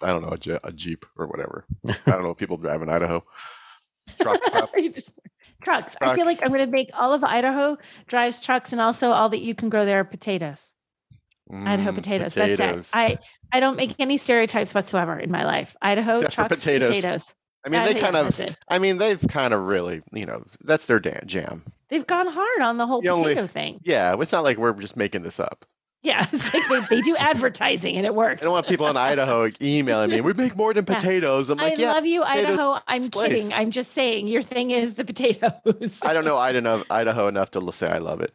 [0.03, 1.67] I don't know a, a jeep or whatever.
[1.87, 3.25] I don't know what people drive in Idaho.
[4.21, 4.41] Truck,
[5.65, 5.79] truck.
[5.81, 6.13] You just- trucks.
[6.13, 7.77] I feel like I'm going to make all of Idaho
[8.07, 10.71] drives trucks, and also all that you can grow there are potatoes.
[11.53, 12.35] Idaho Mm, potatoes.
[12.35, 12.59] potatoes.
[12.59, 12.95] That's it.
[12.95, 13.19] I
[13.53, 15.77] I don't make any stereotypes whatsoever in my life.
[15.83, 16.89] Idaho Except trucks, potatoes.
[16.89, 17.35] potatoes.
[17.67, 18.41] I mean, Uh, they kind of.
[18.69, 21.65] I mean, they've kind of really, you know, that's their jam.
[21.91, 23.81] They've gone hard on the whole The only- potato thing.
[23.85, 25.65] Yeah, it's not like we're just making this up.
[26.05, 28.43] Yeah, it's like they, they do advertising and it works.
[28.43, 30.21] I don't want people in Idaho emailing me.
[30.21, 31.49] We make more than potatoes.
[31.49, 31.93] I'm I like, yeah.
[31.93, 32.79] love you, Idaho.
[32.87, 33.29] I'm place.
[33.31, 33.55] kidding.
[33.55, 36.01] I'm just saying your thing is the potatoes.
[36.03, 38.35] I don't know Idaho, Idaho enough to say I love it.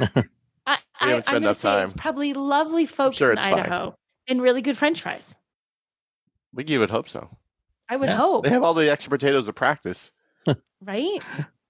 [0.00, 0.22] I,
[0.66, 1.98] We I, haven't I'm spent enough say it's time.
[1.98, 3.58] probably lovely folks sure in it's fine.
[3.58, 3.96] Idaho
[4.28, 5.34] and really good French fries.
[6.54, 7.28] we you would hope so.
[7.88, 8.16] I would Yeah.
[8.16, 10.12] hope, They have all the extra potatoes to practice.
[10.80, 11.20] right?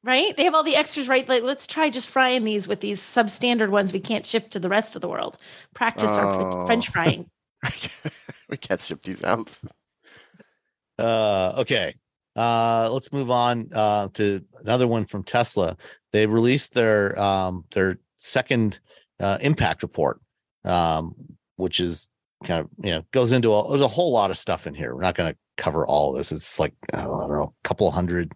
[0.04, 0.36] Right?
[0.36, 1.26] They have all the extras, right?
[1.26, 4.68] Like, let's try just frying these with these substandard ones we can't ship to the
[4.68, 5.38] rest of the world.
[5.74, 6.66] Practice our Oh.
[6.66, 7.30] French frying.
[8.50, 9.50] we can't ship these out.
[10.98, 11.94] Uh, okay.
[12.36, 15.76] Uh, let's move on uh, to another one from Tesla.
[16.12, 18.80] They released their um, their second
[19.20, 20.20] uh, impact report,
[20.64, 21.14] um,
[21.56, 22.10] which is
[22.44, 24.94] kind of you know goes into a, there's a whole lot of stuff in here.
[24.94, 26.30] We're not going to cover all this.
[26.32, 28.32] It's like oh, I don't know, a couple hundred,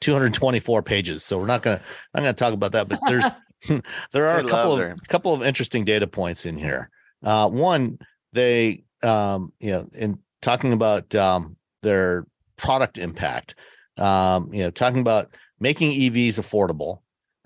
[0.00, 1.24] 224 pages.
[1.24, 2.88] So we're not going to I'm going to talk about that.
[2.88, 3.24] But there's
[4.12, 6.90] there are They a couple of couple of interesting data points in here.
[7.22, 7.98] Uh, one,
[8.32, 13.54] they um, you know in talking about um, their product impact.
[13.98, 17.00] Um, you know, talking about making EVs affordable,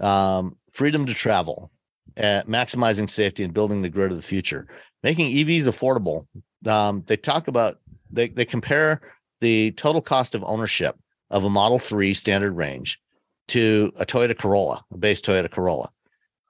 [0.04, 1.70] um, freedom to travel,
[2.16, 4.66] uh, maximizing safety, and building the grid of the future.
[5.02, 6.26] Making EVs affordable.
[6.68, 7.76] Um, they talk about
[8.10, 9.00] they they compare
[9.40, 10.96] the total cost of ownership
[11.30, 13.00] of a Model Three standard range
[13.48, 15.90] to a Toyota Corolla, a base Toyota Corolla,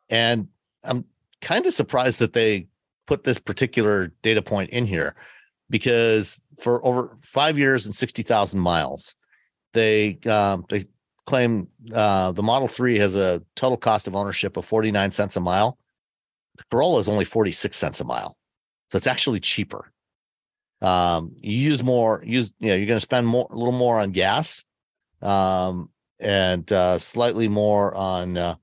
[0.09, 0.49] and
[0.85, 1.05] I'm
[1.41, 2.67] kind of surprised that they
[3.07, 5.15] put this particular data point in here
[5.69, 9.17] because for over five years and 60,000 miles,
[9.73, 10.85] they um, they
[11.27, 15.41] claim uh, the Model 3 has a total cost of ownership of 49 cents a
[15.41, 15.79] mile.
[16.57, 18.37] The Corolla is only 46 cents a mile.
[18.89, 19.93] So it's actually cheaper.
[20.83, 24.01] Um, you use more, use, you know, you're going to spend more, a little more
[24.01, 24.65] on gas
[25.23, 28.55] um, and uh, slightly more on uh,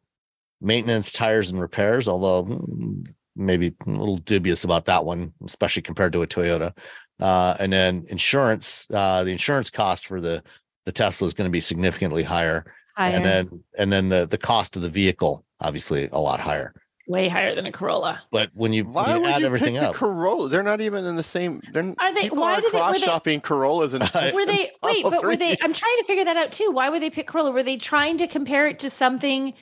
[0.62, 6.14] maintenance, tires, and repairs, although mm, maybe a little dubious about that one, especially compared
[6.14, 6.76] to a Toyota.
[7.20, 10.44] Uh, and then insurance, uh, the insurance cost for the
[10.86, 12.66] the Tesla is going to be significantly higher,
[12.96, 16.74] Higher, and then and then the the cost of the vehicle obviously a lot higher.
[17.08, 18.22] Way higher than a Corolla.
[18.32, 20.50] But when you, Why when you would add you everything pick the up, Corolla?
[20.50, 21.62] They're not even in the same.
[21.72, 24.46] They're Are they- why are did they- were cross they- shopping Corollas and I- Were
[24.46, 25.58] they wait, but were they?
[25.62, 26.70] I'm trying to figure that out too.
[26.72, 27.52] Why would they pick Corolla?
[27.52, 29.54] Were they trying to compare it to something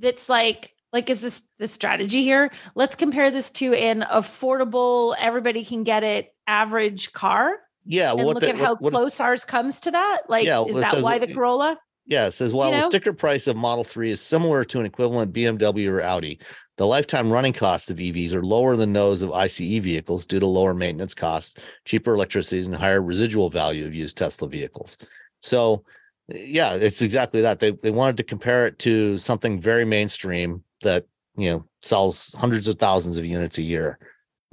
[0.00, 2.50] that's like like is this the strategy here?
[2.76, 8.34] Let's compare this to an affordable, everybody can get it average car, yeah, and what
[8.36, 10.18] look the, at how what, what close ours comes to that.
[10.28, 11.78] Like, Yeah, is that says- why the Corolla?
[12.08, 12.86] Yeah, it says while the know?
[12.86, 16.38] sticker price of Model 3 is similar to an equivalent BMW or Audi,
[16.76, 20.46] the lifetime running costs of EVs are lower than those of ICE vehicles due to
[20.46, 21.54] lower maintenance costs,
[21.84, 24.98] cheaper electricity, and higher residual value of used Tesla vehicles.
[25.40, 25.84] So,
[26.28, 27.60] yeah, it's exactly that.
[27.60, 32.68] They they wanted to compare it to something very mainstream that you know sells hundreds
[32.68, 33.98] of thousands of units a year,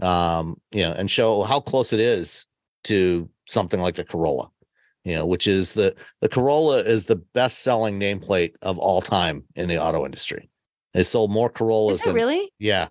[0.02, 2.48] um, you know, and show how close it is
[2.86, 4.50] to something like the Corolla,
[5.04, 9.44] you know, which is the the Corolla is the best selling nameplate of all time
[9.56, 10.50] in the auto industry.
[10.94, 12.52] They sold more Corollas Is it than really?
[12.60, 12.88] yeah.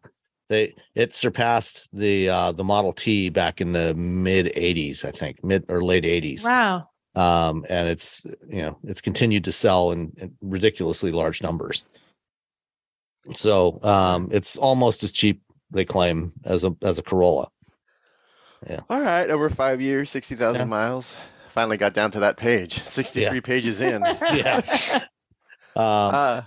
[0.49, 5.43] They it surpassed the uh the Model T back in the mid 80s, I think,
[5.45, 6.45] mid or late 80s.
[6.45, 6.89] Wow.
[7.15, 11.85] Um and it's you know, it's continued to sell in, in ridiculously large numbers.
[13.35, 17.49] So, um it's almost as cheap they claim as a as a Corolla.
[18.69, 18.81] Yeah.
[18.91, 20.66] All right, over five years, sixty thousand Yeah.
[20.66, 21.16] miles.
[21.51, 22.83] Finally got down to that page.
[22.83, 24.03] Sixty-three pages in.
[24.33, 24.61] Yeah.
[25.77, 25.83] Um
[26.15, 26.43] Uh,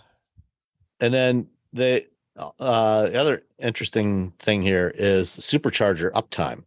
[1.00, 2.06] And then the
[2.38, 6.64] uh, the other interesting thing here is supercharger uptime.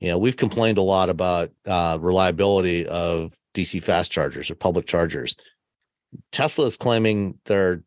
[0.00, 4.86] You know, we've complained a lot about uh, reliability of DC fast chargers or public
[4.86, 5.36] chargers.
[6.32, 7.84] Tesla is claiming their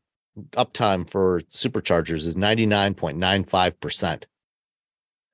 [0.53, 4.23] uptime for superchargers is 99.95%,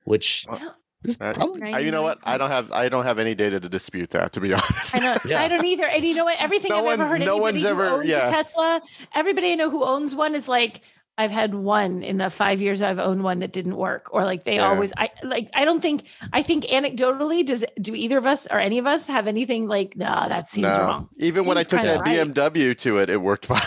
[0.05, 0.59] which is
[1.03, 2.19] That- uh, probably I, you know what?
[2.23, 4.33] I don't have I don't have any data to dispute that.
[4.33, 4.95] To be honest.
[4.95, 5.25] I don't.
[5.25, 5.41] Yeah.
[5.41, 5.85] I don't either.
[5.85, 6.37] And you know what?
[6.39, 7.19] Everything No I've ever heard.
[7.21, 8.27] no anybody one's who ever- owns yeah.
[8.27, 8.81] a Tesla.
[9.15, 10.81] Everybody I know who owns one is like,
[11.17, 14.43] I've had one in the five years I've owned one that didn't work, or like
[14.43, 14.69] they Yeah.
[14.69, 14.93] always.
[14.97, 15.49] I like.
[15.53, 16.03] I don't think.
[16.31, 19.97] I think anecdotally, does do either of us or any of us have anything like?
[19.97, 20.83] Nah, that seems No.
[20.83, 21.09] wrong.
[21.17, 22.27] Even when I took kinda that right.
[22.27, 23.59] BMW to it, it worked fine.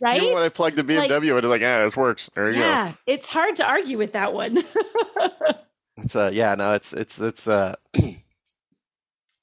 [0.00, 0.22] Right?
[0.22, 2.30] Even when I plugged the Like- BMW, it was like, yeah, this works.
[2.34, 2.60] There you go.
[2.60, 4.58] yeah, it's hard to argue with that one.
[5.98, 7.74] It's uh, yeah, no, it's it's it's uh,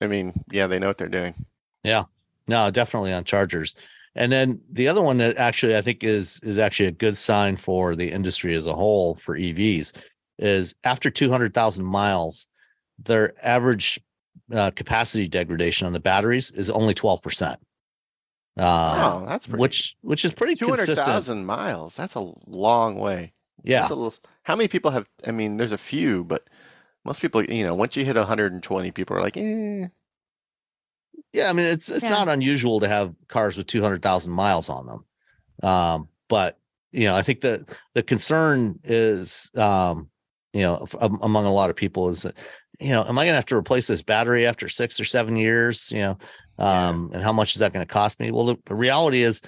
[0.02, 1.46] I mean, yeah, they know what they're doing.
[1.84, 2.04] Yeah.
[2.48, 3.76] No, definitely on chargers.
[4.16, 7.58] And then the other one that actually I think is is actually a good sign
[7.58, 9.92] for the industry as a whole for EVs
[10.38, 12.48] is after 200,000 miles,
[13.00, 14.00] their average
[14.54, 17.52] uh, capacity degradation on the batteries is only 12%.
[17.52, 17.58] Um,
[18.58, 19.60] oh, that's pretty.
[19.62, 21.08] which which is pretty two hundred consistent.
[21.08, 21.94] thousand miles?
[21.96, 23.34] That's a long way.
[23.66, 23.82] Yeah.
[23.82, 24.14] That's a little-
[24.44, 25.08] how many people have?
[25.28, 26.48] I mean, there's a few, but
[27.04, 29.88] most people, you know, once you hit 120, people are like, eh.
[31.34, 32.10] Yeah, I mean it's it's Yeah.
[32.12, 35.06] not unusual to have cars with 200,000 miles on them.
[35.70, 36.58] Um, but
[36.92, 40.10] you know, I think the the concern is um,
[40.54, 42.38] you know, f- among a lot of people is that
[42.80, 45.36] you know, am I going to have to replace this battery after 6 or 7
[45.38, 46.18] years, you know?
[46.60, 46.88] Yeah.
[46.90, 48.32] Um, and how much is that going to cost me?
[48.32, 49.42] Well, the, the reality is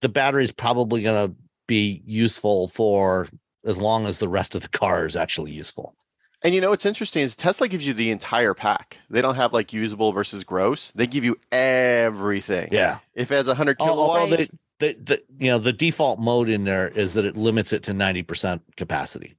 [0.00, 1.36] the battery is probably going to
[1.66, 3.28] be useful for
[3.64, 5.94] as long as the rest of the car is actually useful.
[6.42, 8.98] And you know what's interesting is Tesla gives you the entire pack.
[9.08, 10.92] They don't have like usable versus gross.
[10.94, 12.68] They give you everything.
[12.70, 12.98] Yeah.
[13.14, 16.50] If it has 100 Al- Although kilowatts, the, the, the you know the default mode
[16.50, 19.34] in there is that it limits it to 90% capacity.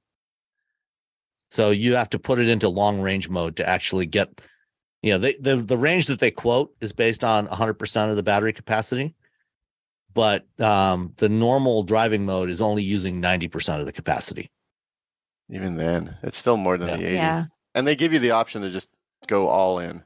[1.52, 4.40] So you have to put it into long range mode to actually get
[5.02, 8.22] you know they, the the range that they quote is based on 100% of the
[8.24, 9.14] battery capacity.
[10.16, 14.50] But um, the normal driving mode is only using 90% of the capacity.
[15.48, 16.96] even then, it's still more than Yeah.
[16.96, 17.14] the 80.
[17.14, 17.44] yeah.
[17.76, 18.88] And they give you the option to just
[19.28, 20.02] go all in,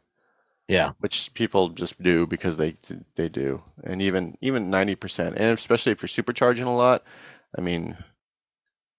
[0.69, 0.91] Yeah.
[0.99, 2.75] which people just do because they
[3.15, 3.63] they do.
[3.85, 7.05] And even even 90%, and especially if you're supercharging a lot,
[7.57, 7.97] I mean,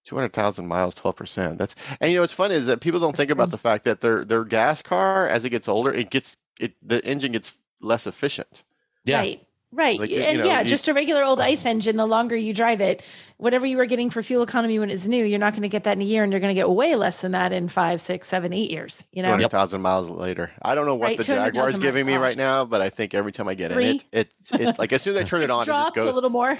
[0.04, 1.58] 200,000 miles, 12%.
[1.58, 4.00] That's and you know what's funny is that people don't think about the fact that
[4.00, 8.06] their their gas car as it gets older, it gets it the engine gets less
[8.06, 8.64] efficient.
[9.04, 9.18] Yeah.
[9.18, 9.46] Right.
[9.74, 9.98] Right.
[9.98, 12.52] Like, and you know, yeah, you- just a regular old ice engine, the longer you
[12.52, 13.02] drive it,
[13.38, 15.84] whatever you were getting for fuel economy when it's new, you're not going to get
[15.84, 18.00] that in a year and you're going to get way less than that in five,
[18.00, 19.04] six, seven, eight years.
[19.12, 19.28] You know?
[19.28, 20.50] 200,000 miles later.
[20.60, 22.90] I don't know what Right, the 200,000 Jaguar's miles, giving me right now, but I
[22.90, 23.88] think every time I get Three?
[23.90, 25.66] in it, it, it like as soon as I turn it It's on, it just
[25.66, 26.06] dropped goes.
[26.06, 26.58] a little more.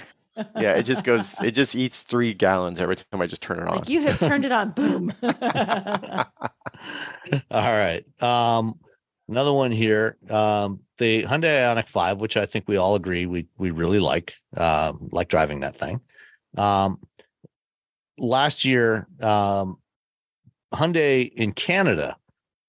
[0.57, 1.39] yeah, it just goes.
[1.41, 3.77] It just eats three gallons every time I just turn it on.
[3.77, 4.69] Like you have turned it on.
[4.75, 5.13] Boom.
[7.51, 8.03] All right.
[8.21, 8.79] Um,
[9.27, 10.17] another one here.
[10.29, 14.33] Um, the Hyundai Ioniq 5, which I think we all agree we we really like,
[14.55, 15.99] um, like driving that thing.
[16.57, 16.99] Um,
[18.17, 19.79] last year, um,
[20.73, 22.15] Hyundai in Canada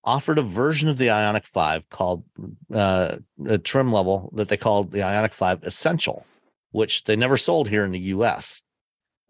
[0.02, 2.24] offered a version of the Ioniq 5 called
[2.72, 3.16] uh,
[3.46, 6.26] a trim level that they called the Ioniq 5 Essential,
[6.72, 8.64] which they never sold here in the US.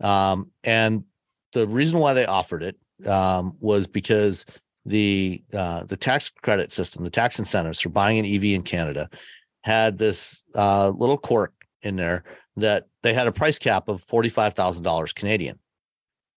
[0.01, 1.05] Um, and
[1.53, 2.77] the reason why they offered it
[3.07, 4.47] um, was because
[4.87, 9.09] the uh, the tax credit system, the tax incentives for buying an EV in Canada,
[9.63, 11.53] had this uh, little quirk
[11.83, 12.25] in there
[12.57, 15.59] that they had a price cap of forty five thousand dollars Canadian,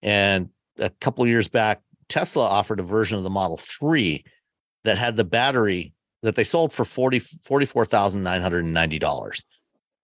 [0.02, 0.50] and
[0.80, 4.24] a couple years back, Tesla offered a version of the Model Three
[4.84, 8.74] that had the battery that they sold for forty forty four thousand nine hundred and
[8.74, 9.44] ninety dollars.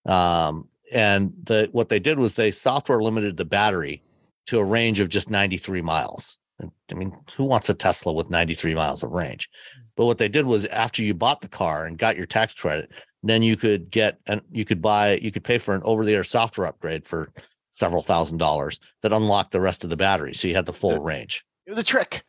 [0.06, 4.02] Um, and the what they did was they software limited the battery
[4.46, 6.38] to a range of just 93 miles.
[6.62, 9.48] I mean, who wants a Tesla with 93 miles of range?
[9.96, 12.92] But what they did was after you bought the car and got your tax credit,
[13.22, 16.66] then you could get and you could buy, you could pay for an over-the-air software
[16.66, 17.32] upgrade for
[17.70, 20.34] several thousand dollars that unlocked the rest of the battery.
[20.34, 21.44] So you had the full range.
[21.66, 22.24] it was a trick.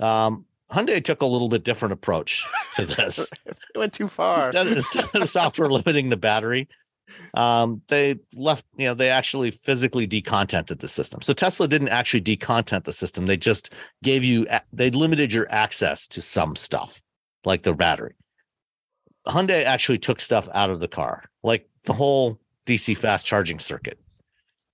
[0.00, 2.44] Um, Hyundai took a little bit different approach
[2.76, 3.30] to this.
[3.44, 4.44] It went too far.
[4.44, 6.68] instead, instead of software limiting the battery,
[7.34, 11.22] um, they left, you know, they actually physically decontented the system.
[11.22, 13.26] So Tesla didn't actually decontent the system.
[13.26, 17.00] They just gave you, they limited your access to some stuff
[17.44, 18.14] like the battery.
[19.26, 23.98] Hyundai actually took stuff out of the car, like the whole DC fast charging circuit.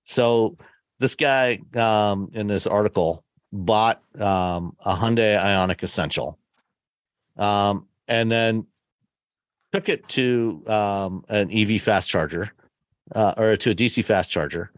[0.03, 0.57] So
[0.99, 6.39] this guy um, in this article bought um, a Hyundai Ioniq Essential,
[7.37, 8.65] um, and then
[9.77, 12.51] took it to um, an EV fast charger
[13.13, 14.71] uh, or to a DC fast charger,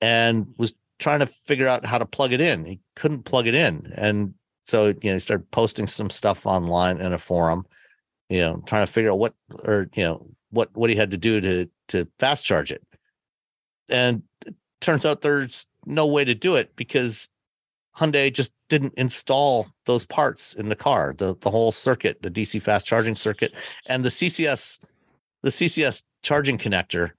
[0.00, 2.64] and was trying to figure out how to plug it in.
[2.64, 7.00] He couldn't plug it in, and so you know he started posting some stuff online
[7.00, 7.66] in a forum,
[8.28, 11.18] you know, trying to figure out what or you know what what he had to
[11.18, 12.86] do to to fast charge it.
[13.88, 14.22] And
[14.80, 17.30] turns out there's no way to do it because
[17.98, 22.60] Hyundai just didn't install those parts in the car, the the whole circuit, the DC
[22.60, 23.52] fast charging circuit,
[23.88, 24.80] and the CCS,
[25.42, 27.12] the CCS charging connector,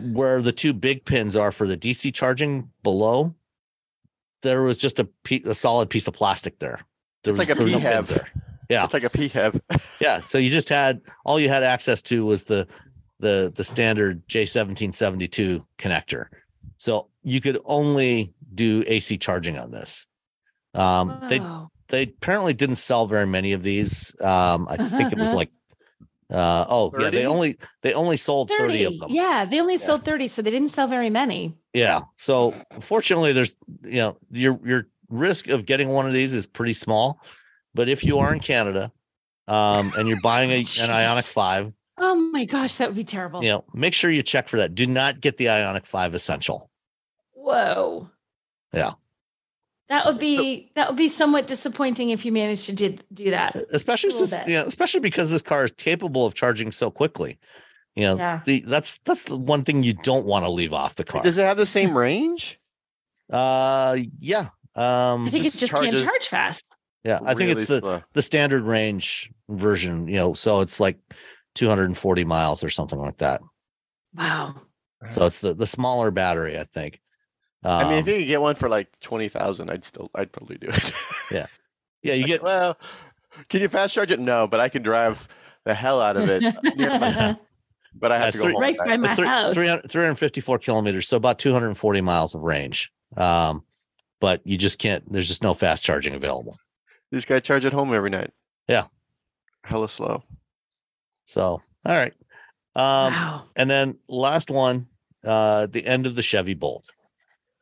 [0.00, 3.34] where the two big pins are for the DC charging below.
[4.42, 6.80] There was just a, pe- a solid piece of plastic there.
[7.24, 8.06] There It's was like a no PHEV.
[8.08, 8.28] there.
[8.70, 8.84] Yeah.
[8.84, 9.60] It's like a PHEV.
[10.00, 12.68] Yeah, so you just had all you had access to was the
[13.18, 16.26] the the standard J1772 connector.
[16.76, 20.06] So you could only do AC charging on this.
[20.74, 21.40] Um they
[21.88, 24.14] they apparently didn't sell very many of these.
[24.20, 25.50] Um I think it was like
[26.30, 28.84] uh oh yeah, they only they only sold 30, 30.
[28.84, 29.10] of them.
[29.10, 31.56] Yeah, they only sold 30, so they didn't sell very many.
[31.72, 32.02] Yeah.
[32.16, 36.74] So fortunately, there's you know your your risk of getting one of these is pretty
[36.74, 37.22] small,
[37.74, 38.92] but if you are in Canada,
[39.46, 40.62] um, and you're buying a, an
[41.00, 43.42] Ioniq Five, Oh my gosh, that would be terrible.
[43.42, 44.74] you know, make sure you check for that.
[44.74, 46.70] Do not get the Ioniq Five Essential.
[47.32, 48.10] Whoa.
[48.72, 48.92] Yeah.
[49.88, 53.56] That would be that would be somewhat disappointing if you managed to did, do that.
[53.72, 54.48] especially A little since bit.
[54.52, 57.38] you know, especially because this car is capable of charging so quickly.
[57.96, 58.40] You know, Yeah.
[58.44, 61.22] the that's that's the one thing you don't want to leave off the car.
[61.22, 62.60] Does it have the same range?
[63.30, 64.48] Uh, yeah.
[64.74, 66.64] Um, I think it Just just can't charge fast.
[67.02, 68.02] yeah, I think it's the slow.
[68.12, 70.06] the standard range version.
[70.06, 70.98] You know, so it's like
[71.54, 73.40] 240 miles or something like that.
[74.14, 74.54] Wow.
[75.10, 77.00] So it's the the smaller battery, I think.
[77.64, 80.30] Um, I mean, if you could get one for like twenty thousand, I'd still, I'd
[80.32, 80.92] probably do it.
[81.30, 81.46] yeah,
[82.02, 82.14] yeah.
[82.14, 82.78] you get well,
[83.48, 84.20] can you fast charge it?
[84.20, 85.26] No, but I can drive
[85.64, 86.42] the hell out of it.
[87.94, 88.62] but I have That's to go three- home.
[88.62, 89.54] right by my it's three- house.
[89.54, 92.92] 300 354 kilometers, so about 240 miles of range.
[93.16, 93.64] Um,
[94.20, 95.10] but you just can't.
[95.12, 96.56] There's just no fast charging available.
[97.10, 98.32] You just gotta charge it home every night.
[98.68, 98.84] Yeah.
[99.64, 100.22] Hella slow.
[101.26, 102.12] So, all right.
[102.76, 103.44] Um, wow.
[103.56, 104.86] and then last one,
[105.24, 106.90] uh, the end of the Chevy Bolt.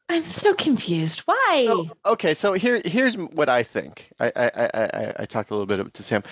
[0.09, 1.21] I'm so confused.
[1.21, 1.65] Why?
[1.67, 4.11] So, okay, so here here's what I think.
[4.21, 6.23] I I I I, talked a little bit to Sam.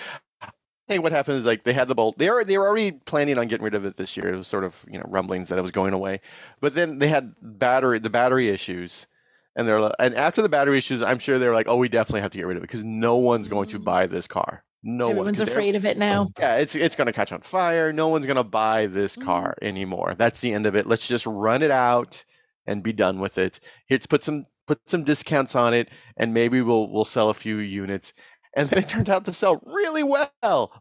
[0.41, 0.49] I
[0.87, 2.17] think what happened is like they had the bolt.
[2.17, 4.33] They were they were already planning on getting rid of it this year.
[4.33, 6.21] It was sort of you know rumblings that it was going away,
[6.61, 9.07] but then they had battery the battery issues,
[9.55, 12.21] and they're and after the battery issues, I'm sure they were like, oh, we definitely
[12.21, 13.83] have to get rid of it because no one's going to Mm.
[13.83, 14.63] buy this car.
[14.83, 15.11] No one.
[15.17, 16.29] Everyone's 'cause they're- afraid of it now.
[16.39, 17.91] Yeah, it's it's gonna catch on fire.
[17.91, 19.23] No one's gonna buy this Mhm.
[19.25, 20.13] car anymore.
[20.17, 20.87] That's the end of it.
[20.87, 22.23] Let's just run it out
[22.67, 23.59] and be done with it.
[23.89, 27.57] Let's put some put some discounts on it, and maybe we'll we'll sell a few
[27.57, 28.13] units.
[28.57, 30.31] And then it turned out to sell really well.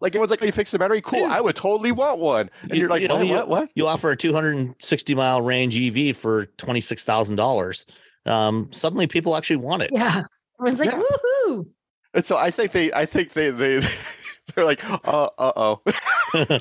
[0.01, 1.01] Like everyone's like, "Oh, you fixed the battery?
[1.03, 1.21] Cool.
[1.21, 1.33] Yeah.
[1.37, 3.27] I would totally want one." And You- you're like, you know, "What?
[3.27, 3.49] you- What?
[3.49, 7.85] What?" You offer a 260 mile range EV for twenty six thousand dollars.
[8.27, 9.91] Um, suddenly people actually want it.
[9.93, 10.23] Yeah.
[10.61, 11.03] Everyone's like, Yeah.
[11.49, 11.67] woohoo.
[12.15, 13.81] And so I think they I think they they
[14.55, 15.83] they're like, "Uh uh oh."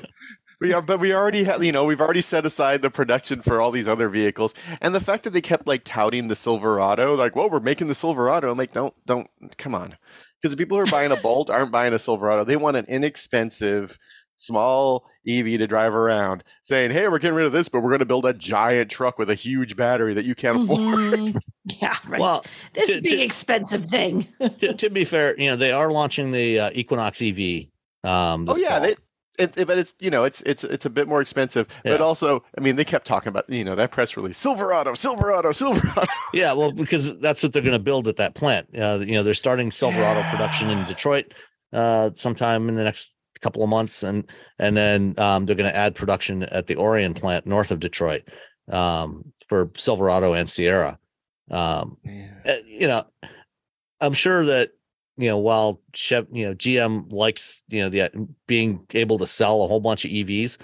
[0.64, 3.60] We are, but we already have, you know, we've already set aside the production for
[3.60, 7.36] all these other vehicles, and the fact that they kept like touting the Silverado, like,
[7.36, 9.28] "Well, we're making the Silverado," I'm like, "Don't, don't,
[9.58, 9.94] come on,"
[10.40, 12.44] because the people who are buying a Bolt aren't buying a Silverado.
[12.44, 13.98] They want an inexpensive,
[14.38, 17.98] small EV to drive around, saying, "Hey, we're getting rid of this, but we're going
[17.98, 21.38] to build a giant truck with a huge battery that you can't afford." Mhm.
[21.80, 22.20] Yeah, right.
[22.20, 24.26] Well, this to- big to- expensive thing.
[24.58, 27.66] to, to be fair, you know they are launching the uh, Equinox EV.
[28.02, 28.96] Um, Oh yeah, they,
[29.38, 32.44] it, it- but it's you know it's it's it's a bit more expensive, but also
[32.56, 36.06] I mean they kept talking about you know that press release Silverado, Silverado, Silverado.
[36.32, 38.66] Yeah, well, because that's what they're going to build at that plant.
[38.76, 41.32] Uh, you know, they're starting Silverado production in Detroit
[41.72, 44.28] uh, sometime in the next couple of months, and
[44.58, 48.22] and then um, they're going to add production at the Orion plant north of Detroit
[48.70, 50.98] um, for Silverado and Sierra.
[51.50, 51.98] Um,
[52.48, 53.04] uh, you know,
[54.00, 54.70] I'm sure that
[55.16, 59.62] you know while Chev, you know GM likes you know the being able to sell
[59.62, 60.58] a whole bunch of EVs,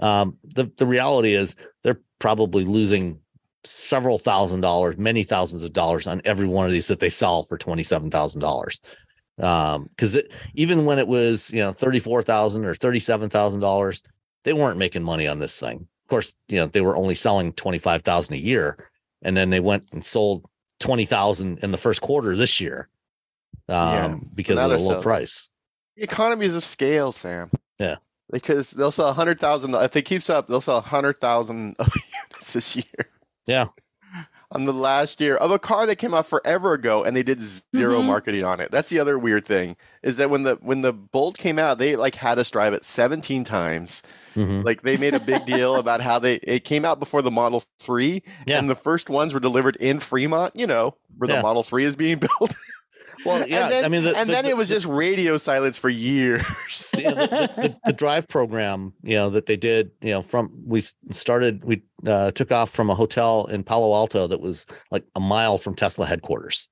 [0.00, 3.20] um, the the reality is they're probably losing
[3.64, 7.42] several thousand dollars, many thousands of dollars on every one of these that they sell
[7.42, 8.80] for twenty seven thousand dollars.
[9.40, 10.16] Um, because
[10.54, 14.02] even when it was you know thirty four thousand or thirty seven thousand dollars,
[14.44, 15.86] they weren't making money on this thing.
[16.04, 18.90] Of course, you know they were only selling twenty five thousand a year,
[19.22, 20.44] and then they went and sold
[20.78, 22.88] twenty thousand in the first quarter this year,
[23.68, 24.16] Yeah.
[24.34, 25.48] because now of the low selling- price.
[25.96, 27.50] economies of scale, Sam.
[27.78, 27.96] Yeah.
[28.30, 29.74] Because they'll sell a hundred thousand.
[29.74, 33.06] If they keeps up, they'll sell a hundred thousand units this year.
[33.46, 33.66] Yeah.
[34.50, 37.40] On the last year of a car that came out forever ago, and they did
[37.40, 38.04] 0 Mhm.
[38.04, 38.70] marketing on it.
[38.70, 41.96] That's the other weird thing is that when the when the Bolt came out, they
[41.96, 44.02] like had us drive it 17 times.
[44.36, 44.64] Mhm.
[44.64, 47.64] Like they made a big deal about how they it came out before the Model
[47.80, 48.58] 3, Yeah.
[48.58, 50.54] and the first ones were delivered in Fremont.
[50.54, 51.36] You know where Yeah.
[51.36, 52.54] the Model 3 is being built.
[53.24, 55.38] Well, yeah, and then, I mean, the, and the- then the- it was just radio
[55.38, 56.44] silence for years.
[56.96, 60.22] you know, the, the, the, the drive program, you know, that they did, you know,
[60.22, 64.66] from we started, we uh, took off from a hotel in Palo Alto that was
[64.90, 66.68] like a mile from Tesla headquarters.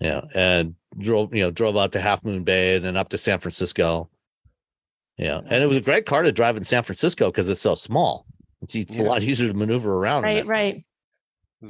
[0.00, 3.18] Yeah, and drove, you know, drove out to Half Moon Bay and then up to
[3.18, 4.08] San Francisco.
[5.16, 7.74] Yeah, and it was a great car to drive in San Francisco because it's so
[7.74, 8.24] small.
[8.62, 10.18] It's, it's a lot easier to maneuver around.
[10.18, 10.84] in Right, that right.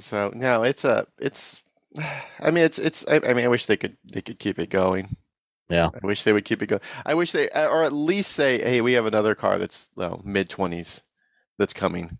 [0.00, 1.62] So no, it's a it's.
[2.40, 3.04] I mean, it's it's.
[3.08, 5.16] I, I mean, I wish they could they could keep it going.
[5.68, 5.90] Yeah.
[5.92, 6.80] I wish they would keep it going.
[7.04, 10.48] I wish they, or at least say, hey, we have another car that's well, mid
[10.48, 11.02] twenties,
[11.58, 12.18] that's coming,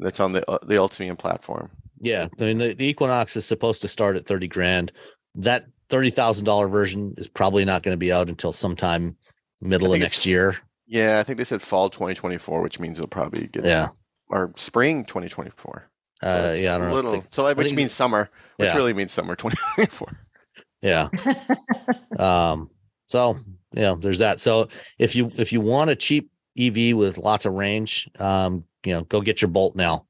[0.00, 1.70] that's on the uh, the Ultium platform.
[2.00, 4.92] Yeah, I mean the, the Equinox is supposed to start at thirty grand.
[5.34, 9.16] That thirty thousand dollar version is probably not going to be out until sometime
[9.60, 10.56] middle of next year.
[10.86, 13.88] Yeah, I think they said fall 2024, which means they'll probably get Yeah,
[14.28, 15.88] or spring 2024.
[15.88, 16.94] So uh, it's yeah, I don't a know.
[16.96, 18.76] Little, they- so like, which think- means summer, which Yeah.
[18.76, 20.16] really means summer 2024.
[20.82, 21.08] yeah.
[22.18, 22.70] Um.
[23.06, 23.36] So
[23.72, 24.40] yeah, there's that.
[24.40, 24.68] So
[24.98, 29.02] if you if you want a cheap EV with lots of range, um, you know,
[29.04, 30.06] go get your Bolt now,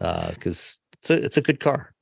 [0.00, 1.94] uh, because it's a it's a good car.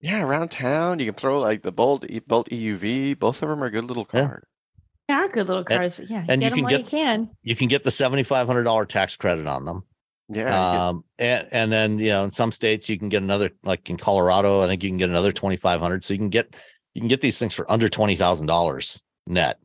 [0.00, 3.18] Yeah, around town you can throw like the Bolt E- Bolt EUV.
[3.18, 4.26] Both of them are good little Yeah.
[4.26, 4.44] cars.
[5.08, 6.80] They are good little And- cars, but yeah, and you get 'em can while get-
[6.80, 7.30] you can.
[7.42, 9.84] You can get the seventy five hundred dollar tax credit on them.
[10.28, 13.22] Yeah, you get- um and, and then you know in some states you can get
[13.22, 16.56] another like in colorado i think you can get another 2500 so you can get
[16.94, 19.58] you can get these things for under $20000 net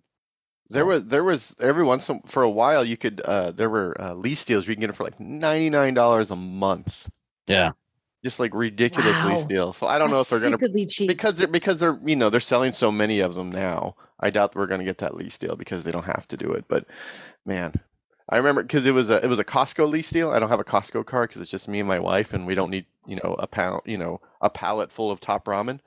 [0.69, 3.99] There was there was every once in, for a while you could uh there were
[3.99, 7.09] uh, lease deals where you can get it for like ninety nine dollars a month,
[7.47, 7.71] yeah
[8.23, 9.47] just like ridiculous lease Wow.
[9.47, 9.77] deals.
[9.77, 11.07] So I don't know if they're gonna stupidly cheap.
[11.07, 13.95] because they're because they're you know they're selling so many of them now.
[14.19, 16.65] I doubt we're gonna get that lease deal because they don't have to do it.
[16.67, 16.85] But
[17.45, 17.73] man,
[18.29, 20.29] I remember because it was a it was a Costco lease deal.
[20.29, 22.55] I don't have a Costco card because it's just me and my wife, and we
[22.55, 25.79] don't need you know a pound you know a pallet full of top ramen.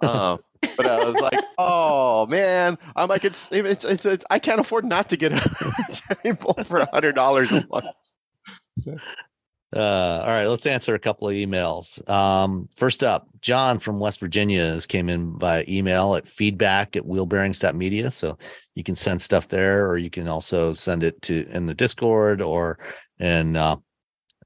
[0.00, 0.38] Uh,
[0.76, 4.84] but I was like, oh man, I'm like it's it's it's, it's I can't afford
[4.84, 5.40] not to get a
[5.92, 7.86] Chevy Bolt for a hundred dollars a month.
[9.74, 12.08] uh all right let's answer a couple of emails.
[12.10, 18.10] Um first up john from west virginia came in by email at feedback at wheelbearings.media
[18.10, 18.36] so
[18.74, 22.42] you can send stuff there or you can also send it to in the discord
[22.42, 22.78] or
[23.20, 23.76] in uh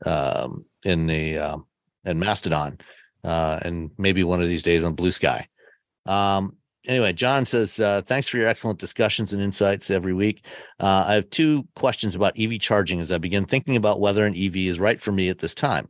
[0.05, 1.67] um in the um
[2.05, 2.79] in mastodon
[3.25, 5.49] uh and maybe one of these days on blue sky.
[6.05, 10.45] Um anyway john says uh thanks for your excellent discussions and insights every week
[10.81, 14.35] uh, I have two questions about EV charging as I begin thinking about whether an
[14.37, 15.89] EV is right for me at this time.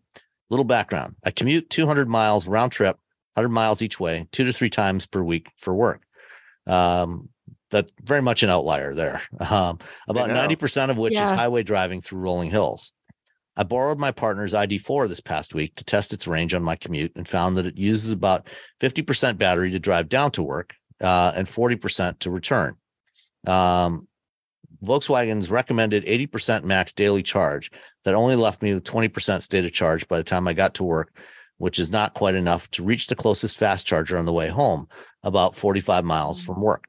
[0.50, 2.96] Little background I commute 200 miles round trip,
[3.34, 6.02] 100 miles each way, two to three times per week for work.
[6.66, 7.30] Um,
[7.70, 9.22] that's very much an outlier there.
[9.50, 12.92] Um, about 90% of which is highway driving through rolling hills.
[13.56, 17.12] I borrowed my partner's ID4 this past week to test its range on my commute
[17.14, 18.48] and found that it uses about
[18.80, 22.74] 50% battery to drive down to work uh, and 40% to return.
[23.46, 24.08] Um,
[24.82, 27.70] Volkswagen's recommended 80% max daily charge
[28.04, 30.84] that only left me with 20% state of charge by the time I got to
[30.84, 31.16] work,
[31.58, 34.88] which is not quite enough to reach the closest fast charger on the way home,
[35.22, 36.84] about 45 miles from work.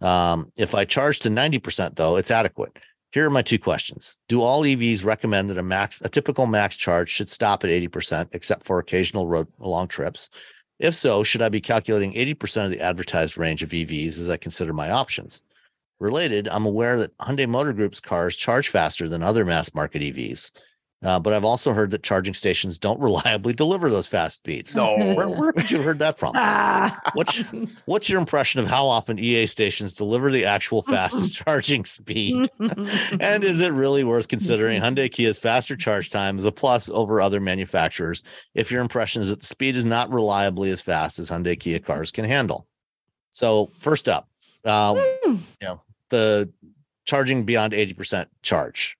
[0.00, 2.78] Um, if I charge to 90%, though, it's adequate.
[3.10, 4.18] Here are my two questions.
[4.28, 8.28] Do all EVs recommend that a max, a typical max charge should stop at 80%,
[8.32, 10.28] except for occasional road long trips?
[10.78, 14.36] If so, should I be calculating 80% of the advertised range of EVs as I
[14.36, 15.42] consider my options?
[15.98, 20.52] Related, I'm aware that Hyundai Motor Group's cars charge faster than other mass market EVs,
[21.04, 24.74] uh, but I've also heard that charging stations don't reliably deliver those fast speeds.
[24.74, 24.96] No.
[25.14, 26.32] Where, where could you heard that from?
[26.34, 26.98] Ah.
[27.14, 27.42] What's
[27.86, 32.48] what's your impression of how often EA stations deliver the actual fastest charging speed?
[33.20, 37.20] and is it really worth considering Hyundai Kia's faster charge time is a plus over
[37.20, 38.22] other manufacturers
[38.54, 41.78] if your impression is that the speed is not reliably as fast as Hyundai Kia
[41.78, 42.66] cars can handle?
[43.30, 44.28] So first up,
[44.64, 44.94] uh,
[45.24, 45.80] you know
[46.10, 46.50] the
[47.04, 48.96] charging beyond eighty percent charge.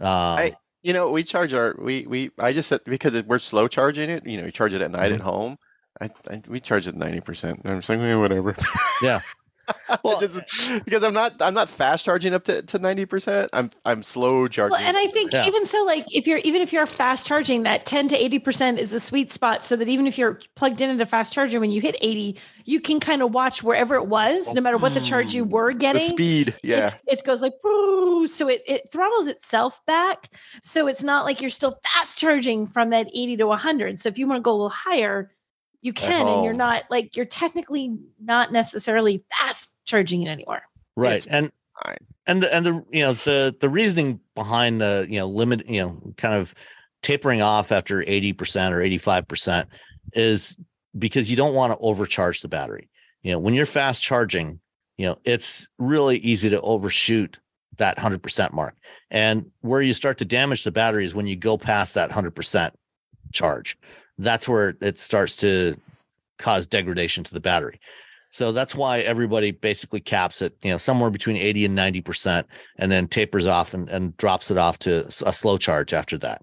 [0.00, 0.56] Um, I-
[0.86, 4.24] You know, we charge our we we I just said because we're slow charging it.
[4.24, 5.14] You know, we charge it at night Mm-hmm.
[5.14, 5.58] at home.
[6.00, 7.62] I, I we charge it ninety percent.
[7.64, 8.54] I'm saying "Eh, whatever.
[9.02, 9.20] Yeah.
[10.02, 13.50] Well, is- because I'm not I'm not fast charging up to to ninety percent.
[13.52, 14.72] I'm I'm slow charging.
[14.72, 15.46] Well, and I think Yeah.
[15.46, 18.78] even so, like if you're even if you're fast charging, that 10 to 80 percent
[18.78, 19.62] is the sweet spot.
[19.62, 22.36] So that even if you're plugged in at a fast charger, when you hit 80,
[22.64, 25.50] you can kind of watch wherever it was, no matter what the charge you mm.
[25.50, 26.08] were the getting.
[26.08, 26.86] speed, yeah.
[26.86, 30.28] It's, it goes like "Boo," so it, it throttles itself back.
[30.62, 34.00] So it's not like you're still fast charging from that 80 to 100.
[34.00, 35.30] So if you want to go a little higher,
[35.82, 40.62] you can, and you're not like you're technically not necessarily fast charging it anymore.
[40.96, 41.52] right it's and
[41.84, 41.98] fine.
[42.26, 45.80] and the and the you know the the reasoning behind the you know limit you
[45.80, 46.54] know kind of
[47.02, 49.66] tapering off after 80% or 85%
[50.14, 50.56] is
[50.98, 52.88] because you don't want to overcharge the battery
[53.26, 54.60] you know, when you're fast charging,
[54.98, 57.40] you know, it's really easy to overshoot
[57.76, 58.76] that 100% mark.
[59.10, 62.70] And where you start to damage the battery is when you go past that 100%
[63.32, 63.76] charge.
[64.18, 65.76] That's where it starts to
[66.38, 67.80] cause degradation to the battery.
[68.30, 72.44] So that's why everybody basically caps it, you know, somewhere between 80 and 90%
[72.78, 76.42] and then tapers off and, and drops it off to a slow charge after that.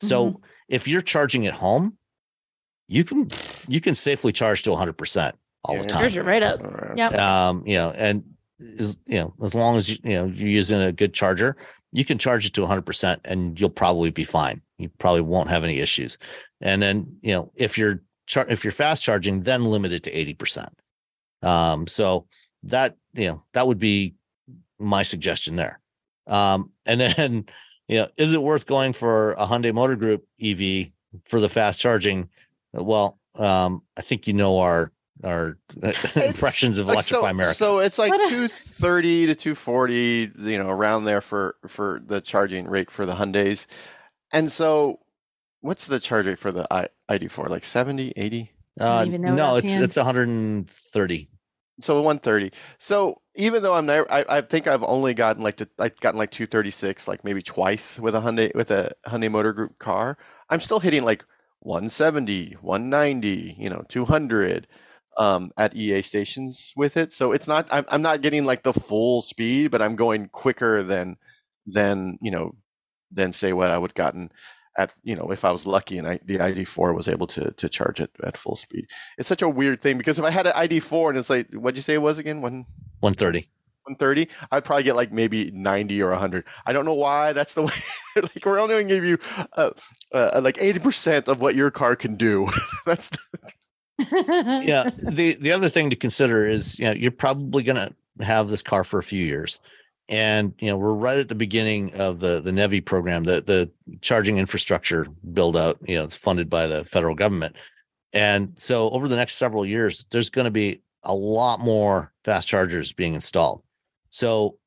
[0.00, 0.42] So Mhm.
[0.68, 1.96] if you're charging at home,
[2.88, 3.30] you can
[3.68, 5.32] you can safely charge to 100%
[5.64, 6.60] all the time Charge it right up.
[6.96, 7.48] Yeah.
[7.48, 8.24] Um you know and
[8.58, 11.56] is you know as long as you, you know you're using a good charger
[11.92, 15.64] you can charge it to 100% and you'll probably be fine you probably won't have
[15.64, 16.18] any issues
[16.64, 20.10] and then you know if you're char- if you're fast charging then limit it to
[20.10, 20.68] 80%
[21.42, 22.26] um so
[22.64, 24.14] that you know that would be
[24.80, 25.78] my suggestion there.
[26.26, 27.46] Um and then
[27.86, 30.88] you know is it worth going for a Hyundai Motor Group EV
[31.24, 32.28] for the fast charging?
[32.72, 34.92] Well um i think you know our
[35.24, 35.58] our
[36.16, 37.54] impressions of Like, electrify so, america.
[37.54, 42.66] So it's like a- 230 to 240, you know, around there for for the charging
[42.66, 43.66] rate for the Hyundais.
[44.32, 44.98] And so
[45.64, 47.48] what's the charge rate for the I, ID4?
[47.48, 48.50] Like 70, 80?
[48.78, 49.84] Uh, even know it no, it's offhand.
[49.84, 51.28] it's 130.
[51.80, 52.52] So 130.
[52.78, 56.18] So even though I'm never, I, I think I've only gotten like to I've gotten
[56.18, 60.18] like 236, like maybe twice with a Hyundai with a Hyundai Motor Group car.
[60.50, 61.24] I'm still hitting like
[61.60, 64.66] 170, 190, you know, 200
[65.16, 67.12] um, at EA stations with it.
[67.12, 70.82] So it's not I'm I'm not getting like the full speed, but I'm going quicker
[70.82, 71.16] than
[71.66, 72.54] than you know
[73.10, 74.30] than say what I would gotten
[74.76, 77.68] at you know if I was lucky and I, the ID4 was able to to
[77.68, 78.86] charge it at full speed.
[79.18, 81.76] It's such a weird thing because if I had an ID4 and it's like what'd
[81.76, 82.66] you say it was again one
[83.00, 83.46] 130.
[83.86, 86.44] 130, I'd probably get like maybe 90 or 100.
[86.64, 87.72] I don't know why that's the way.
[88.16, 89.18] like we're only going to give you
[89.52, 89.70] uh,
[90.12, 92.48] uh, like 80% of what your car can do.
[92.86, 93.18] that's the...
[94.64, 94.90] Yeah.
[94.96, 98.82] the the other thing to consider is you know you're probably gonna have this car
[98.82, 99.60] for a few years.
[100.08, 103.70] And you know, we're right at the beginning of the the NEVI program, the the
[104.02, 107.56] charging infrastructure build out, you know, it's funded by the federal government.
[108.12, 112.48] And so over the next several years, there's going to be a lot more fast
[112.48, 113.62] chargers being installed.
[114.10, 114.58] So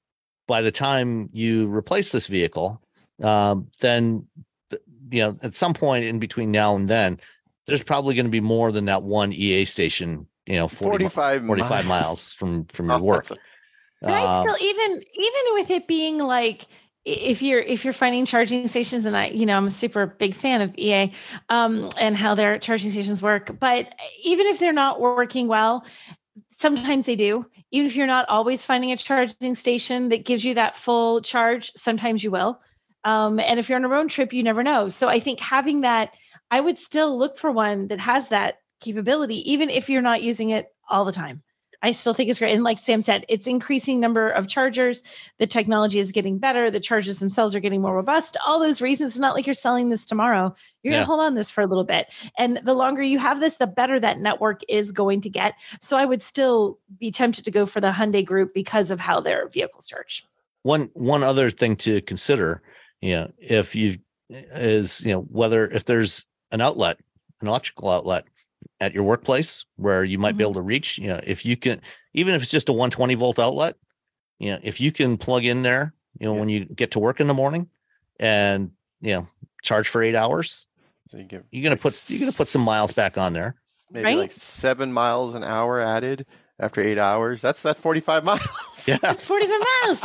[0.47, 2.81] by the time you replace this vehicle,
[3.21, 4.27] um, then
[5.11, 7.19] you know at some point in between now and then,
[7.67, 10.27] there's probably going to be more than that one EA station.
[10.47, 13.27] You know, 40, 45 45 mi- miles from from Oh, your work.
[14.03, 16.65] A- I Um, still even even with it being like
[17.05, 20.33] if you're if you're finding charging stations and I you know I'm a super big
[20.35, 21.11] fan of EA
[21.49, 23.93] um and how their charging stations work but
[24.23, 25.85] even if they're not working well
[26.51, 27.45] sometimes they do.
[27.71, 31.71] Even if you're not always finding a charging station that gives you that full charge
[31.75, 32.59] sometimes you will.
[33.03, 34.89] Um and if you're on a road trip you never know.
[34.89, 36.15] So I think having that
[36.51, 40.49] I would still look for one that has that capability even if you're not using
[40.51, 41.41] it all the time
[41.83, 42.53] I still think it's great.
[42.53, 45.03] And like Sam said, it's increasing number of chargers.
[45.37, 46.71] The technology is getting better.
[46.71, 48.35] The chargers themselves are getting more robust.
[48.45, 49.11] All those reasons.
[49.11, 50.55] It's not like you're selling this tomorrow.
[50.81, 50.97] You're Yeah.
[50.99, 52.07] going to hold on this for a little bit.
[52.37, 55.53] And the longer you have this, the better that network is going to get.
[55.79, 59.19] So I would still be tempted to go for the Hyundai group because of how
[59.21, 60.25] their vehicles charge.
[60.63, 62.61] one one other thing to consider
[63.01, 63.97] you know if you
[64.29, 66.97] is you know whether if there's an outlet
[67.41, 68.25] an electrical outlet
[68.79, 70.47] at your workplace where you might be Mhm.
[70.47, 71.81] able to reach you know if you can
[72.13, 73.75] even if it's just a 120 volt outlet
[74.39, 76.39] you know if you can plug in there you know Yeah.
[76.39, 77.69] when you get to work in the morning
[78.19, 78.71] and
[79.01, 79.27] you know
[79.63, 80.67] charge for eight hours
[81.07, 83.55] so you get you're gonna like put you're gonna put some miles back on there
[83.91, 84.17] maybe Right?
[84.17, 86.25] like seven miles an hour added
[86.59, 87.39] after eight hours.
[87.41, 88.47] That's that 45 miles.
[88.87, 90.01] yeah That's 45 miles.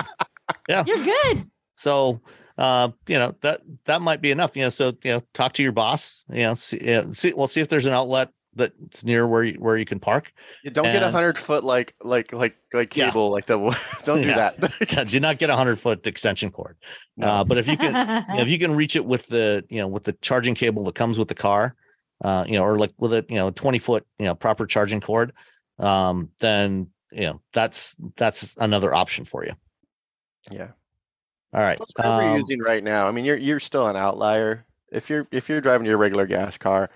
[0.69, 0.85] Yeah.
[0.87, 1.51] You're good.
[1.75, 2.21] So,
[2.59, 4.55] uh, you know that that might be enough.
[4.57, 6.25] You know, so you know, talk to your boss.
[6.29, 9.55] You know, see, yeah, see, well, see if there's an outlet that's near where you,
[9.55, 10.33] where you can park.
[10.63, 13.07] You don't get a hundred foot like like like like Yeah.
[13.07, 13.59] cable like the
[14.05, 14.51] don't do Yeah.
[14.51, 14.73] that.
[14.93, 16.77] Yeah, do not get a hundred foot extension cord.
[17.17, 17.27] No.
[17.29, 17.97] Uh, but if you can,
[18.29, 20.85] you know, if you can reach it with the you know with the charging cable
[20.85, 21.75] that comes with the car,
[22.25, 25.01] uh, you know, or like with a you know twenty foot you know proper charging
[25.01, 25.33] cord,
[25.79, 29.53] um, then you know that's that's another option for you.
[30.51, 30.73] yeah.
[31.55, 31.77] All right.
[31.77, 34.65] Plus, whatever you're Um, using right now, I mean, you're you're still an outlier.
[34.91, 36.91] If you're if you're driving your regular gas car,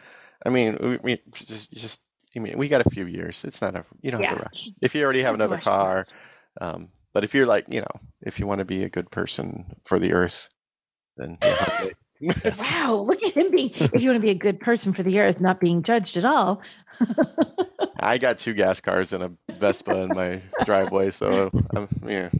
[0.47, 2.01] I mean, we, we just just
[2.36, 3.44] I mean, we got a few years.
[3.44, 4.70] It's not a you don't have to rush.
[4.81, 6.06] If you already have Don't have to another car,
[6.60, 9.77] um, but if you're like you know, if you want to be a good person
[9.85, 10.48] for the earth,
[11.16, 11.39] then
[12.59, 13.05] wow.
[13.06, 15.40] Look at him being, if you want to be a good person for the earth,
[15.40, 16.62] not being judged at all.
[18.01, 22.31] I got two gas cars and a Vespa in my driveway, so I'm yeah.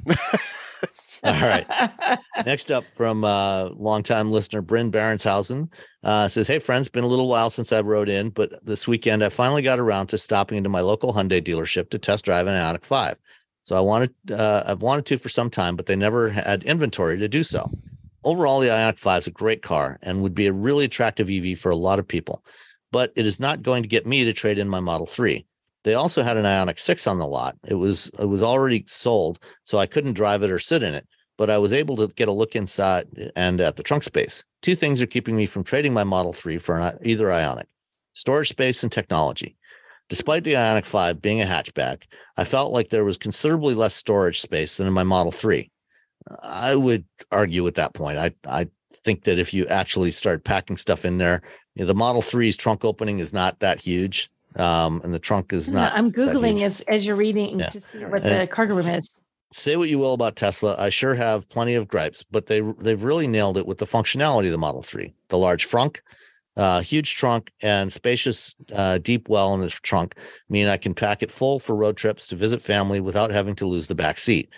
[1.23, 2.19] All right.
[2.45, 5.71] Next up from uh, longtime listener Bryn Barenshausen.
[6.07, 9.25] Uh, says, "Hey friends, been a little while since I rode in, but this weekend
[9.25, 12.55] I finally got around to stopping into my local Hyundai dealership to test drive an
[12.55, 13.17] Ioniq Five.
[13.65, 17.19] So I wanted, uh, I've wanted to for some time, but they never had inventory
[17.19, 17.69] to do so.
[18.23, 21.59] Overall, the Ioniq 5 is a great car and would be a really attractive EV
[21.59, 22.45] for a lot of people,
[22.93, 25.45] but it is not going to get me to trade in my Model 3.
[25.83, 27.57] They also had an Ioniq 6 on the lot.
[27.67, 31.09] It was it was already sold, so I couldn't drive it or sit in it,
[31.37, 34.45] but I was able to get a look inside and at the trunk space.
[34.63, 37.67] Two things are keeping me from trading my Model 3 for an, either Ioniq:
[38.15, 39.57] storage space and technology.
[40.09, 42.05] Despite the Ioniq 5 being a hatchback,
[42.37, 45.71] I felt like there was considerably less storage space than in my Model 3.
[46.43, 48.19] I would argue at that point.
[48.19, 48.69] I I
[49.05, 51.43] think that if you actually start packing stuff in there,
[51.75, 54.31] you know, the Model 3's trunk opening is not that huge.
[54.57, 55.93] Um, and the trunk is not.
[55.93, 57.69] I'm googling as as you're reading yeah.
[57.69, 59.11] to see what and the cargo room is.
[59.53, 63.03] Say what you will about Tesla, I sure have plenty of gripes, but they they've
[63.03, 65.15] really nailed it with the functionality of the Model 3.
[65.29, 66.01] The large frunk,
[66.57, 70.17] uh, huge trunk and spacious uh, deep well in the trunk
[70.49, 73.67] mean I can pack it full for road trips to visit family without having to
[73.67, 74.49] lose the back seat.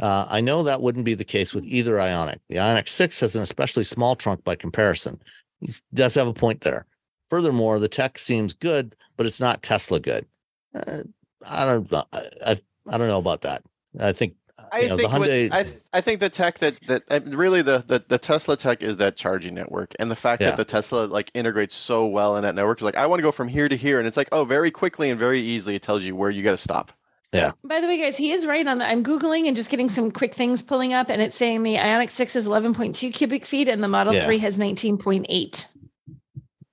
[0.00, 2.38] Uh, I know that wouldn't be the case with either Ioniq.
[2.48, 5.20] The Ioniq 6 has an especially small trunk by comparison.
[5.60, 6.86] He does have a point there.
[7.28, 10.26] Furthermore, the tech seems good, but it's not Tesla good.
[10.74, 11.02] Uh,
[11.48, 11.92] I don't.
[11.92, 13.62] I, I, don't know about that.
[13.98, 14.34] I think
[14.72, 15.50] I know, think Hyundai...
[15.50, 18.82] what, I I think the tech that that uh, really the, the the Tesla tech
[18.82, 20.50] is that charging network and the fact yeah.
[20.50, 23.22] that the Tesla like integrates so well in that network is like I want to
[23.22, 25.82] go from here to here and it's like oh very quickly and very easily it
[25.82, 26.92] tells you where you got to stop.
[27.32, 27.52] Yeah.
[27.62, 28.88] By the way, guys, he is right on that.
[28.88, 32.08] I'm googling and just getting some quick things pulling up, and it's saying the Ioniq
[32.08, 34.24] Six is 11.2 cubic feet, and the Model yeah.
[34.24, 35.66] Three has 19.8.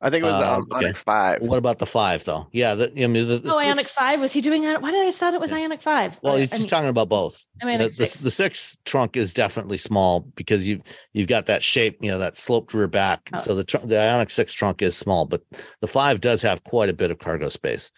[0.06, 0.94] I think it was the um, Ioniq okay.
[0.94, 1.42] Five.
[1.42, 2.48] What about the five though?
[2.52, 3.66] Yeah, the, I mean, the, the oh, six...
[3.66, 4.64] Ioniq Five was he doing?
[4.64, 5.58] Why did I thought it was yeah.
[5.58, 6.20] Ioniq Five?
[6.22, 7.44] Well, he's I mean, talking about both.
[7.60, 8.18] I mean, the, six.
[8.18, 10.84] The, the, six trunk is definitely small because you
[11.14, 13.28] you've got that shape, you know, that sloped rear back.
[13.34, 13.38] Oh.
[13.38, 15.42] So the tr- the Ioniq Six trunk is small, but
[15.82, 17.90] the five does have quite a bit of cargo space.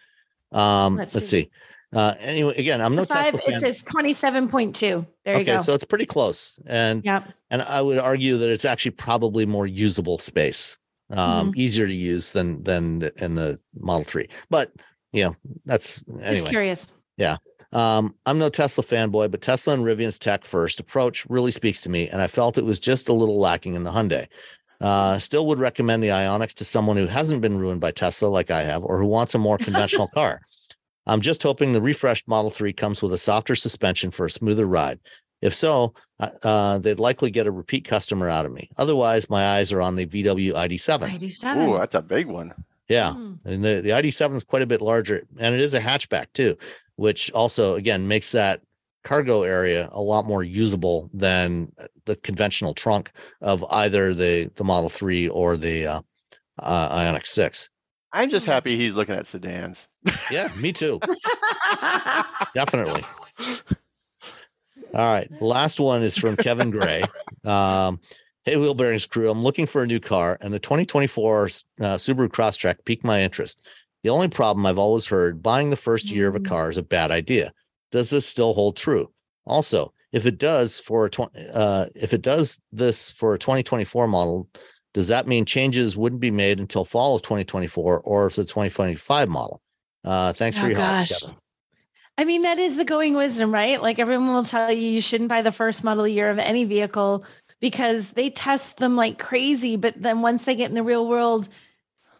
[0.50, 1.42] Um, let's, let's see.
[1.42, 1.50] see.
[1.92, 3.54] Uh, anyway, again, I'm no five, Tesla fan.
[3.54, 4.80] It says 27.2.
[4.80, 5.54] There okay, you go.
[5.54, 9.44] Okay, so it's pretty close, and yeah, and I would argue that it's actually probably
[9.44, 10.78] more usable space
[11.10, 11.60] um, mm-hmm.
[11.60, 14.28] easier to use than than in the Model Three.
[14.50, 14.72] But
[15.12, 16.34] you know, that's anyway.
[16.34, 16.92] Just curious.
[17.16, 17.36] Yeah.
[17.72, 21.90] Um, I'm no Tesla fanboy, but Tesla and Rivian's tech first approach really speaks to
[21.90, 24.26] me, and I felt it was just a little lacking in the Hyundai.
[24.80, 28.50] Uh, still would recommend the Ioniqs to someone who hasn't been ruined by Tesla like
[28.50, 30.40] I have, or who wants a more conventional car.
[31.06, 34.66] I'm just hoping the refreshed Model 3 comes with a softer suspension for a smoother
[34.66, 35.00] ride.
[35.40, 38.70] If so, uh, uh, they'd likely get a repeat customer out of me.
[38.76, 41.10] Otherwise, my eyes are on the VW ID7.
[41.10, 41.68] ID7.
[41.68, 42.52] Ooh, that's a big one.
[42.88, 43.38] Yeah, mm.
[43.44, 46.56] and the the ID7 is quite a bit larger, and it is a hatchback too,
[46.96, 48.62] which also again makes that
[49.04, 51.70] cargo area a lot more usable than
[52.06, 53.12] the conventional trunk
[53.42, 56.00] of either the the Model 3 or the uh,
[56.58, 57.70] uh, Ioniq 6.
[58.12, 59.86] I'm just happy he's looking at sedans.
[60.30, 60.98] Yeah, me too.
[62.54, 63.04] Definitely.
[64.94, 65.30] All right.
[65.40, 67.02] Last one is from Kevin Gray.
[67.44, 68.00] Um,
[68.44, 71.48] hey, Wheel Bearings crew, I'm looking for a new car, and the 2024 uh,
[71.96, 73.64] Subaru Crosstrek piqued my interest.
[74.02, 76.46] The only problem I've always heard buying the first year of a mm.
[76.46, 77.54] car is a bad idea.
[77.90, 79.10] Does this still hold true?
[79.46, 84.08] Also, if it does for a tw- uh, if it does this for a 2024
[84.08, 84.48] model,
[84.94, 89.28] does that mean changes wouldn't be made until fall of 2024 or for the 2025
[89.28, 89.62] model?
[90.04, 91.10] Uh, thanks oh, for your gosh.
[91.10, 91.36] help, Kevin.
[92.18, 93.80] I mean, that is the going wisdom, right?
[93.80, 97.24] Like everyone will tell you you shouldn't buy the first model year of any vehicle
[97.60, 99.76] because they test them like crazy.
[99.76, 101.48] But then once they get in the real world,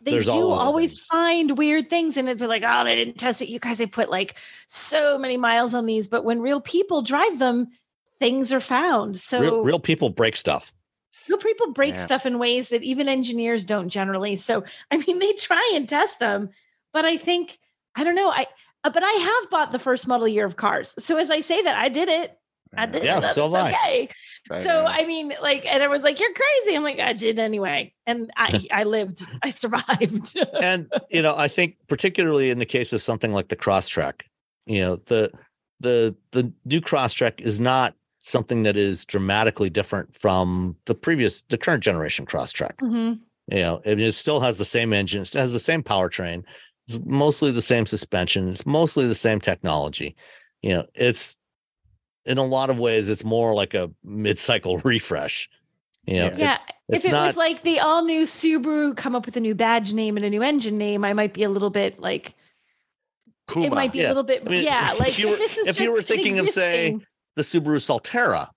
[0.03, 1.07] they There's do always things.
[1.07, 2.16] find weird things.
[2.16, 3.49] And it'd be like, oh, they didn't test it.
[3.49, 4.37] You guys, they put like
[4.69, 6.07] so many miles on these.
[6.07, 7.66] But when real people drive them,
[8.20, 9.19] things are found.
[9.19, 10.73] So real, real people break stuff.
[11.29, 12.07] Real people break yeah.
[12.07, 14.37] stuff in ways that even engineers don't generally.
[14.37, 14.62] So,
[14.93, 16.51] I mean, they try and test them.
[16.93, 17.59] But I think,
[17.97, 18.31] I don't know.
[18.31, 18.47] I,
[18.84, 20.94] uh, but I have bought the first model year of cars.
[20.98, 22.38] So as I say that, I did it.
[22.76, 23.32] I did yeah, it.
[23.32, 24.09] so okay.
[24.50, 27.94] I so I mean, like, and everyone's like, "You're crazy." I'm like, "I did anyway,"
[28.06, 29.22] and I I lived.
[29.42, 30.38] I survived.
[30.60, 34.22] and you know, I think particularly in the case of something like the Crosstrek,
[34.66, 35.30] you know, the
[35.80, 41.59] the the new Crosstrek is not something that is dramatically different from the previous, the
[41.59, 42.76] current generation Crosstrek.
[42.82, 43.22] Mm-hmm.
[43.50, 46.44] You know, it, it still has the same engine, it has the same powertrain,
[46.89, 48.48] it's mostly the same suspension.
[48.48, 50.16] It's mostly the same technology.
[50.62, 51.36] You know, it's
[52.24, 55.48] in a lot of ways, it's more like a mid-cycle refresh.
[56.06, 56.59] You know, yeah.
[56.89, 59.55] It, if it not, was like the all new Subaru come up with a new
[59.55, 62.35] badge name and a new engine name, I might be a little bit like
[63.47, 63.66] Puma.
[63.66, 64.06] it might be yeah.
[64.06, 64.94] a little bit I mean, yeah.
[64.98, 66.98] Like if you were, if, if you were thinking of say
[67.36, 68.48] the Subaru Solterra,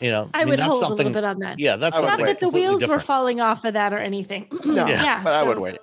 [0.00, 1.06] you know, I, mean, would that's hold a something.
[1.06, 1.58] little bit on that.
[1.58, 3.98] Yeah, that's I would Not that the completely wheels were falling off of that or
[3.98, 4.48] anything.
[4.66, 5.78] No, yeah, but I would wait.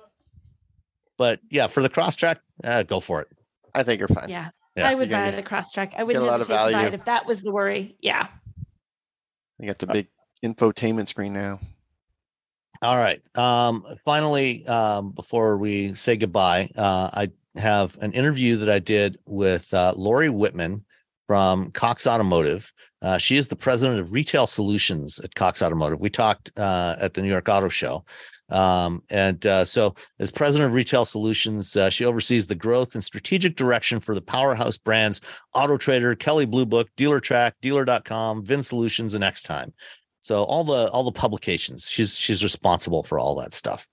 [1.18, 3.28] But yeah, for the Crosstrek, uh, go for it.
[3.74, 4.28] I think you're fine.
[4.28, 4.88] Yeah, Yeah.
[4.88, 6.88] I would buy gonna it at I wouldn't a lot of hesitate to buy value.
[6.88, 7.96] it if that was the worry.
[8.00, 8.28] Yeah.
[9.58, 10.08] You got the big
[10.44, 11.60] infotainment screen now.
[12.82, 13.22] All right.
[13.36, 19.18] Um, finally, um, before we say goodbye, uh, I have an interview that I did
[19.26, 20.82] with uh, Lori Wittman
[21.28, 22.72] from Cox Automotive.
[23.00, 26.00] Uh, she is the president of retail solutions at Cox Automotive.
[26.00, 28.04] We talked uh, at the New York Auto Show.
[28.52, 33.02] Um, and uh, so, as president of retail solutions, uh, she oversees the growth and
[33.02, 35.22] strategic direction for the powerhouse brands
[35.54, 39.72] Auto Trader, Kelley Blue Book, Dealertrack, Dealer.com, VinSolutions, and Xtime.
[40.20, 43.88] So all the all the publications, she's she's responsible for all that stuff.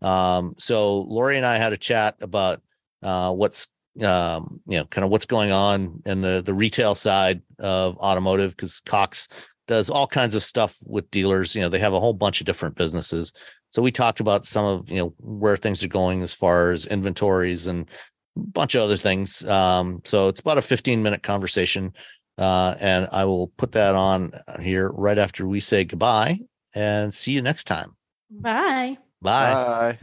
[0.00, 2.62] Um, so Lori and I had a chat about
[3.02, 3.68] uh, what's
[4.02, 8.56] um, you know kind of what's going on in the the retail side of automotive
[8.56, 9.28] because Cox
[9.66, 11.54] does all kinds of stuff with dealers.
[11.54, 13.32] You know they have a whole bunch of different businesses.
[13.70, 16.86] So we talked about some of you know where things are going as far as
[16.86, 17.88] inventories and
[18.36, 19.44] a bunch of other things.
[19.44, 21.92] Um, so it's about a 15 minute conversation.
[22.38, 26.38] Uh, and I will put that on here right after we say goodbye
[26.72, 27.96] and see you next time.
[28.30, 28.96] Bye.
[29.20, 29.54] Bye.
[29.54, 29.98] Bye.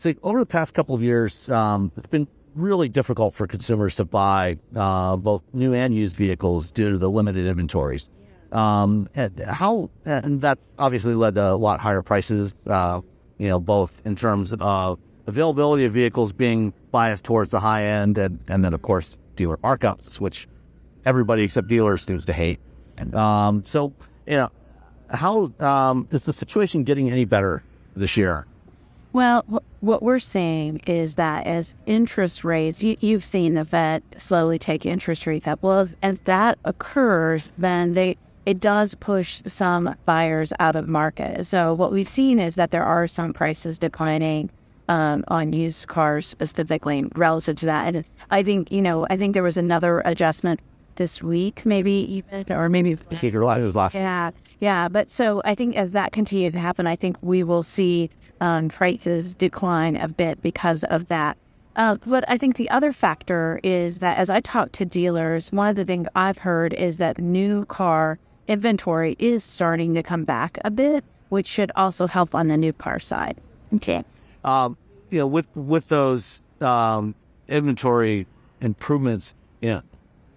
[0.00, 4.04] So over the past couple of years, um, it's been really difficult for consumers to
[4.04, 8.10] buy uh, both new and used vehicles due to the limited inventories.
[8.52, 12.52] Um, and how and that's obviously led to a lot higher prices.
[12.66, 13.00] Uh,
[13.38, 18.18] you know, both in terms of availability of vehicles being biased towards the high end,
[18.18, 20.48] and and then of course dealer markups, which
[21.06, 22.60] everybody except dealers seems to hate.
[23.14, 23.92] Um, so
[24.26, 24.50] you know,
[25.08, 27.62] how um, is the situation getting any better
[27.96, 28.46] this year?
[29.12, 29.44] Well,
[29.80, 34.86] what we're seeing is that as interest rates, you, you've seen the Fed slowly take
[34.86, 35.62] interest rates up.
[35.62, 38.16] Well, as that occurs, then they
[38.46, 41.46] it does push some buyers out of market.
[41.46, 44.50] So what we've seen is that there are some prices declining
[44.88, 47.94] um, on used cars specifically relative to that.
[47.94, 50.60] And I think you know, I think there was another adjustment
[50.96, 54.88] this week, maybe even, or maybe Peter, it was last yeah, yeah.
[54.88, 58.10] But so I think as that continues to happen, I think we will see
[58.40, 61.36] um, prices decline a bit because of that.
[61.76, 65.68] Uh, but I think the other factor is that as I talk to dealers, one
[65.68, 68.18] of the things I've heard is that new car
[68.50, 72.72] inventory is starting to come back a bit, which should also help on the new
[72.72, 73.38] car side.
[73.76, 74.04] Okay.
[74.44, 74.76] um,
[75.10, 77.14] you know, with with those um,
[77.48, 78.26] inventory
[78.60, 79.34] improvements,
[79.70, 79.82] know,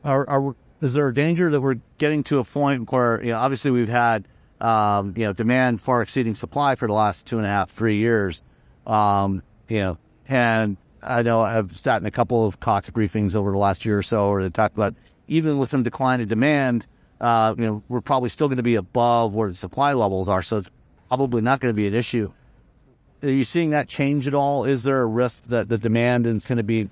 [0.04, 3.38] are, are is there a danger that we're getting to a point where you know,
[3.38, 4.28] obviously we've had
[4.62, 7.98] um, you know demand far exceeding supply for the last two and a half, three
[7.98, 8.42] years,
[8.86, 13.52] um, you know, and I know I've sat in a couple of Cox briefings over
[13.52, 14.96] the last year or so where they talked about
[15.28, 16.86] even with some decline in demand,
[17.22, 20.44] uh, you know, we're probably still going to be above where the supply levels are,
[20.44, 20.70] so it's
[21.08, 22.32] probably not going to be an issue.
[23.22, 24.66] Are you seeing that change at all?
[24.66, 26.90] Is there a risk that the demand is going to be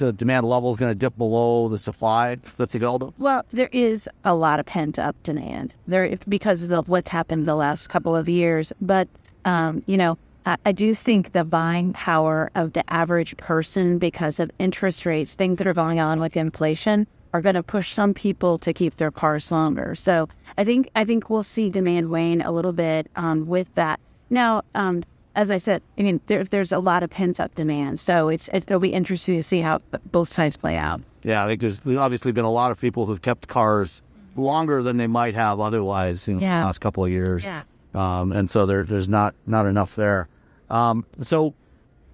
[0.00, 3.14] the demand level is going to dip below the supply that's available?
[3.18, 7.54] Well, there is a lot of pent up demand there because of what's happened the
[7.54, 8.72] last couple of years.
[8.80, 9.08] But
[9.44, 14.40] um, you know, I, I do think the buying power of the average person, because
[14.40, 18.12] of interest rates, things that are going on with inflation, are going to push some
[18.14, 19.94] people to keep their cars longer.
[19.94, 20.28] So
[20.58, 24.00] I think I think we'll see demand wane a little bit um, with that.
[24.30, 25.02] Now, um,
[25.36, 28.48] as I said, I mean, there, there's a lot of pent up demand, so it's
[28.52, 29.80] it'll be interesting to see how
[30.10, 31.00] both sides play out.
[31.22, 34.02] Yeah, I think there's there's obviously been a lot of people who've kept cars
[34.36, 36.60] longer than they might have otherwise in Yeah.
[36.60, 37.44] the last couple of years.
[37.44, 37.62] Yeah.
[37.94, 40.28] um, and so there, there's not not enough there.
[40.68, 41.54] Um, so,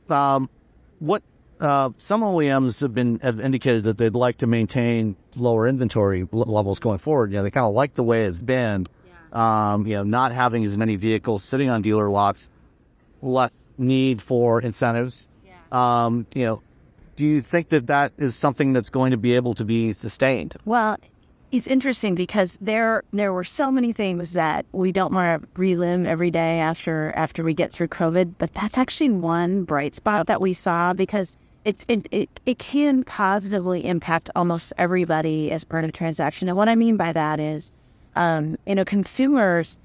[0.09, 0.49] um,
[0.99, 1.23] what
[1.61, 6.41] uh, some OEMs have been have indicated that they'd like to maintain lower inventory l-
[6.41, 7.31] levels going forward.
[7.31, 8.87] You know, they kind of like the way it's been.
[9.33, 12.49] Um, you know, not having as many vehicles sitting on dealer lots,
[13.21, 15.29] less need for incentives.
[15.73, 16.63] Um, you know,
[17.17, 20.57] do you think that that is something that's going to be able to be sustained?
[20.65, 20.97] Well,
[21.51, 26.07] it's interesting because there there were so many things that we don't want to relive
[26.07, 30.41] every day after after we get through COVID, but that's actually one bright spot that
[30.41, 31.37] we saw because
[31.67, 36.49] it it, it, it can positively impact almost everybody as part of transaction.
[36.49, 37.73] And what I mean by that is,
[38.15, 39.79] um, you know, consumers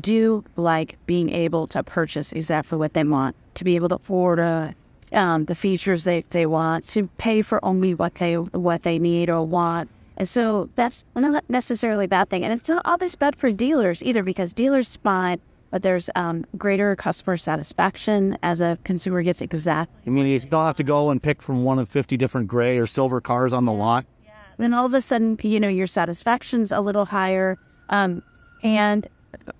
[0.00, 4.38] do like being able to purchase exactly what they want, to be able to afford
[4.40, 4.70] uh,
[5.12, 9.28] um, the features they, they want, to pay for only what they what they need
[9.28, 9.90] or want.
[10.16, 12.44] And so that's not necessarily a bad thing.
[12.44, 15.40] And it's not always bad for dealers either because dealers find
[15.72, 19.90] but there's um, greater customer satisfaction as a consumer gets exact.
[20.06, 22.78] I mean, you don't have to go and pick from one of 50 different gray
[22.78, 24.04] or silver cars on the lot.
[24.22, 24.32] Yeah.
[24.58, 27.58] Then all of a sudden, you know, your satisfaction's a little higher.
[27.88, 28.22] Um,
[28.62, 29.08] and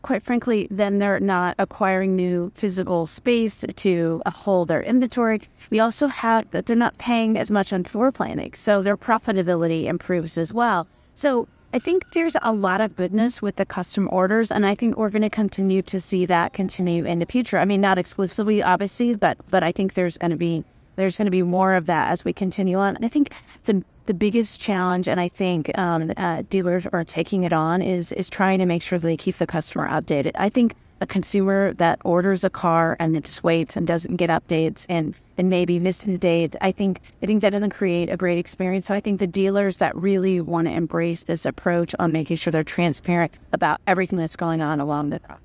[0.03, 5.41] quite frankly, then they're not acquiring new physical space to hold their inventory.
[5.71, 9.87] We also have that they're not paying as much on floor planning, so their profitability
[9.87, 10.87] improves as well.
[11.15, 14.97] So I think there's a lot of goodness with the custom orders, and I think
[14.97, 17.59] we're going to continue to see that continue in the future.
[17.59, 20.65] I mean, not exclusively, obviously, but but I think there's going to be
[20.97, 22.97] there's going to be more of that as we continue on.
[22.97, 23.31] And I think
[23.65, 28.13] the the biggest challenge, and I think um, uh, dealers are taking it on, is
[28.13, 30.33] is trying to make sure they keep the customer updated.
[30.35, 34.31] I think a consumer that orders a car and then just waits and doesn't get
[34.31, 38.39] updates and and maybe misses dates, I think I think that doesn't create a great
[38.39, 38.87] experience.
[38.87, 42.51] So I think the dealers that really want to embrace this approach on making sure
[42.51, 45.43] they're transparent about everything that's going on along the process.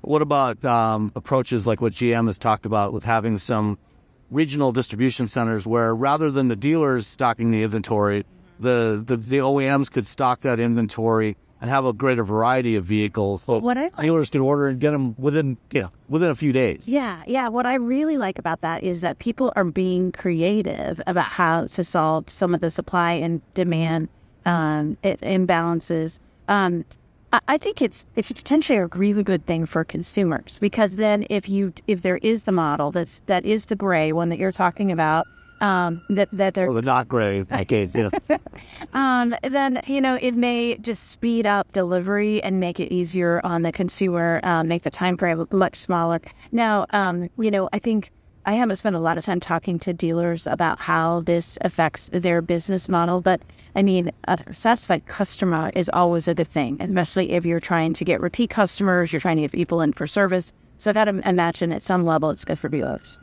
[0.00, 3.78] What about um, approaches like what GM has talked about with having some
[4.30, 8.24] regional distribution centers where rather than the dealers stocking the inventory,
[8.58, 13.42] the, the, the OEMs could stock that inventory and have a greater variety of vehicles.
[13.44, 16.52] So what I dealers could order and get them within you know within a few
[16.52, 16.86] days.
[16.86, 17.48] Yeah, yeah.
[17.48, 21.84] What I really like about that is that people are being creative about how to
[21.84, 24.08] solve some of the supply and demand
[24.44, 26.18] um, imbalances.
[26.48, 26.84] Um,
[27.48, 31.72] I think it's it's potentially a really good thing for consumers because then if you
[31.86, 35.26] if there is the model that's that is the gray one that you're talking about
[35.60, 38.38] um, that that they're or the not gray case, you know.
[38.92, 43.62] um, then you know it may just speed up delivery and make it easier on
[43.62, 46.20] the consumer, um, make the time frame much smaller.
[46.52, 48.12] Now, um, you know, I think
[48.46, 52.40] I haven't spent a lot of time talking to dealers about how this affects their
[52.40, 53.40] business model, but
[53.74, 58.04] I mean, a satisfied customer is always a good thing, especially if you're trying to
[58.04, 60.52] get repeat customers, you're trying to get people in for service.
[60.78, 63.18] So I got to imagine at some level it's good for dealers.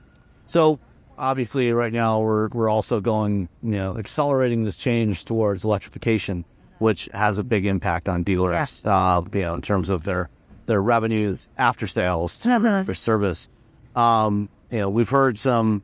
[0.48, 0.78] So
[1.18, 6.44] obviously, right now we're we're also going, you know, accelerating this change towards electrification,
[6.80, 8.82] which has a big impact on dealers, yes.
[8.84, 10.30] uh, you know, in terms of their
[10.66, 13.48] their revenues after sales for service.
[13.96, 15.84] Um, you know, we've heard some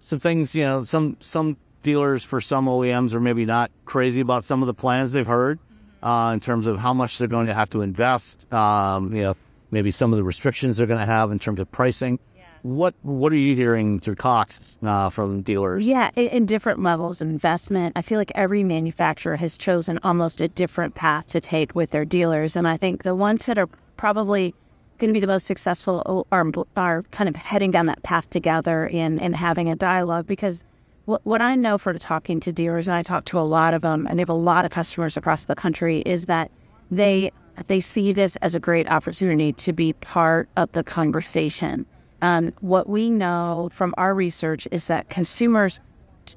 [0.00, 0.54] some things.
[0.54, 4.66] You know, some some dealers for some OEMs are maybe not crazy about some of
[4.66, 5.58] the plans they've heard
[6.02, 8.52] uh, in terms of how much they're going to have to invest.
[8.52, 9.34] Um, you know,
[9.70, 12.18] maybe some of the restrictions they're going to have in terms of pricing.
[12.60, 15.86] What what are you hearing through Cox uh, from dealers?
[15.86, 17.94] Yeah, in, in, different levels of investment.
[17.96, 22.04] I feel like every manufacturer has chosen almost a different path to take with their
[22.04, 24.54] dealers, and I think the ones that are probably
[24.98, 26.46] going to be the most successful are,
[26.76, 30.64] are kind of heading down that path together and, and having a dialogue because
[31.06, 33.82] what, what I know for talking to dealers, and I talk to a lot of
[33.82, 36.50] them, and they have a lot of customers across the country, is that
[36.90, 37.32] they
[37.68, 41.86] they see this as a great opportunity to be part of the conversation.
[42.20, 45.80] Um, what we know from our research is that consumers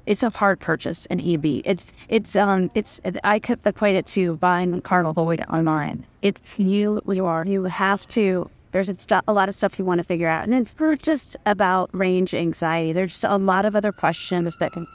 [0.06, 1.62] it's a hard purchase an EV.
[1.64, 6.06] It's it's um it's I could equate it to buying a car Void online.
[6.22, 8.50] It's you you are you have to.
[8.72, 11.02] There's a, st- a lot of stuff you want to figure out, and it's not
[11.02, 12.92] just about range anxiety.
[12.92, 14.86] There's just a lot of other questions that can.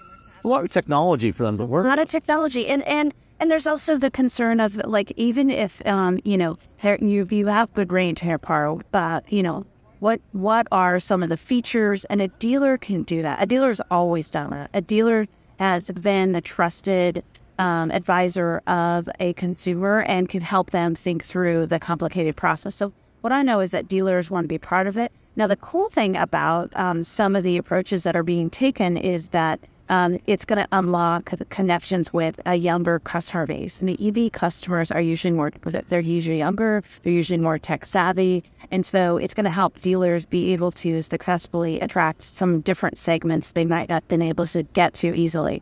[0.46, 1.86] A lot of technology for them to work.
[1.86, 5.82] A lot of technology, and and and there's also the concern of like even if
[5.86, 6.58] um you know
[7.02, 9.66] you you have good range hair power, but you know
[10.06, 12.06] what what are some of the features?
[12.12, 13.42] And a dealer can do that.
[13.42, 14.70] A dealer has always done it.
[14.72, 15.26] A dealer
[15.58, 17.24] has been a trusted
[17.58, 22.76] um, advisor of a consumer and can help them think through the complicated process.
[22.76, 25.12] So what I know is that dealers want to be part of it.
[25.36, 29.30] Now the cool thing about um, some of the approaches that are being taken is
[29.30, 29.60] that
[29.90, 33.80] um, it's going to unlock connections with a younger customer base.
[33.80, 35.52] And the EV customers are usually more,
[35.90, 38.44] they're usually younger, they're usually more tech savvy.
[38.72, 43.52] And so it's going to help dealers be able to successfully attract some different segments
[43.52, 45.62] they might not have been able to get to easily.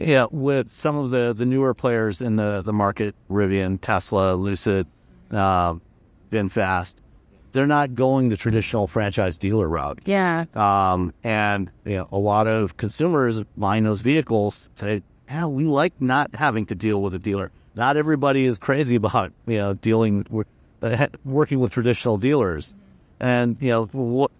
[0.00, 4.86] Yeah, with some of the, the newer players in the, the market, Rivian, Tesla, Lucid,
[5.30, 5.74] uh,
[6.30, 6.94] VinFast,
[7.56, 10.00] they're not going the traditional franchise dealer route.
[10.04, 10.44] Yeah.
[10.54, 15.94] Um, and you know, a lot of consumers buying those vehicles say, "Yeah, we like
[15.98, 20.26] not having to deal with a dealer." Not everybody is crazy about you know dealing
[20.28, 20.46] with
[20.82, 22.74] uh, working with traditional dealers,
[23.18, 24.30] and you know what,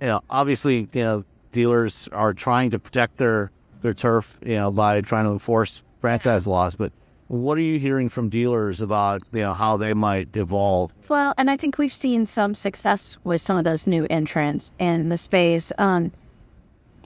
[0.00, 3.50] you know, obviously you know dealers are trying to protect their
[3.82, 6.90] their turf, you know, by trying to enforce franchise laws, but
[7.32, 10.92] what are you hearing from dealers about you know how they might evolve?
[11.08, 15.08] Well, and I think we've seen some success with some of those new entrants in
[15.08, 16.12] the space, um,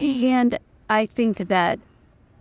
[0.00, 0.58] and
[0.90, 1.78] I think that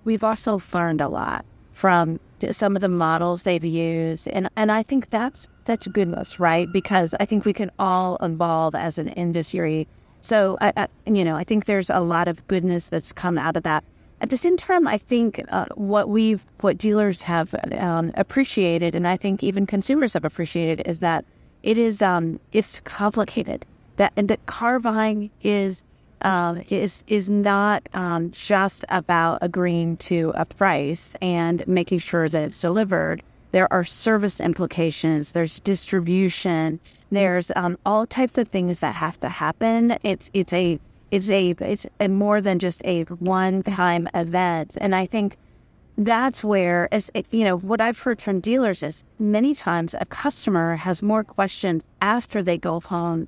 [0.03, 4.81] we've also learned a lot from some of the models they've used, and and I
[4.81, 6.67] think that's that's goodness, right?
[6.73, 9.87] Because I think we can all evolve as an industry.
[10.21, 13.55] So I, I you know I think there's a lot of goodness that's come out
[13.55, 13.83] of that
[14.21, 19.07] At the same time, I think uh, what we've, what dealers have um, appreciated, and
[19.07, 21.25] I think even consumers have appreciated, is that
[21.63, 23.65] it is, um, it's complicated.
[23.97, 25.83] That and that car buying is,
[26.21, 32.43] um, is is not um, just about agreeing to a price and making sure that
[32.43, 33.21] it's delivered.
[33.51, 35.31] There are service implications.
[35.31, 36.79] There's distribution.
[37.09, 39.97] There's um, all types of things that have to happen.
[40.03, 40.79] It's it's a
[41.15, 44.77] it's a it's a more than just a one time event.
[44.81, 45.37] And i think
[45.97, 50.75] that's where as you know what i've heard from dealers is many times a customer
[50.75, 53.27] has more questions after they go home.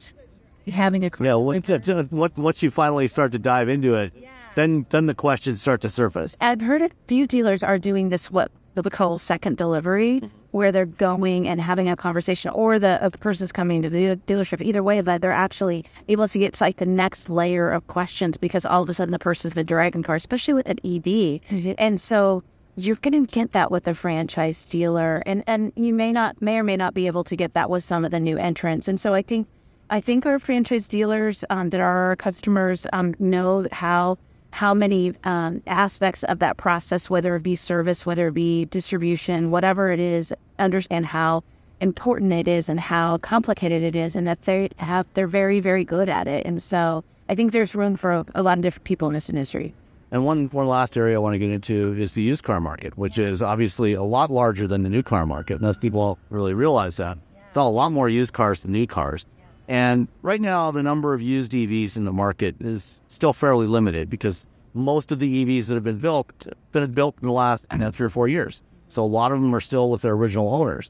[0.67, 2.03] Having a yeah once, uh,
[2.35, 4.11] once you finally start to dive into it
[4.55, 6.35] then then the questions start to surface.
[6.41, 10.36] I've heard a few dealers are doing this what we call second delivery mm-hmm.
[10.51, 14.61] Where they're going and having a conversation, or the a person's coming to the dealership.
[14.61, 18.37] Either way, but they're actually able to get to like the next layer of questions
[18.37, 21.71] because all of a sudden the person's been driving car, especially with an EV, mm-hmm.
[21.77, 22.43] and so
[22.75, 26.59] you're going to get that with a franchise dealer, and and you may not may
[26.59, 28.87] or may not be able to get that with some of the new entrants.
[28.87, 29.47] And so I think
[29.89, 34.17] I think our franchise dealers um, that are our customers um, know how
[34.51, 39.51] how many um, aspects of that process, whether it be service, whether it be distribution,
[39.51, 41.43] whatever it is, understand how
[41.79, 45.83] important it is and how complicated it is, and that they have they're very very
[45.83, 46.45] good at it.
[46.45, 49.29] And so I think there's room for a, a lot of different people in this
[49.29, 49.73] industry.
[50.09, 52.97] And one one last area I want to get into is the used car market,
[52.97, 55.61] which is obviously a lot larger than the new car market.
[55.61, 57.17] Most people don't really realize that.
[57.53, 59.25] There's a lot more used cars than new cars.
[59.67, 64.09] And right now, the number of used EVs in the market is still fairly limited
[64.09, 66.31] because most of the EVs that have been built
[66.71, 68.61] been built in the last you know, three or four years.
[68.89, 70.89] So a lot of them are still with their original owners.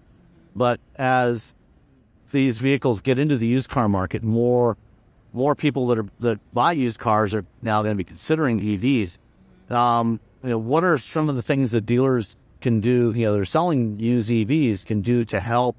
[0.56, 1.54] But as
[2.32, 4.78] these vehicles get into the used car market, more
[5.34, 9.18] more people that are that buy used cars are now going to be considering EVs.
[9.70, 13.12] Um, you know, what are some of the things that dealers can do?
[13.16, 15.76] You know, they're selling used EVs can do to help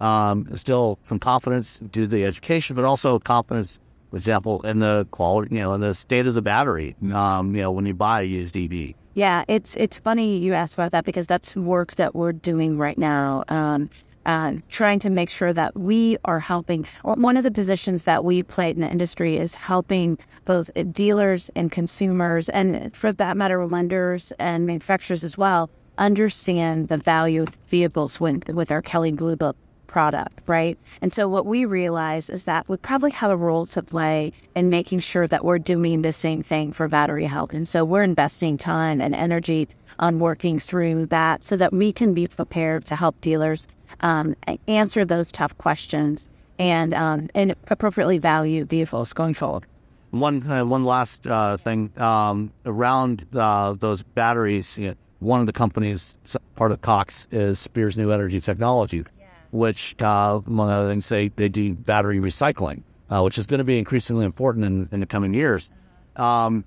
[0.00, 3.80] um, some confidence, do the education, but also confidence,
[4.10, 6.96] for example, in the quality, you know, in the state of the battery.
[7.12, 8.94] Um, you know, when you buy a used EV.
[9.14, 12.96] Yeah, it's it's funny you asked about that because that's work that we're doing right
[12.96, 13.42] now.
[13.48, 13.90] Um,
[14.26, 16.86] uh, trying to make sure that we are helping.
[17.02, 21.72] One of the positions that we played in the industry is helping both dealers and
[21.72, 28.20] consumers, and for that matter, lenders and manufacturers as well, understand the value of vehicles
[28.20, 29.56] with our Kelley Blue Book
[29.88, 30.78] product, right?
[31.02, 34.70] And so what we realize is that we probably have a role to play in
[34.70, 37.52] making sure that we're doing the same thing for battery health.
[37.52, 39.66] And so we're investing time and energy
[39.98, 43.66] on working through that so that we can be prepared to help dealers
[44.00, 44.36] um,
[44.68, 46.28] answer those tough questions
[46.60, 49.64] and um, and appropriately value vehicles going forward.
[50.10, 54.76] One uh, one last uh, thing um, around uh, those batteries.
[54.76, 56.18] You know, one of the companies,
[56.56, 59.06] part of Cox, is Spiers New Energy Technologies
[59.50, 63.64] which, uh, among other things, they, they do battery recycling, uh, which is going to
[63.64, 65.70] be increasingly important in, in the coming years.
[66.16, 66.64] Um,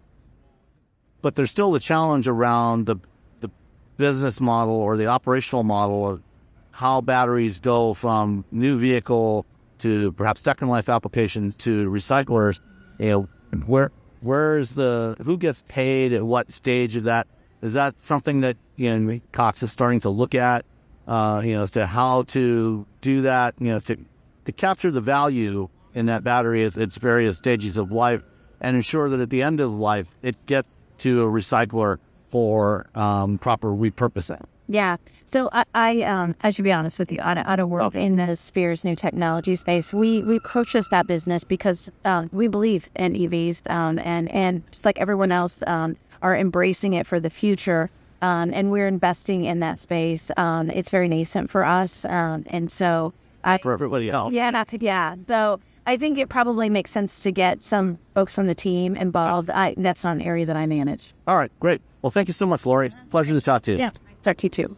[1.21, 2.95] but there's still the challenge around the,
[3.41, 3.49] the
[3.97, 6.23] business model or the operational model of
[6.71, 9.45] how batteries go from new vehicle
[9.79, 12.59] to perhaps second life applications to recyclers.
[12.97, 13.29] You know,
[13.65, 13.91] where
[14.21, 17.27] where's the who gets paid at what stage of that?
[17.61, 20.65] Is that something that you know Cox is starting to look at?
[21.11, 23.97] Uh, you know, as to how to do that, you know, to,
[24.45, 28.23] to capture the value in that battery at its various stages of life
[28.61, 30.69] and ensure that at the end of life it gets
[30.99, 31.97] to a recycler
[32.29, 34.41] for um, proper repurposing.
[34.69, 34.95] Yeah.
[35.25, 37.19] So I, I, um, I should be honest with you.
[37.19, 38.05] I, I don't work okay.
[38.05, 39.91] in the Spiers new technology space.
[39.91, 44.85] We we purchased that business because um, we believe in EVs, um, and and just
[44.85, 47.89] like everyone else, um, are embracing it for the future.
[48.21, 50.29] Um, and we're investing in that space.
[50.37, 54.33] Um, it's very nascent for us, um, and so I, for everybody else.
[54.33, 55.15] Yeah, not, yeah.
[55.27, 59.49] So I think it probably makes sense to get some folks from the team involved.
[59.49, 61.13] I, that's not an area that I manage.
[61.27, 61.81] All right, great.
[62.01, 62.91] Well, thank you so much, Lori.
[63.09, 63.77] Pleasure to talk to you.
[63.79, 63.91] Yeah,
[64.23, 64.77] talk to you too.